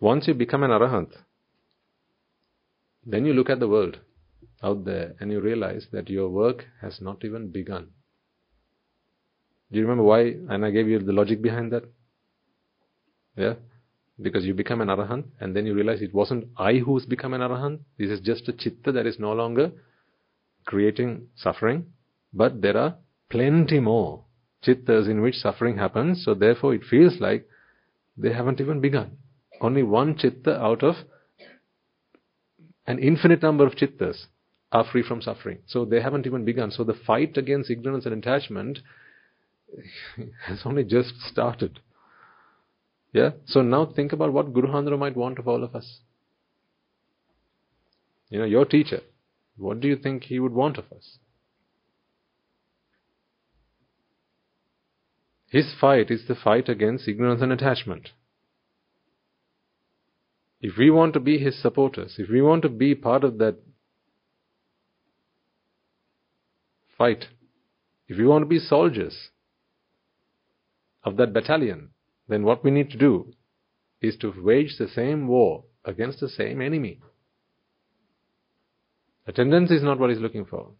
[0.00, 1.14] once you become an arahant,
[3.08, 3.98] then you look at the world.
[4.62, 7.88] out there and you realize that your work has not even begun.
[9.70, 10.34] Do you remember why?
[10.48, 11.84] And I gave you the logic behind that.
[13.36, 13.54] Yeah?
[14.20, 17.40] Because you become an arahant and then you realize it wasn't I who's become an
[17.40, 17.80] arahant.
[17.98, 19.70] This is just a chitta that is no longer
[20.66, 21.86] creating suffering.
[22.32, 22.96] But there are
[23.30, 24.24] plenty more
[24.66, 26.24] chittas in which suffering happens.
[26.24, 27.46] So therefore it feels like
[28.16, 29.18] they haven't even begun.
[29.60, 30.96] Only one chitta out of
[32.88, 34.24] an infinite number of chittas
[34.72, 35.58] are free from suffering.
[35.66, 36.70] So they haven't even begun.
[36.70, 38.78] So the fight against ignorance and attachment
[40.46, 41.80] has only just started.
[43.12, 43.32] Yeah?
[43.44, 45.98] So now think about what Guru Hamudru might want of all of us.
[48.30, 49.00] You know, your teacher,
[49.58, 51.18] what do you think he would want of us?
[55.50, 58.10] His fight is the fight against ignorance and attachment.
[60.60, 63.56] If we want to be his supporters, if we want to be part of that
[66.96, 67.26] fight,
[68.08, 69.30] if we want to be soldiers
[71.04, 71.90] of that battalion,
[72.28, 73.32] then what we need to do
[74.00, 77.00] is to wage the same war against the same enemy.
[79.26, 80.72] Attendance is not what he's looking for.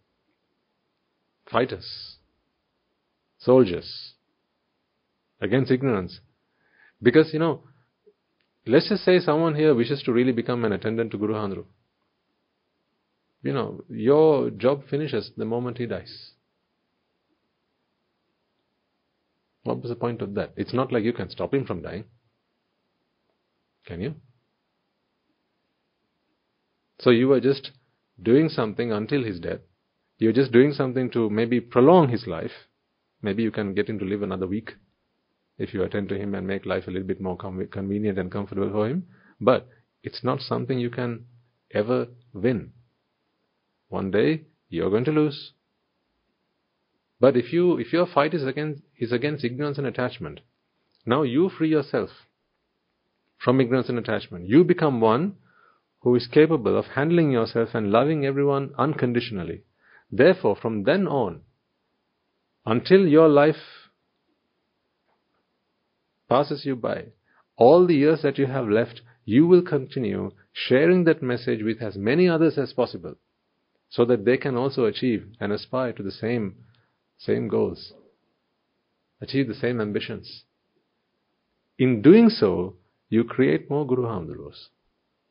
[1.49, 2.17] Fighters,
[3.37, 4.13] soldiers,
[5.39, 6.19] against ignorance.
[7.01, 7.63] Because, you know,
[8.65, 11.65] let's just say someone here wishes to really become an attendant to Guru Hamudru.
[13.41, 16.31] You know, your job finishes the moment he dies.
[19.63, 20.53] What was the point of that?
[20.57, 22.05] It's not like you can stop him from dying.
[23.85, 24.15] Can you?
[26.99, 27.71] So you are just
[28.21, 29.59] doing something until his death.
[30.17, 32.67] You're just doing something to maybe prolong his life.
[33.21, 34.73] Maybe you can get him to live another week
[35.59, 38.71] if you attend to him and make life a little bit more convenient and comfortable
[38.71, 39.05] for him.
[39.39, 39.67] But
[40.01, 41.25] it's not something you can
[41.71, 42.71] ever win.
[43.89, 45.51] One day you're going to lose.
[47.19, 50.39] But if you if your fight is against is against ignorance and attachment,
[51.05, 52.09] now you free yourself
[53.37, 54.47] from ignorance and attachment.
[54.47, 55.35] You become one
[56.01, 59.63] who is capable of handling yourself and loving everyone unconditionally.
[60.11, 61.41] Therefore, from then on,
[62.65, 63.78] until your life
[66.29, 67.05] passes you by,
[67.57, 71.97] all the years that you have left, you will continue sharing that message with as
[71.97, 73.15] many others as possible
[73.89, 76.55] so that they can also achieve and aspire to the same,
[77.17, 77.93] same goals,
[79.21, 80.43] achieve the same ambitions.
[81.77, 82.75] In doing so,
[83.09, 84.67] you create more Guru Hamdurus.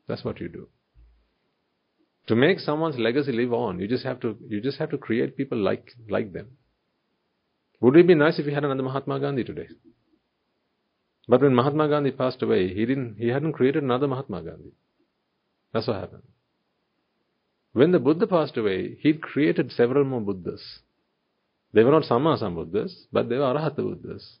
[0.07, 0.67] That's what you do.
[2.27, 5.35] To make someone's legacy live on, you just have to you just have to create
[5.35, 6.57] people like like them.
[7.81, 9.67] Would it be nice if we had another Mahatma Gandhi today?
[11.29, 14.71] But when Mahatma Gandhi passed away, he didn't he hadn't created another Mahatma Gandhi.
[15.71, 16.23] That's what happened.
[17.73, 20.79] When the Buddha passed away, he created several more Buddhas.
[21.71, 24.39] They were not Samma Buddhas, but they were Arahata Buddhas.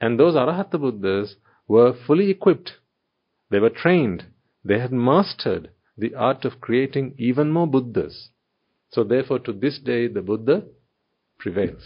[0.00, 1.34] And those Arahata Buddhas
[1.66, 2.74] were fully equipped.
[3.50, 4.26] They were trained.
[4.64, 8.28] They had mastered the art of creating even more Buddhas.
[8.90, 10.62] So therefore, to this day, the Buddha
[11.36, 11.82] prevails.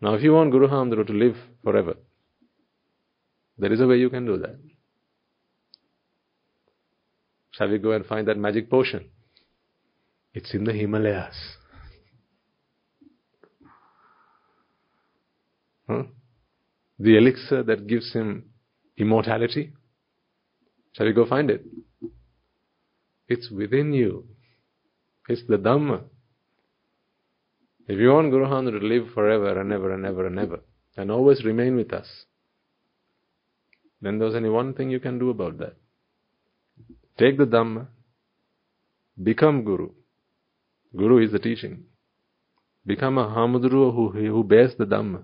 [0.00, 1.94] Now, if you want Guru Hamudru to live forever,
[3.58, 4.58] there is a way you can do that.
[7.52, 9.08] Shall we go and find that magic potion?
[10.34, 11.36] It's in the Himalayas.
[15.88, 16.02] Huh?
[16.98, 18.46] The elixir that gives him
[18.96, 19.72] immortality.
[20.92, 21.64] Shall we go find it?
[23.28, 24.26] It's within you.
[25.28, 26.02] It's the Dhamma.
[27.86, 30.60] If you want Guru Hamudru to live forever and ever and ever and ever,
[30.96, 32.24] and always remain with us,
[34.00, 35.76] then there's only one thing you can do about that.
[37.18, 37.86] Take the Dhamma,
[39.22, 39.90] become Guru.
[40.96, 41.84] Guru is the teaching.
[42.86, 45.22] Become a Hamudruo who, who bears the Dhamma.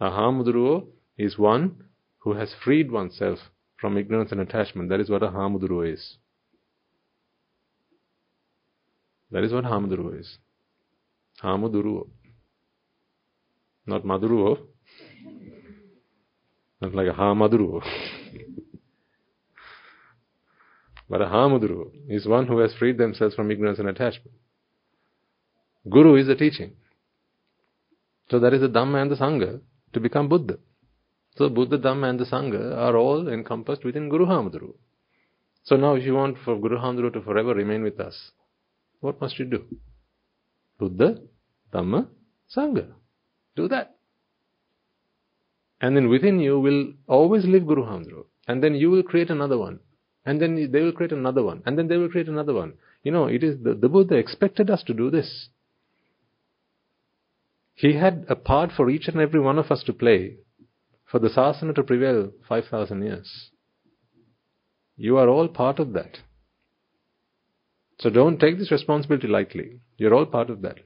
[0.00, 0.86] A Hamudruo
[1.18, 1.84] is one
[2.18, 3.38] who has freed oneself
[3.76, 4.88] from ignorance and attachment.
[4.88, 6.16] That is what a Hamudruo is.
[9.30, 10.38] That is what Hamudruo is.
[11.42, 12.08] Hamuduruo.
[13.86, 14.58] Not Maduruo.
[16.80, 17.82] Not like a.
[21.12, 24.32] But a Hamudru is one who has freed themselves from ignorance and attachment.
[25.90, 26.72] Guru is the teaching.
[28.30, 29.60] So that is the Dhamma and the Sangha
[29.92, 30.56] to become Buddha.
[31.36, 34.72] So Buddha, Dhamma and the Sangha are all encompassed within Guru Hamudru.
[35.64, 38.30] So now if you want for Guru Hamudru to forever remain with us,
[39.00, 39.64] what must you do?
[40.78, 41.20] Buddha,
[41.72, 42.08] Dhamma,
[42.54, 42.86] Sangha.
[43.56, 43.96] Do that.
[45.80, 48.24] And then within you will always live Guru Hamudru.
[48.46, 49.80] And then you will create another one
[50.24, 52.74] and then they will create another one, and then they will create another one.
[53.02, 55.48] You know, it is the, the Buddha expected us to do this.
[57.74, 60.36] He had a part for each and every one of us to play
[61.10, 63.50] for the sasana to prevail 5,000 years.
[64.96, 66.18] You are all part of that.
[67.98, 69.80] So don't take this responsibility lightly.
[69.96, 70.78] You're all part of that.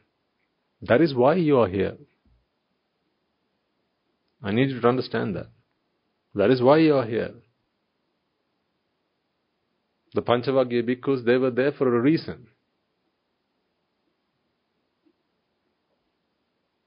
[0.83, 1.97] That is why you are here.
[4.43, 5.49] I need you to understand that.
[6.35, 7.35] That is why you are here.
[10.15, 12.47] The Panchavaggiya bhikkhus, they were there for a reason.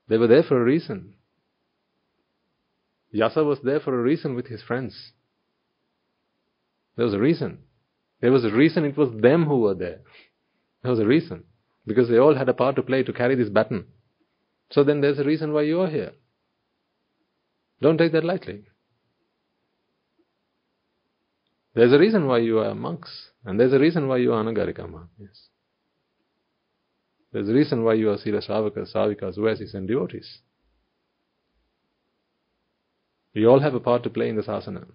[0.07, 1.13] They were there for a reason.
[3.13, 5.11] Yasa was there for a reason with his friends.
[6.95, 7.59] There was a reason.
[8.21, 10.01] There was a reason it was them who were there.
[10.81, 11.43] There was a reason.
[11.85, 13.85] Because they all had a part to play to carry this baton.
[14.71, 16.11] So then there's a reason why you are here.
[17.81, 18.65] Don't take that lightly.
[21.73, 25.07] There's a reason why you are monks, and there's a reason why you are Anagarika
[25.19, 25.47] Yes.
[27.31, 30.39] There's a reason why you are Sila Sravakas, Savikas, Uvasis, and devotees.
[33.35, 34.87] We all have a part to play in this Sasana.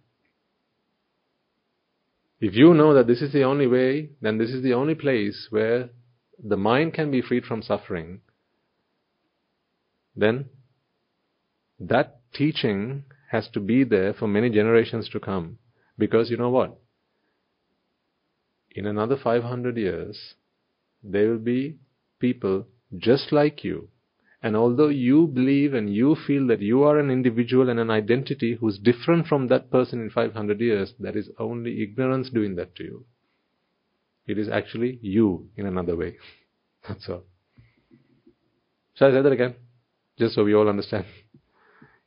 [2.41, 5.47] If you know that this is the only way, then this is the only place
[5.51, 5.91] where
[6.43, 8.21] the mind can be freed from suffering,
[10.17, 10.47] then
[11.79, 15.59] that teaching has to be there for many generations to come.
[15.99, 16.79] Because you know what?
[18.75, 20.35] In another 500 years,
[21.03, 21.79] there will be
[22.19, 22.67] people
[22.97, 23.89] just like you.
[24.43, 28.57] And although you believe and you feel that you are an individual and an identity
[28.61, 32.85] who's different from that person in 500 years, that is only ignorance doing that to
[32.85, 33.05] you.
[34.27, 36.17] It is actually you in another way.
[36.89, 37.25] That's all.
[38.95, 39.55] Shall I say that again?
[40.19, 41.05] Just so we all understand.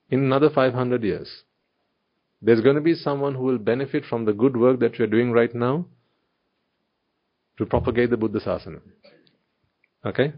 [0.09, 1.43] In another 500 years,
[2.41, 5.31] there's going to be someone who will benefit from the good work that you're doing
[5.31, 5.85] right now
[7.57, 8.79] to propagate the Buddha Sasana.
[10.05, 10.33] Okay?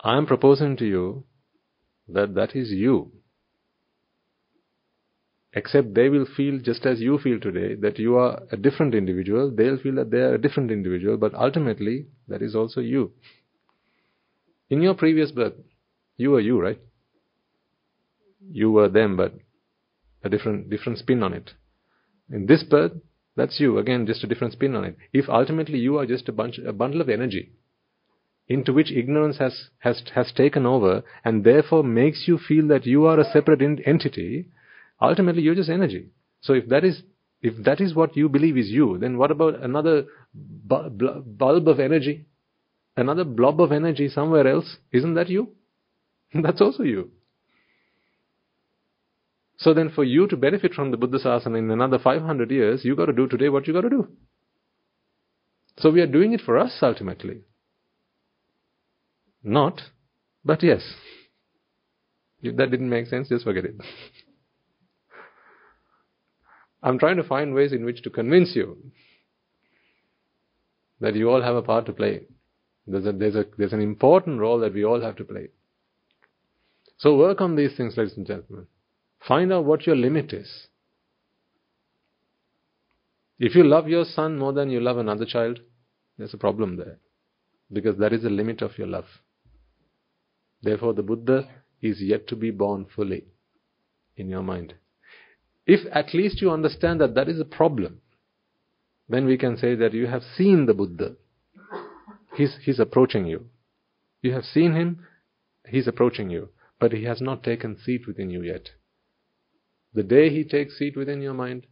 [0.00, 1.24] I am proposing to you
[2.08, 3.12] that that is you.
[5.56, 9.50] Except they will feel just as you feel today that you are a different individual.
[9.50, 13.12] They'll feel that they are a different individual, but ultimately that is also you.
[14.68, 15.54] In your previous birth,
[16.16, 16.80] you were you, right?
[18.50, 19.34] You were them, but
[20.24, 21.52] a different different spin on it.
[22.30, 22.92] In this birth,
[23.36, 24.96] that's you again, just a different spin on it.
[25.12, 27.52] If ultimately you are just a bunch, a bundle of energy,
[28.48, 33.06] into which ignorance has, has, has taken over and therefore makes you feel that you
[33.06, 34.48] are a separate in- entity,
[35.08, 36.08] ultimately you're just energy.
[36.40, 37.02] So if that is
[37.42, 41.78] if that is what you believe is you, then what about another bu- bulb of
[41.78, 42.26] energy?
[42.96, 44.76] Another blob of energy somewhere else?
[44.92, 45.50] Isn't that you?
[46.34, 47.10] That's also you.
[49.58, 52.96] So then for you to benefit from the Buddha Sasana in another 500 years, you
[52.96, 54.08] got to do today what you got to do.
[55.78, 57.42] So we are doing it for us ultimately.
[59.42, 59.80] Not,
[60.44, 60.82] but yes.
[62.42, 63.76] If that didn't make sense, just forget it.
[66.84, 68.76] I'm trying to find ways in which to convince you
[71.00, 72.26] that you all have a part to play.
[72.86, 75.48] There's, a, there's, a, there's an important role that we all have to play.
[76.98, 78.66] So work on these things, ladies and gentlemen.
[79.26, 80.68] Find out what your limit is.
[83.38, 85.60] If you love your son more than you love another child,
[86.18, 86.98] there's a problem there.
[87.72, 89.06] Because that is the limit of your love.
[90.62, 91.48] Therefore, the Buddha
[91.80, 93.24] is yet to be born fully
[94.18, 94.74] in your mind.
[95.66, 98.00] If at least you understand that that is a problem,
[99.08, 101.16] then we can say that you have seen the Buddha.
[102.36, 103.46] He's, he's approaching you.
[104.22, 105.06] You have seen him,
[105.68, 106.50] he's approaching you,
[106.80, 108.70] but he has not taken seat within you yet.
[109.94, 111.66] The day he takes seat within your mind,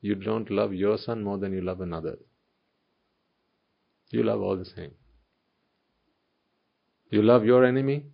[0.00, 2.16] you don't love your son more than you love another.
[4.10, 4.92] You love all the same.
[7.10, 8.06] You love your enemy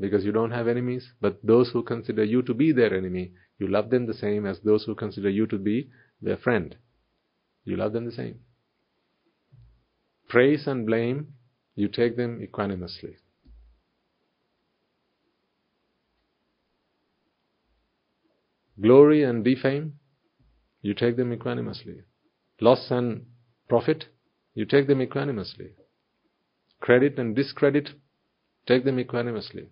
[0.00, 3.68] because you don't have enemies, but those who consider you to be their enemy, you
[3.68, 5.90] love them the same as those who consider you to be
[6.20, 6.76] their friend.
[7.64, 8.40] You love them the same.
[10.28, 11.34] Praise and blame,
[11.74, 13.16] you take them equanimously.
[18.80, 19.94] Glory and defame,
[20.82, 22.02] you take them equanimously.
[22.60, 23.26] Loss and
[23.68, 24.06] profit,
[24.54, 25.70] you take them equanimously.
[26.80, 27.90] Credit and discredit,
[28.66, 29.66] Take them equanimously.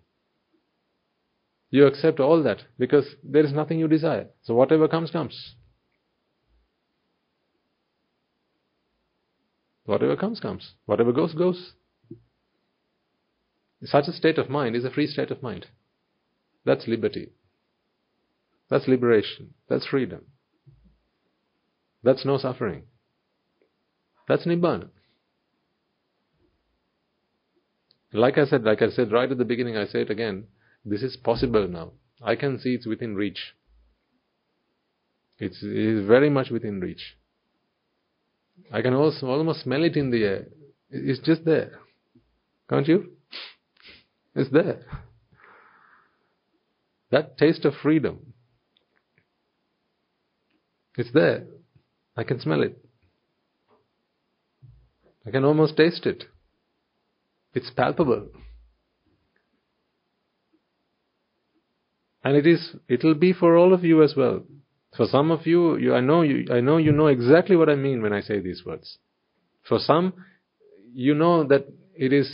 [1.73, 4.27] You accept all that because there is nothing you desire.
[4.43, 5.55] So whatever comes, comes.
[9.85, 10.73] Whatever comes, comes.
[10.85, 11.73] Whatever goes, goes.
[13.83, 15.65] Such a state of mind is a free state of mind.
[16.63, 17.31] That's liberty.
[18.69, 19.55] That's liberation.
[19.67, 20.25] That's freedom.
[22.03, 22.83] That's no suffering.
[24.27, 24.89] That's Nibbana.
[28.11, 30.45] Like I said, like I said right at the beginning, I say it again.
[30.85, 31.91] This is possible now.
[32.21, 33.39] I can see it's within reach.
[35.39, 37.17] It's, it is very much within reach.
[38.71, 40.47] I can also almost smell it in the air.
[40.89, 41.79] It's just there.
[42.69, 43.11] Can't you?
[44.35, 44.79] It's there.
[47.11, 48.33] That taste of freedom.
[50.97, 51.45] It's there.
[52.15, 52.77] I can smell it.
[55.25, 56.25] I can almost taste it.
[57.53, 58.29] It's palpable.
[62.23, 64.43] And it is, it'll be for all of you as well.
[64.95, 67.75] For some of you, you, I know you, I know you know exactly what I
[67.75, 68.99] mean when I say these words.
[69.67, 70.13] For some,
[70.93, 72.31] you know that it is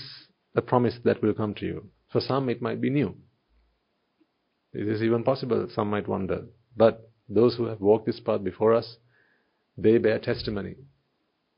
[0.56, 1.90] a promise that will come to you.
[2.12, 3.16] For some, it might be new.
[4.74, 6.46] It is even possible some might wonder.
[6.76, 8.98] But those who have walked this path before us,
[9.78, 10.76] they bear testimony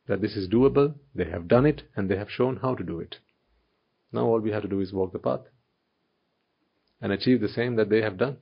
[0.07, 2.99] that this is doable, they have done it, and they have shown how to do
[2.99, 3.17] it.
[4.11, 5.41] Now all we have to do is walk the path
[7.01, 8.37] and achieve the same that they have done.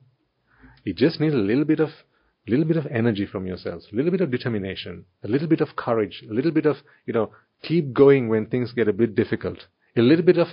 [0.86, 1.90] It just needs a little bit of
[2.50, 5.76] little bit of energy from yourselves, a little bit of determination, a little bit of
[5.76, 7.32] courage, a little bit of, you know,
[7.62, 9.60] keep going when things get a bit difficult,
[9.96, 10.48] a little bit of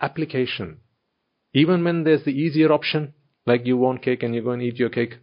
[0.00, 0.78] application.
[1.52, 3.12] Even when there's the easier option,
[3.46, 5.14] like you want cake and you go and eat your cake,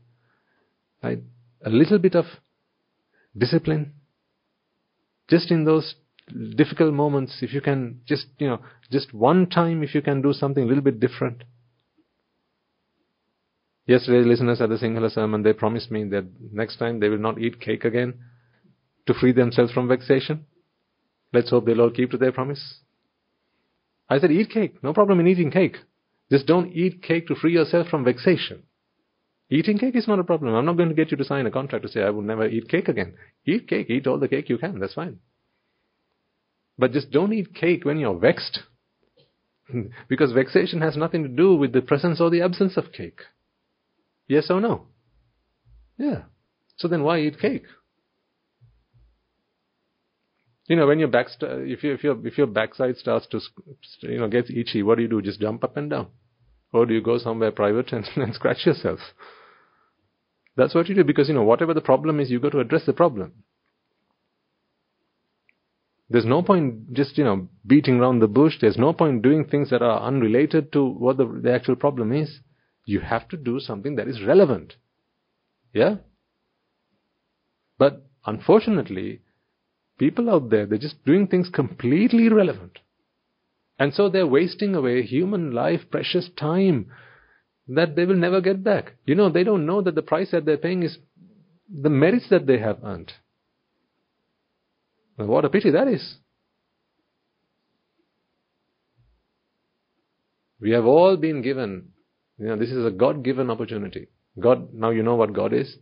[1.01, 1.19] right?
[1.65, 2.25] A little bit of
[3.37, 3.93] discipline.
[5.29, 5.95] Just in those
[6.55, 8.59] difficult moments, if you can just, you know,
[8.91, 11.43] just one time, if you can do something a little bit different,
[13.87, 17.39] Yesterday, listeners at the Sinhala sermon, they promised me that next time they will not
[17.39, 18.15] eat cake again
[19.07, 20.45] to free themselves from vexation.
[21.31, 22.81] Let's hope they'll all keep to their promise.
[24.09, 24.83] I said, eat cake.
[24.83, 25.77] No problem in eating cake.
[26.29, 28.63] Just don't eat cake to free yourself from vexation.
[29.49, 30.53] Eating cake is not a problem.
[30.53, 32.45] I'm not going to get you to sign a contract to say I will never
[32.45, 33.13] eat cake again.
[33.45, 33.89] Eat cake.
[33.89, 34.79] Eat all the cake you can.
[34.79, 35.19] That's fine.
[36.77, 38.59] But just don't eat cake when you're vexed.
[40.09, 43.21] because vexation has nothing to do with the presence or the absence of cake.
[44.27, 44.87] Yes or no?
[45.97, 46.23] Yeah.
[46.77, 47.63] So then why eat cake?
[50.67, 53.39] You know, when your back, if, you, if, your, if your backside starts to,
[54.01, 55.21] you know, gets itchy, what do you do?
[55.21, 56.07] Just jump up and down.
[56.73, 58.99] Or do you go somewhere private and, and scratch yourself?
[60.57, 62.85] That's what you do because, you know, whatever the problem is, you got to address
[62.85, 63.31] the problem.
[66.09, 68.55] There's no point just, you know, beating around the bush.
[68.59, 72.39] There's no point doing things that are unrelated to what the, the actual problem is.
[72.87, 74.75] You have to do something that is relevant.
[75.73, 75.97] Yeah?
[77.77, 79.21] But unfortunately,
[79.99, 82.79] people out there, they're just doing things completely irrelevant.
[83.77, 86.89] And so they're wasting away human life, precious time
[87.67, 88.93] that they will never get back.
[89.05, 90.97] You know, they don't know that the price that they're paying is
[91.69, 93.11] the merits that they have earned.
[95.17, 96.15] Well, what a pity that is.
[100.61, 101.89] We have all been given
[102.37, 104.07] you know, this is a God given opportunity.
[104.39, 105.77] God, now you know what God is.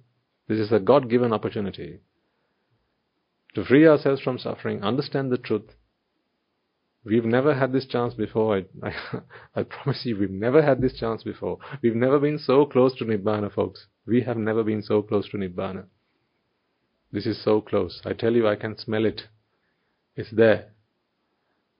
[0.48, 2.00] This is a God given opportunity
[3.56, 5.76] to free ourselves from suffering, understand the truth.
[7.04, 8.58] We've never had this chance before.
[8.58, 9.20] I, I,
[9.56, 11.60] I, promise you, we've never had this chance before.
[11.82, 13.88] We've never been so close to Nibbana, folks.
[14.06, 15.86] We have never been so close to Nibbana.
[17.12, 18.02] This is so close.
[18.04, 19.24] I tell you, I can smell it.
[20.16, 20.72] It's there.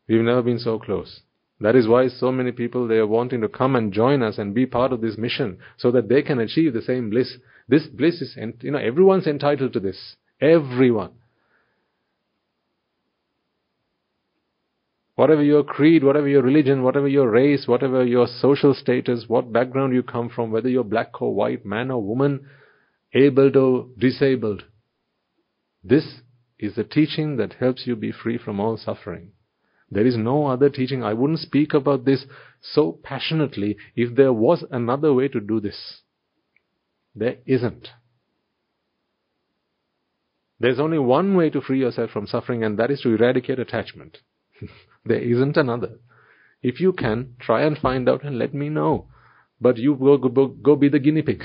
[0.08, 1.22] We've never been so close.
[1.62, 4.54] That is why so many people they are wanting to come and join us and
[4.54, 7.38] be part of this mission so that they can achieve the same bliss.
[7.68, 10.16] This bliss is, you know, everyone's entitled to this.
[10.42, 11.12] Everyone.
[15.16, 19.94] Whatever your creed, whatever your religion, whatever your race, whatever your social status, what background
[19.94, 22.46] you come from, whether you're black or white, man or woman,
[23.14, 24.66] able or disabled.
[25.82, 26.20] This
[26.60, 29.32] is the teaching that helps you be free from all suffering.
[29.90, 31.04] There is no other teaching.
[31.04, 32.26] I wouldn't speak about this
[32.62, 36.02] so passionately if there was another way to do this.
[37.14, 37.90] There isn't.
[40.60, 44.20] There's only one way to free yourself from suffering, and that is to eradicate attachment.
[45.06, 46.00] there isn't another.
[46.62, 49.08] If you can, try and find out and let me know.
[49.62, 51.44] But you go, go, go be the guinea pig.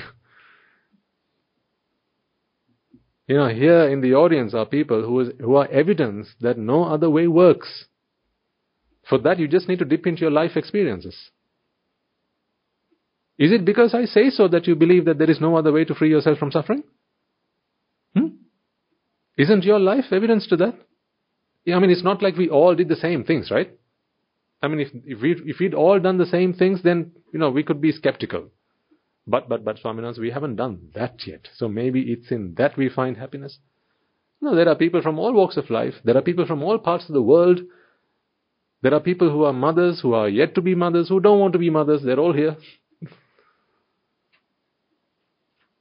[3.26, 6.84] You know, here in the audience are people who, is, who are evidence that no
[6.84, 7.86] other way works.
[9.10, 11.16] For that, you just need to dip into your life experiences.
[13.38, 15.84] Is it because I say so that you believe that there is no other way
[15.84, 16.84] to free yourself from suffering?
[18.14, 18.28] Hmm?
[19.36, 20.74] Isn't your life evidence to that?
[21.64, 23.76] Yeah, I mean, it's not like we all did the same things, right?
[24.62, 27.50] I mean, if, if, we, if we'd all done the same things, then, you know,
[27.50, 28.50] we could be skeptical.
[29.26, 31.48] But, but, but, Swamin Wahanse, we haven't done that yet.
[31.56, 33.58] So maybe it's in that we find happiness.
[34.40, 35.94] No, there are people from all walks of life.
[36.04, 37.60] There are people from all parts of the world
[38.82, 41.52] There are people who are mothers, who are yet to be mothers, who don't want
[41.52, 42.02] to be mothers.
[42.02, 42.56] They're all here.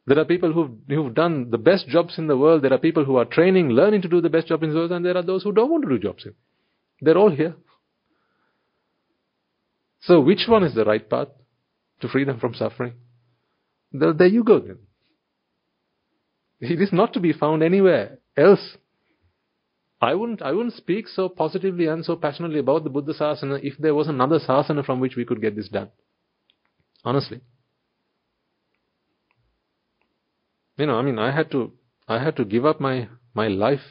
[0.05, 2.63] There are people who've, who've done the best jobs in the world.
[2.63, 4.91] There are people who are training, learning to do the best job in the world,
[4.91, 6.25] and there are those who don't want to do jobs.
[6.25, 6.33] In.
[6.99, 7.55] They're all here.
[10.01, 11.27] So which one is the right path
[12.01, 12.93] to freedom from suffering?
[13.91, 14.79] There, there you go then.
[16.59, 18.77] It is not to be found anywhere else.
[20.01, 23.77] I wouldn't, I wouldn't speak so positively and so passionately about the Buddha Sasana if
[23.77, 25.89] there was another Sasana from which we could get this done.
[27.03, 27.41] Honestly.
[30.77, 31.73] You know, I mean, I had to,
[32.07, 33.81] I had to give up my, my life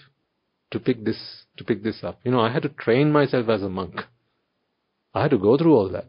[0.71, 2.21] to pick this, to pick this up.
[2.25, 4.01] You know, I had to train myself as a monk.
[5.13, 6.07] I had to go through all that.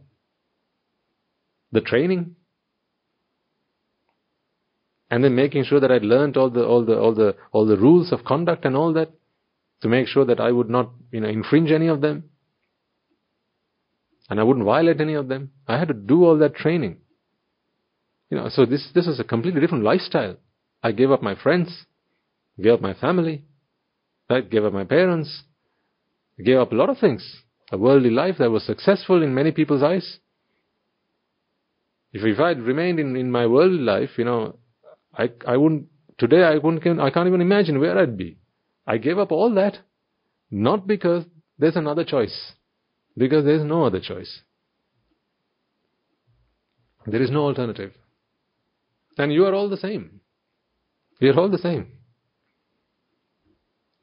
[1.71, 2.35] The training,
[5.11, 7.77] and then making sure that I'd learned all the all the all the all the
[7.77, 9.11] rules of conduct and all that
[9.81, 12.29] to make sure that I would not you know infringe any of them
[14.29, 15.51] and I wouldn't violate any of them.
[15.67, 16.97] I had to do all that training.
[18.29, 20.37] You know, so this this is a completely different lifestyle.
[20.83, 21.85] I gave up my friends,
[22.61, 23.43] gave up my family,
[24.29, 25.43] I gave up my parents,
[26.43, 27.43] gave up a lot of things.
[27.71, 30.19] A worldly life that was successful in many people's eyes.
[32.11, 34.57] If, if I'd remained in, in my worldly life, you know,
[35.15, 35.87] I, I wouldn't,
[36.17, 38.37] today I wouldn't, I can't even imagine where I'd be.
[38.89, 39.77] I gave up all that,
[40.49, 41.23] not because
[41.59, 42.53] there's another choice,
[43.15, 44.41] because there's no other choice.
[47.05, 47.93] There is no alternative.
[49.15, 50.21] And you are all the same.
[51.21, 51.91] We are all the same.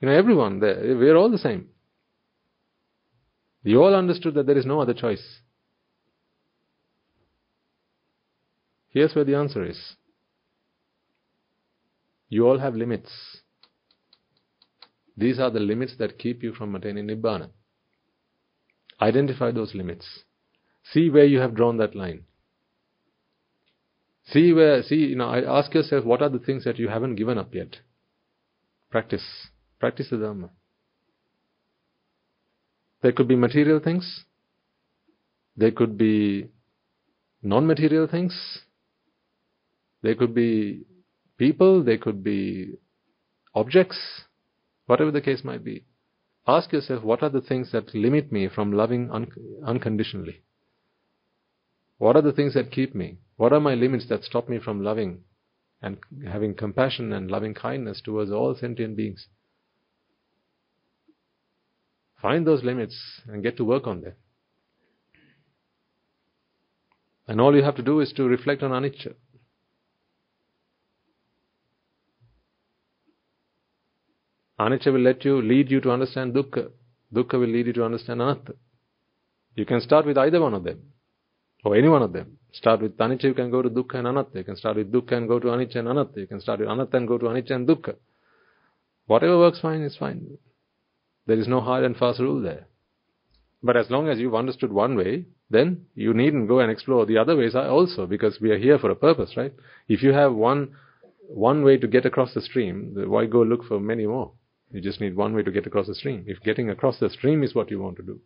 [0.01, 1.67] You know, everyone there, we are all the same.
[3.65, 5.41] You all understood that there is no other choice.
[8.91, 9.97] Here's where the answer is.
[12.29, 13.11] You all have limits.
[15.17, 17.51] These are the limits that keep you from attaining Nibbana.
[19.01, 20.07] Identify those limits.
[20.93, 22.25] See where you have drawn that line.
[24.27, 27.39] See where, see, you know, ask yourself what are the things that you haven't given
[27.39, 27.77] up yet.
[28.91, 29.25] Practice.
[29.79, 30.51] Practice the Dharma.
[33.03, 34.25] There could be material things.
[35.57, 36.49] There could be
[37.43, 38.61] non-material things.
[40.03, 40.85] There could be
[41.39, 42.75] people, There could be
[43.55, 43.99] objects,
[44.87, 45.85] whatever the case might be.
[46.47, 49.31] Ask yourself, what are the things that limit me from loving un-
[49.65, 50.43] unconditionally?
[51.99, 53.19] What are the things that keep me?
[53.37, 55.21] What are my limits that stop me from loving
[55.83, 59.27] and having compassion and loving kindness towards all sentient beings?
[62.21, 62.97] Find those limits
[63.27, 64.15] and get to work on them.
[67.29, 69.15] And all you have to do is to reflect on anicca.
[74.59, 76.71] Anicca will let you lead you to understand dukkha.
[77.15, 78.55] Dukkha will lead you to understand anatta.
[79.55, 80.81] You can start with either one of them,
[81.65, 82.39] or any one of them.
[82.53, 84.39] Start with anicca, you can go to dukkha and anatta.
[84.39, 86.21] You can start with dukkha and go to anicca and anatta.
[86.21, 87.97] You can start with anatta and go to anicca and dukkha.
[89.07, 90.39] Whatever works fine is fine.
[91.27, 92.67] There is no hard and fast rule there.
[93.63, 97.19] But as long as you've understood one way, then you needn't go and explore the
[97.19, 99.53] other ways also, because we are here for a purpose, right?
[99.87, 100.77] If you have one
[101.29, 104.33] one way to get across the stream, why go look for many more?
[104.71, 106.25] You just need one way to get across the stream.
[106.27, 108.21] If getting across the stream is what you want to do.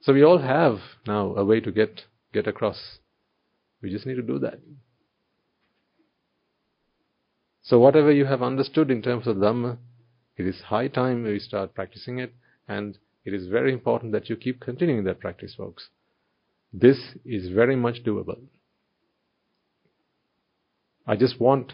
[0.00, 2.98] So we all have now a way to get, get across.
[3.82, 4.60] We just need to do that.
[7.62, 9.76] So whatever you have understood in terms of Dhamma,
[10.36, 12.32] it is high time we start practicing it
[12.66, 15.90] and it is very important that you keep continuing that practice folks.
[16.72, 18.38] This is very much doable.
[21.08, 21.72] I just want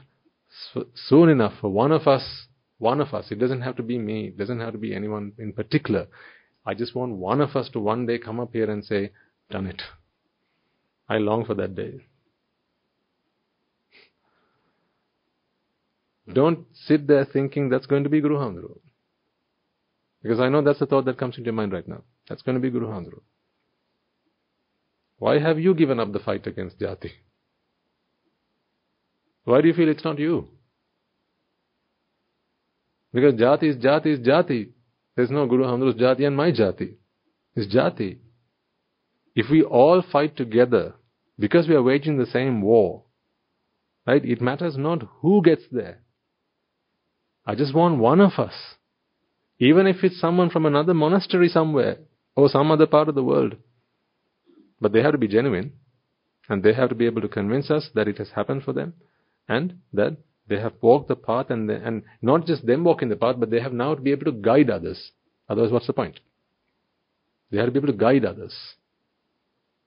[0.94, 2.46] soon enough for one of us,
[2.78, 5.32] one of us, it doesn't have to be me, it doesn't have to be anyone
[5.38, 6.06] in particular.
[6.64, 9.10] I just want one of us to one day come up here and say,
[9.50, 9.82] done it.
[11.08, 12.04] I long for that day.
[16.32, 18.78] Don't sit there thinking that's going to be Guru Hamudru.
[20.22, 22.04] Because I know that's the thought that comes into your mind right now.
[22.28, 23.20] That's going to be Guru Hamudru.
[25.18, 27.10] Why have you given up the fight against Jati?
[29.44, 30.48] Why do you feel it's not you?
[33.12, 34.70] Because Jati is Jati is Jati.
[35.14, 36.94] There's no Guru Hamudru's Jati and my Jati.
[37.54, 38.18] It's Jati.
[39.36, 40.94] If we all fight together,
[41.38, 43.04] because we are waging the same war,
[44.06, 46.00] right, it matters not who gets there.
[47.46, 48.54] I just want one of us.
[49.58, 51.98] Even if it's someone from another monastery somewhere,
[52.34, 53.56] or some other part of the world.
[54.80, 55.74] But they have to be genuine,
[56.48, 58.94] and they have to be able to convince us that it has happened for them,
[59.48, 60.16] and that
[60.46, 63.50] They have walked the path and, they, and not just them walking the path, but
[63.50, 65.12] they have now to be able to guide others.
[65.48, 66.20] Otherwise, what's the point?
[67.50, 68.54] They have to be able to guide others.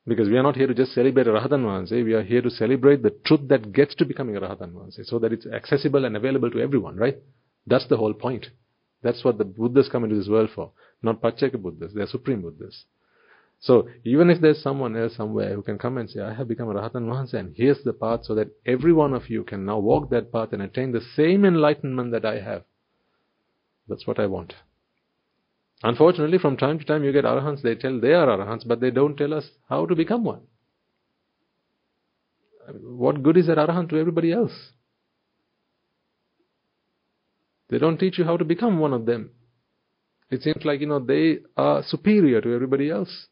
[0.07, 2.03] Because we are not here to just celebrate a Rahatan Vahanse, eh?
[2.03, 5.03] we are here to celebrate the truth that gets to becoming a Rahatan Vahanse, eh?
[5.03, 7.17] so that it's accessible and available to everyone, right?
[7.67, 8.47] That's the whole point.
[9.03, 10.71] That's what the Buddhas come into this world for.
[11.03, 12.85] Not Pacceka Buddhas, they are Supreme Buddhas.
[13.59, 16.69] So even if there's someone else somewhere who can come and say, I have become
[16.69, 19.79] a Rahatan Vahanse and here's the path so that every one of you can now
[19.79, 22.63] walk that path and attain the same enlightenment that I have.
[23.87, 24.53] That's what I want.
[25.83, 28.91] Unfortunately, from time to time you get arahants, they tell they are arahants, but they
[28.91, 30.41] don't tell us how to become one.
[32.81, 34.71] What good is that arahant to everybody else?
[37.69, 39.31] They don't teach you how to become one of them.
[40.29, 43.27] It seems like, you know, they are superior to everybody else.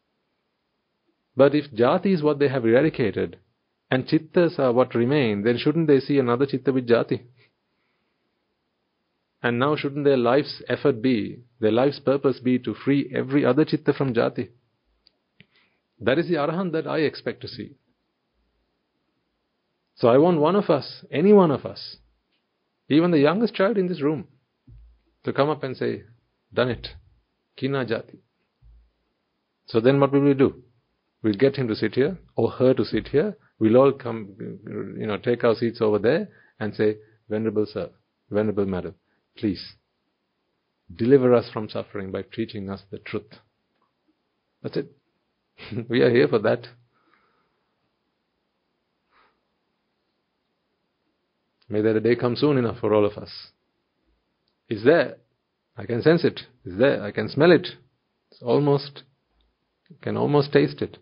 [1.36, 3.38] But if jati is what they have eradicated,
[3.91, 7.22] and chittas are uh, what remain, then shouldn't they see another chitta with jati?
[9.44, 13.64] And now shouldn't their life's effort be, their life's purpose be to free every other
[13.64, 14.49] chitta from jati?
[15.99, 17.76] That is the arahant that I expect to see.
[19.95, 21.98] So I want one of us, any one of us,
[22.90, 24.28] even the youngest child in this room,
[25.24, 26.03] to come up and say,
[26.53, 26.90] done it.
[27.56, 28.18] Kina jati.
[29.68, 30.64] So then what will we do?
[31.26, 33.35] We'll get him to sit here, or her to sit here.
[33.57, 34.35] We'll all come,
[34.95, 36.30] you know, take our seats over there
[36.60, 36.97] and say,
[37.27, 37.89] Venerable Sir,
[38.30, 38.93] Venerable Madam,
[39.35, 39.73] please,
[40.95, 43.39] deliver us from suffering by teaching us the truth.
[44.61, 44.91] That's it.
[45.89, 46.68] we are here for that.
[51.68, 53.31] May that a day come soon enough for all of us.
[54.69, 55.15] It's there.
[55.76, 56.41] I can sense it.
[56.64, 57.02] It's there.
[57.02, 57.68] I can smell it.
[58.30, 59.02] It's almost,
[60.03, 60.99] can almost taste it.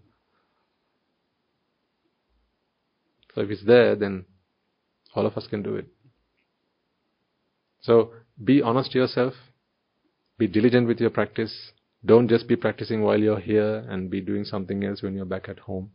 [3.33, 4.25] So if it's there, then
[5.15, 5.87] all of us can do it.
[7.81, 8.11] So
[8.43, 9.33] be honest to yourself.
[10.37, 11.71] Be diligent with your practice.
[12.05, 15.47] Don't just be practicing while you're here and be doing something else when you're back
[15.47, 15.91] at home.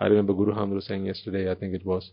[0.00, 2.12] I remember Guru Hamudru saying yesterday, I think it was,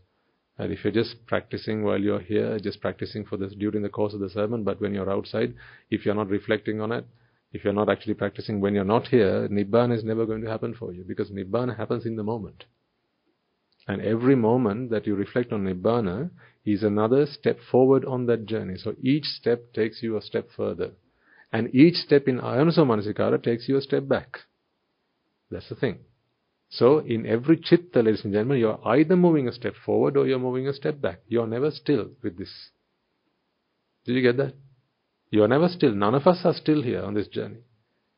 [0.58, 4.14] that if you're just practicing while you're here, just practicing for this during the course
[4.14, 5.54] of the sermon, but when you're outside,
[5.90, 7.06] if you're not reflecting on it,
[7.52, 10.74] if you're not actually practicing when you're not here, Nibbana is never going to happen
[10.74, 12.66] for you because Nibbana happens in the moment.
[13.88, 16.32] And every moment that you reflect on Nibbana
[16.66, 18.78] is another step forward on that journey.
[18.78, 20.92] So each step takes you a step further.
[21.54, 24.40] And each step in Ayoniso Manasikara takes you a step back.
[25.52, 26.00] That's the thing.
[26.70, 30.40] So in every chitta, ladies and gentlemen, you're either moving a step forward or you're
[30.40, 31.20] moving a step back.
[31.28, 32.72] You're never still with this.
[34.06, 34.56] Did you get that?
[35.30, 35.94] You're never still.
[35.94, 37.60] None of us are still here on this journey.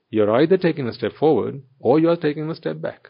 [0.10, 3.10] You're either taking a step forward or you're taking a step back.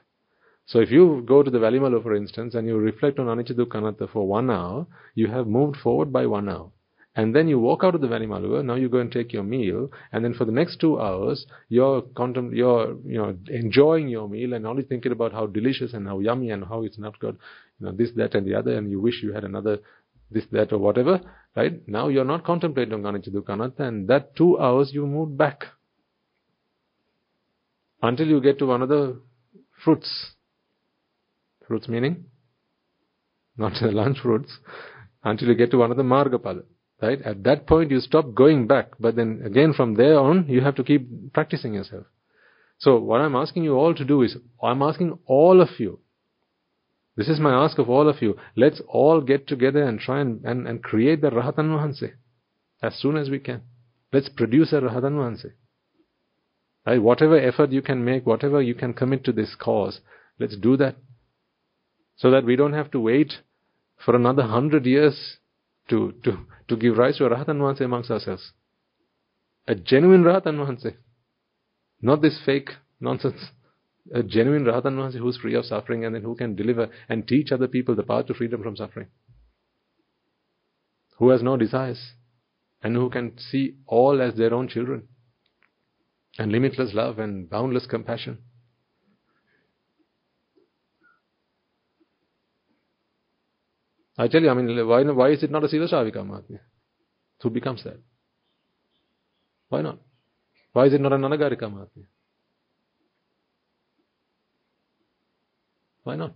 [0.68, 4.28] So if you go to the Valimalu, for instance, and you reflect on Anatta for
[4.28, 6.72] one hour, you have moved forward by one hour.
[7.16, 9.90] And then you walk out of the Valimalu, now you go and take your meal,
[10.12, 14.54] and then for the next two hours, you're, contem- you're you know, enjoying your meal
[14.54, 17.38] and only thinking about how delicious and how yummy and how it's not good,
[17.80, 19.80] you know, this, that, and the other, and you wish you had another
[20.30, 21.22] this, that, or whatever,
[21.56, 21.88] right?
[21.88, 25.64] Now you're not contemplating Anatta, and that two hours you moved back.
[28.02, 29.22] Until you get to one of the
[29.84, 30.34] fruits,
[31.68, 32.26] Fruits meaning?
[33.58, 34.58] Not the lunch fruits.
[35.24, 36.64] Until you get to one of the Margapada.
[37.02, 37.22] Right?
[37.22, 38.92] At that point you stop going back.
[39.00, 42.06] But then again from there on, you have to keep practicing yourself.
[42.80, 46.00] So what I'm asking you all to do is, I'm asking all of you,
[47.16, 50.46] this is my ask of all of you, let's all get together and try and,
[50.46, 52.12] and, and create the Rahatan Vahanse
[52.84, 53.62] as soon as we can.
[54.14, 55.52] Let's produce a Rahatan Vahanse.
[56.86, 57.02] Right?
[57.02, 60.00] Whatever effort you can make, whatever you can commit to this cause,
[60.40, 60.96] let's do that
[62.18, 63.34] so that we don't have to wait
[64.04, 65.38] for another hundred years
[65.90, 68.52] to, to, to give rise to a Rahatan Vahanse amongst ourselves.
[69.68, 70.96] A genuine Rahatan Vahanse.
[72.02, 73.52] Not this fake nonsense.
[74.14, 77.52] A genuine Rahatan Vahanse who's free of suffering and then who can deliver and teach
[77.52, 79.08] other people the path to freedom from suffering.
[81.18, 82.14] Who has no desires
[82.82, 85.08] and who can see all as their own children.
[86.40, 88.40] And limitless love and boundless compassion.
[94.18, 96.60] I tell you, I mean, why, why is it not a Sila Shravika Mahattaya?
[97.42, 98.00] Who becomes that?
[99.70, 100.00] Why not?
[100.74, 102.06] Why is it not an Anagarika Mahattaya?
[106.04, 106.34] Why not?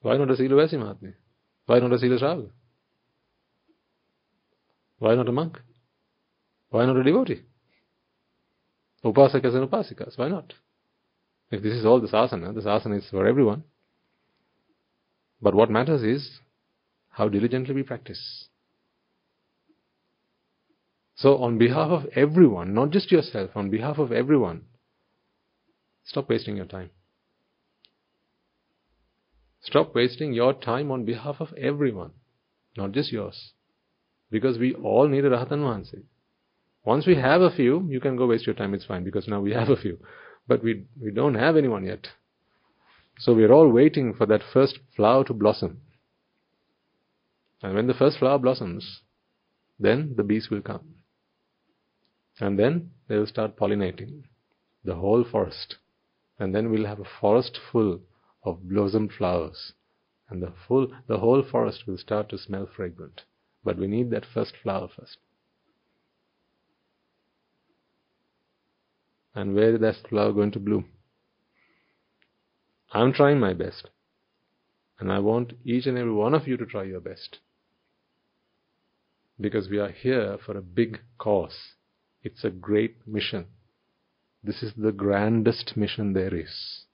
[0.00, 1.14] Why not a Sila Vasi Mahattaya?
[1.66, 2.50] Why not a Sila Shravaka?
[4.98, 5.58] Why not a monk?
[6.70, 7.42] Why not a devotee?
[9.04, 10.52] Upasakas and upasikas, why not?
[11.50, 13.62] If this is all the sasana, the sasana is for everyone.
[15.40, 16.40] But what matters is
[17.10, 18.48] how diligently we practice.
[21.14, 24.62] So, on behalf of everyone, not just yourself, on behalf of everyone,
[26.04, 26.90] stop wasting your time.
[29.62, 32.12] Stop wasting your time on behalf of everyone,
[32.76, 33.52] not just yours.
[34.30, 36.02] Because we all need a Rahatan Vahanse.
[36.84, 39.40] Once we have a few, you can go waste your time, it's fine, because now
[39.40, 39.98] we have a few.
[40.46, 42.06] But we, we don't have anyone yet.
[43.18, 45.80] So we're all waiting for that first flower to blossom.
[47.62, 49.00] And when the first flower blossoms,
[49.78, 50.96] then the bees will come.
[52.38, 54.24] And then they will start pollinating
[54.84, 55.76] the whole forest.
[56.38, 58.00] And then we'll have a forest full
[58.44, 59.72] of blossom flowers.
[60.28, 63.22] And the full the whole forest will start to smell fragrant.
[63.64, 65.18] But we need that first flower first.
[69.34, 70.86] And where is that flower going to bloom?
[72.92, 73.90] I'm trying my best.
[74.98, 77.38] And I want each and every one of you to try your best.
[79.40, 81.74] Because we are here for a big cause.
[82.22, 83.46] It's a great mission.
[84.42, 86.84] This is the grandest mission there is.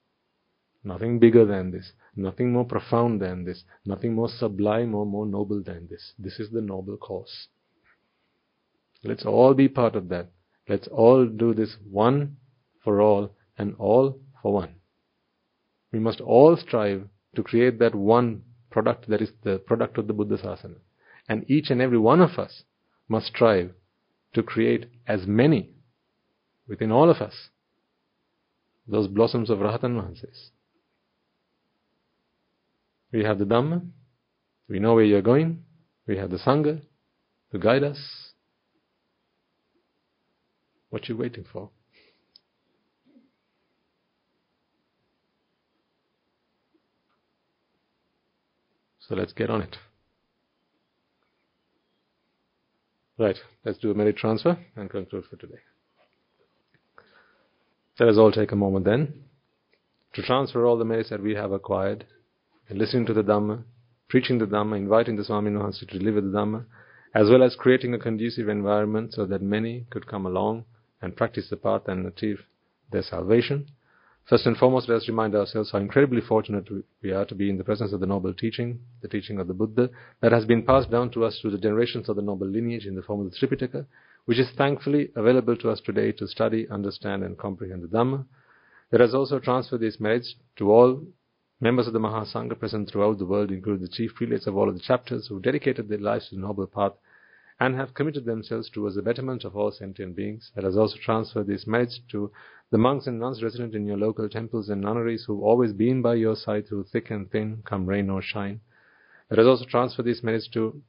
[0.84, 1.92] Nothing bigger than this.
[2.16, 3.62] Nothing more profound than this.
[3.84, 6.12] Nothing more sublime or more noble than this.
[6.18, 7.48] This is the noble cause.
[9.04, 10.28] Let's all be part of that.
[10.68, 12.36] Let's all do this one
[12.82, 14.74] for all and all for one.
[15.92, 20.12] We must all strive to create that one product that is the product of the
[20.12, 20.76] Buddha Sasana.
[21.28, 22.64] And each and every one of us
[23.08, 23.72] must strive
[24.34, 25.70] to create as many
[26.66, 27.50] within all of us
[28.88, 30.50] those blossoms of Rahatan Vahanses.
[33.12, 33.82] We have the Dhamma,
[34.68, 35.62] we know where you're going,
[36.06, 36.80] we have the Sangha
[37.52, 38.32] to guide us.
[40.90, 41.70] What are you waiting for?
[49.12, 49.76] So let's get on it.
[53.18, 55.58] Right, let's do a merit transfer and conclude for today.
[58.00, 59.24] Let us all take a moment then
[60.14, 62.06] to transfer all the merits that we have acquired
[62.70, 63.64] in listening to the Dhamma,
[64.08, 66.64] preaching the Dhamma, inviting the Swamin Wahanse to deliver the Dhamma,
[67.14, 70.64] as well as creating a conducive environment so that many could come along
[71.02, 72.40] and practice the path and achieve
[72.90, 73.66] their salvation.
[74.28, 76.68] First and foremost, let us remind ourselves how incredibly fortunate
[77.02, 79.54] we are to be in the presence of the noble teaching, the teaching of the
[79.54, 82.86] Buddha, that has been passed down to us through the generations of the noble lineage
[82.86, 83.84] in the form of the Tripitaka,
[84.26, 88.24] which is thankfully available to us today to study, understand, and comprehend the Dhamma.
[88.92, 91.02] Let us also transfer these merits to all
[91.60, 94.74] members of the Mahasangha present throughout the world, including the chief prelates of all of
[94.74, 96.92] the chapters who dedicated their lives to the noble path
[97.62, 100.50] and have committed themselves towards the betterment of all sentient beings.
[100.56, 102.32] Let us also transfer these merits to
[102.72, 106.14] the monks and nuns resident in your local temples and nunneries who've always been by
[106.14, 108.58] your side through thick and thin, come rain or shine.
[109.30, 110.82] Let us also transfer these merits to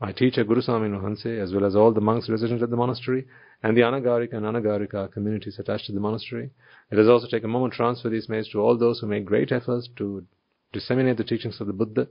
[0.00, 3.26] my teacher Guru Swamin Wahanse, as well as all the monks resident at the monastery,
[3.62, 6.48] and the Anagarika and Anagarika communities attached to the monastery.
[6.90, 9.26] Let us also take a moment to transfer these merits to all those who make
[9.26, 10.24] great efforts to
[10.72, 12.08] disseminate the teachings of the Buddha,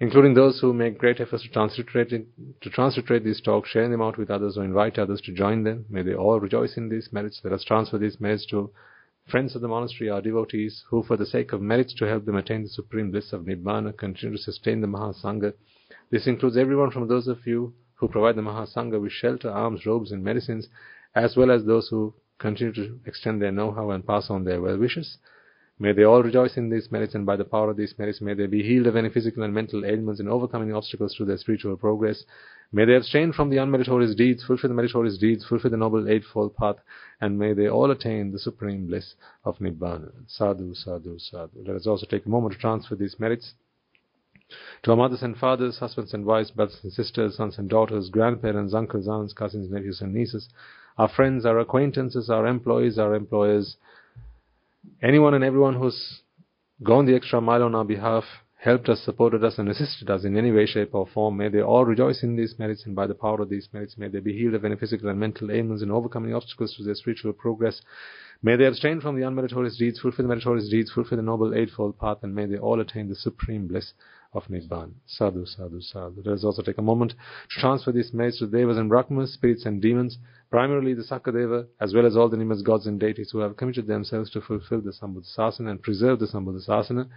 [0.00, 4.18] including those who make great efforts to transliterate, to transliterate these talks, sharing them out
[4.18, 5.84] with others, or invite others to join them.
[5.88, 7.40] May they all rejoice in these merits.
[7.44, 8.70] Let us transfer these merits to
[9.30, 12.36] friends of the monastery, our devotees, who, for the sake of merits to help them
[12.36, 15.52] attain the supreme bliss of Nibbana, continue to sustain the Mahasangha.
[16.10, 20.10] This includes everyone from those of you who provide the Mahasangha with shelter, alms, robes,
[20.10, 20.68] and medicines,
[21.14, 24.76] as well as those who continue to extend their know-how and pass on their well
[24.76, 25.18] wishes.
[25.82, 28.34] May they all rejoice in these merits, and by the power of these merits, may
[28.34, 31.76] they be healed of any physical and mental ailments and overcoming obstacles to their spiritual
[31.76, 32.24] progress.
[32.70, 36.54] May they abstain from the unmeritorious deeds, fulfill the meritorious deeds, fulfill the noble eightfold
[36.54, 36.76] path,
[37.20, 40.12] and may they all attain the supreme bliss of Nibbana.
[40.28, 41.64] Sadhu, sadhu, sadhu.
[41.66, 43.54] Let us also take a moment to transfer these merits
[44.84, 48.72] to our mothers and fathers, husbands and wives, brothers and sisters, sons and daughters, grandparents,
[48.72, 50.48] uncles, aunts, cousins, nephews and nieces,
[50.96, 53.78] our friends, our acquaintances, our employees, our employers,
[55.02, 56.22] Anyone and everyone who's
[56.82, 58.24] gone the extra mile on our behalf,
[58.62, 61.60] helped us, supported us, and assisted us in any way, shape, or form, may they
[61.60, 64.32] all rejoice in these merits, and by the power of these merits, may they be
[64.32, 67.80] healed of any physical and mental ailments and overcoming obstacles to their spiritual progress.
[68.40, 71.98] May they abstain from the unmeritorious deeds, fulfill the meritorious deeds, fulfill the noble eightfold
[71.98, 73.92] path, and may they all attain the supreme bliss
[74.32, 74.92] of Nibbana.
[75.06, 76.22] Sadhu, sadhu, sadhu.
[76.24, 79.66] Let us also take a moment to transfer these merits to Devas and Brahmas, spirits
[79.66, 80.18] and demons,
[80.52, 83.86] primarily the Sakadeva, as well as all the numerous gods and deities who have committed
[83.86, 87.08] themselves to fulfill the Sambuddha Sasana and preserve the Sambuddha Sasana.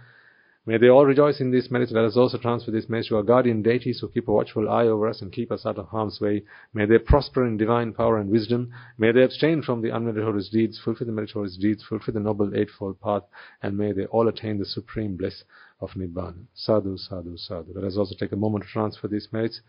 [0.64, 1.92] May they all rejoice in these merits.
[1.92, 4.86] Let us also transfer these merits to our guardian deities who keep a watchful eye
[4.86, 6.44] over us and keep us out of harm's way.
[6.72, 8.72] May they prosper in divine power and wisdom.
[8.96, 13.00] May they abstain from the unmeritorious deeds, fulfill the meritorious deeds, fulfill the noble eightfold
[13.02, 13.22] path,
[13.62, 15.44] and may they all attain the supreme bliss
[15.80, 16.46] of Nibbana.
[16.54, 17.74] Sadhu, sadhu, sadhu.
[17.74, 19.60] Let us also take a moment to transfer these merits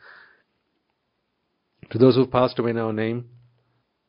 [1.91, 3.25] to those who have passed away in our name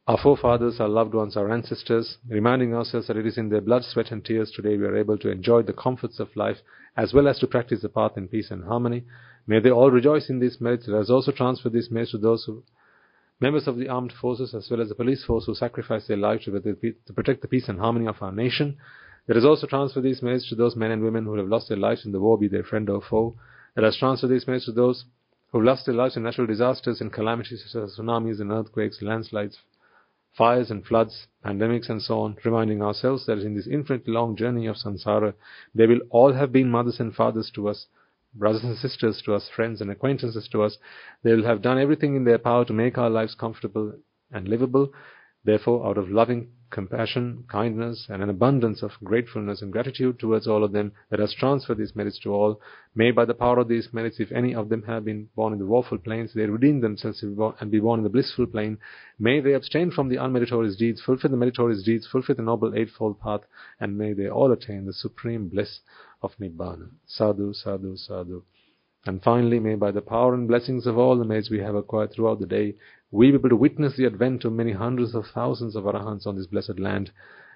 [0.08, 3.84] our forefathers, our loved ones, our ancestors, reminding ourselves that it is in their blood,
[3.84, 6.56] sweat, and tears today we are able to enjoy the comforts of life
[6.96, 9.04] as well as to practice the path in peace and harmony.
[9.46, 10.88] May they all rejoice in these merits.
[10.88, 12.64] Let us also transfer these merits to those who,
[13.38, 16.46] members of the armed forces as well as the police force who sacrifice their lives
[16.46, 18.78] to, to protect the peace and harmony of our nation.
[19.28, 21.76] Let us also transfer these merits to those men and women who have lost their
[21.76, 23.36] lives in the war, be they friend or foe.
[23.76, 25.04] Let us transfer these merits to those
[25.52, 29.02] who have lost their lives in natural disasters and calamities such as tsunamis and earthquakes,
[29.02, 29.58] landslides,
[30.38, 34.66] fires and floods, pandemics and so on, reminding ourselves that in this infinitely long journey
[34.66, 35.34] of samsara,
[35.74, 37.86] they will all have been mothers and fathers to us,
[38.34, 40.78] brothers and sisters to us, friends and acquaintances to us.
[41.24, 43.92] They will have done everything in their power to make our lives comfortable
[44.30, 44.92] and livable.
[45.48, 50.62] Therefore, out of loving compassion, kindness, and an abundance of gratefulness and gratitude towards all
[50.62, 50.92] of them.
[51.10, 52.60] Let us transfer these merits to all.
[52.94, 55.58] May by the power of these merits, if any of them have been born in
[55.58, 58.76] the woeful planes, they redeem themselves and be born in the blissful plane.
[59.18, 63.18] May they abstain from the unmeritorious deeds, fulfill the meritorious deeds, fulfill the noble eightfold
[63.18, 63.44] path,
[63.80, 65.80] and may they all attain the supreme bliss
[66.20, 66.90] of Nibbana.
[67.06, 68.42] Sadhu, sadhu, sadhu.
[69.06, 72.12] And finally, may by the power and blessings of all the merits we have acquired
[72.12, 72.74] throughout the day,
[73.10, 76.36] we be able to witness the advent of many hundreds of thousands of arahants on
[76.36, 77.10] this blessed land.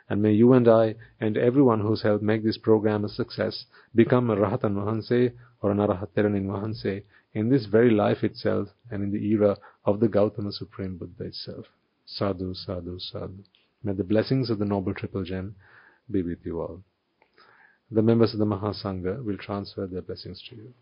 [0.08, 4.30] And may you and I and everyone who's helped make this program a success become
[4.30, 7.02] a Rahatan Vahanse or an Arahat Teranin Mahanse
[7.34, 11.66] in this very life itself and in the era of the Gautama Supreme Buddha itself.
[12.06, 13.42] Sadhu, sadhu, sadhu.
[13.82, 15.56] May the blessings of the Noble Triple Gem
[16.10, 16.82] be with you all.
[17.90, 20.74] The members of the Mahasangha will transfer their blessings to you.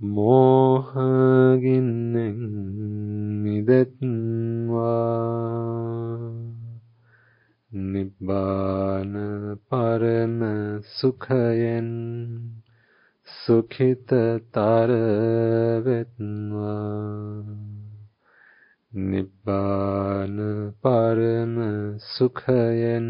[0.00, 1.60] මෝහගින්නෙන්
[3.42, 4.80] මිදත්වා
[7.70, 9.14] නිබ්බාන
[9.68, 10.40] පරම
[10.90, 11.90] සුඛයෙන්
[13.40, 14.90] සුඛිතතර
[15.84, 17.44] වෙත්වා
[18.92, 20.36] නිබ්බාන
[20.82, 21.54] පරම
[21.98, 23.08] සුඛයෙන්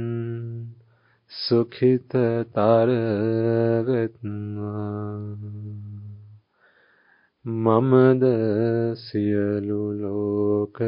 [1.30, 2.90] සුඛිතතර
[3.88, 5.20] වෙත්වා
[7.44, 8.24] මමද
[8.96, 10.78] සියලු ලෝක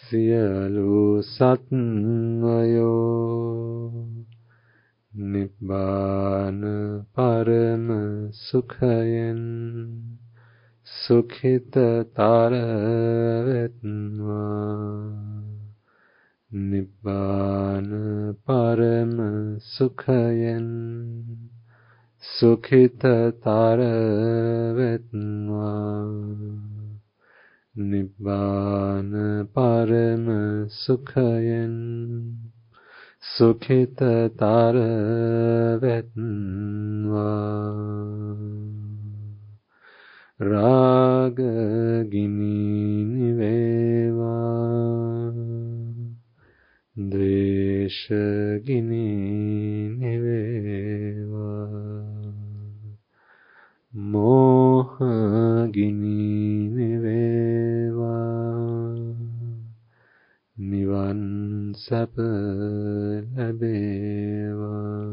[0.00, 2.86] සියලු සත්වයෝ
[5.16, 6.60] නිබ්බාන
[7.08, 7.88] පරම
[8.30, 9.40] සුඛයෙන්
[10.86, 12.52] සුඛිතතර
[13.42, 15.16] වෙත්වා
[16.50, 17.88] නිබ්බාන
[18.44, 19.16] පරම
[19.58, 20.68] සුඛයෙන්
[22.24, 23.80] සුඛිතතර
[24.74, 26.04] වෙත්වා
[27.74, 29.12] නිබ්බාන
[29.48, 30.28] පරම
[30.68, 31.74] සුඛයෙන්
[33.36, 34.76] සුඛිතතර
[35.82, 37.36] වෙත්වා.
[40.40, 41.38] රාග
[42.10, 44.26] ගිනි නිවේවා
[46.96, 48.00] ද්වේෂ
[48.64, 49.08] ගිනි
[49.96, 51.72] නිවේවා
[53.92, 54.92] මෝහ
[55.72, 58.55] ගිනි නිවේවා
[60.86, 62.14] නිවන් සැප
[63.36, 65.06] ලැබේවා.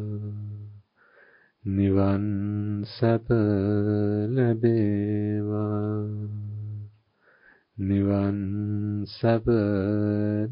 [1.65, 2.25] නිවන්
[2.87, 3.25] සැප
[4.29, 6.05] ලැබේවා.
[7.79, 8.37] නිවන්
[9.09, 9.45] සැප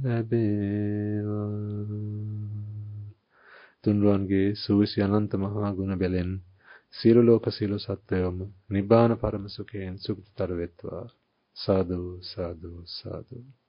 [0.04, 1.52] ලැබේවා.
[3.84, 6.32] තුන්වන්ගේ සූවිසි අනන්ත මහා ගුණ බැලෙන්
[6.92, 8.38] සියලු ලෝක සියලු සත්වයෝම
[8.70, 11.06] නිබ්බාන පරම සුඛයෙන් සුඛතර වෙත්වා.
[11.58, 13.61] සාදු සාදු සාදු.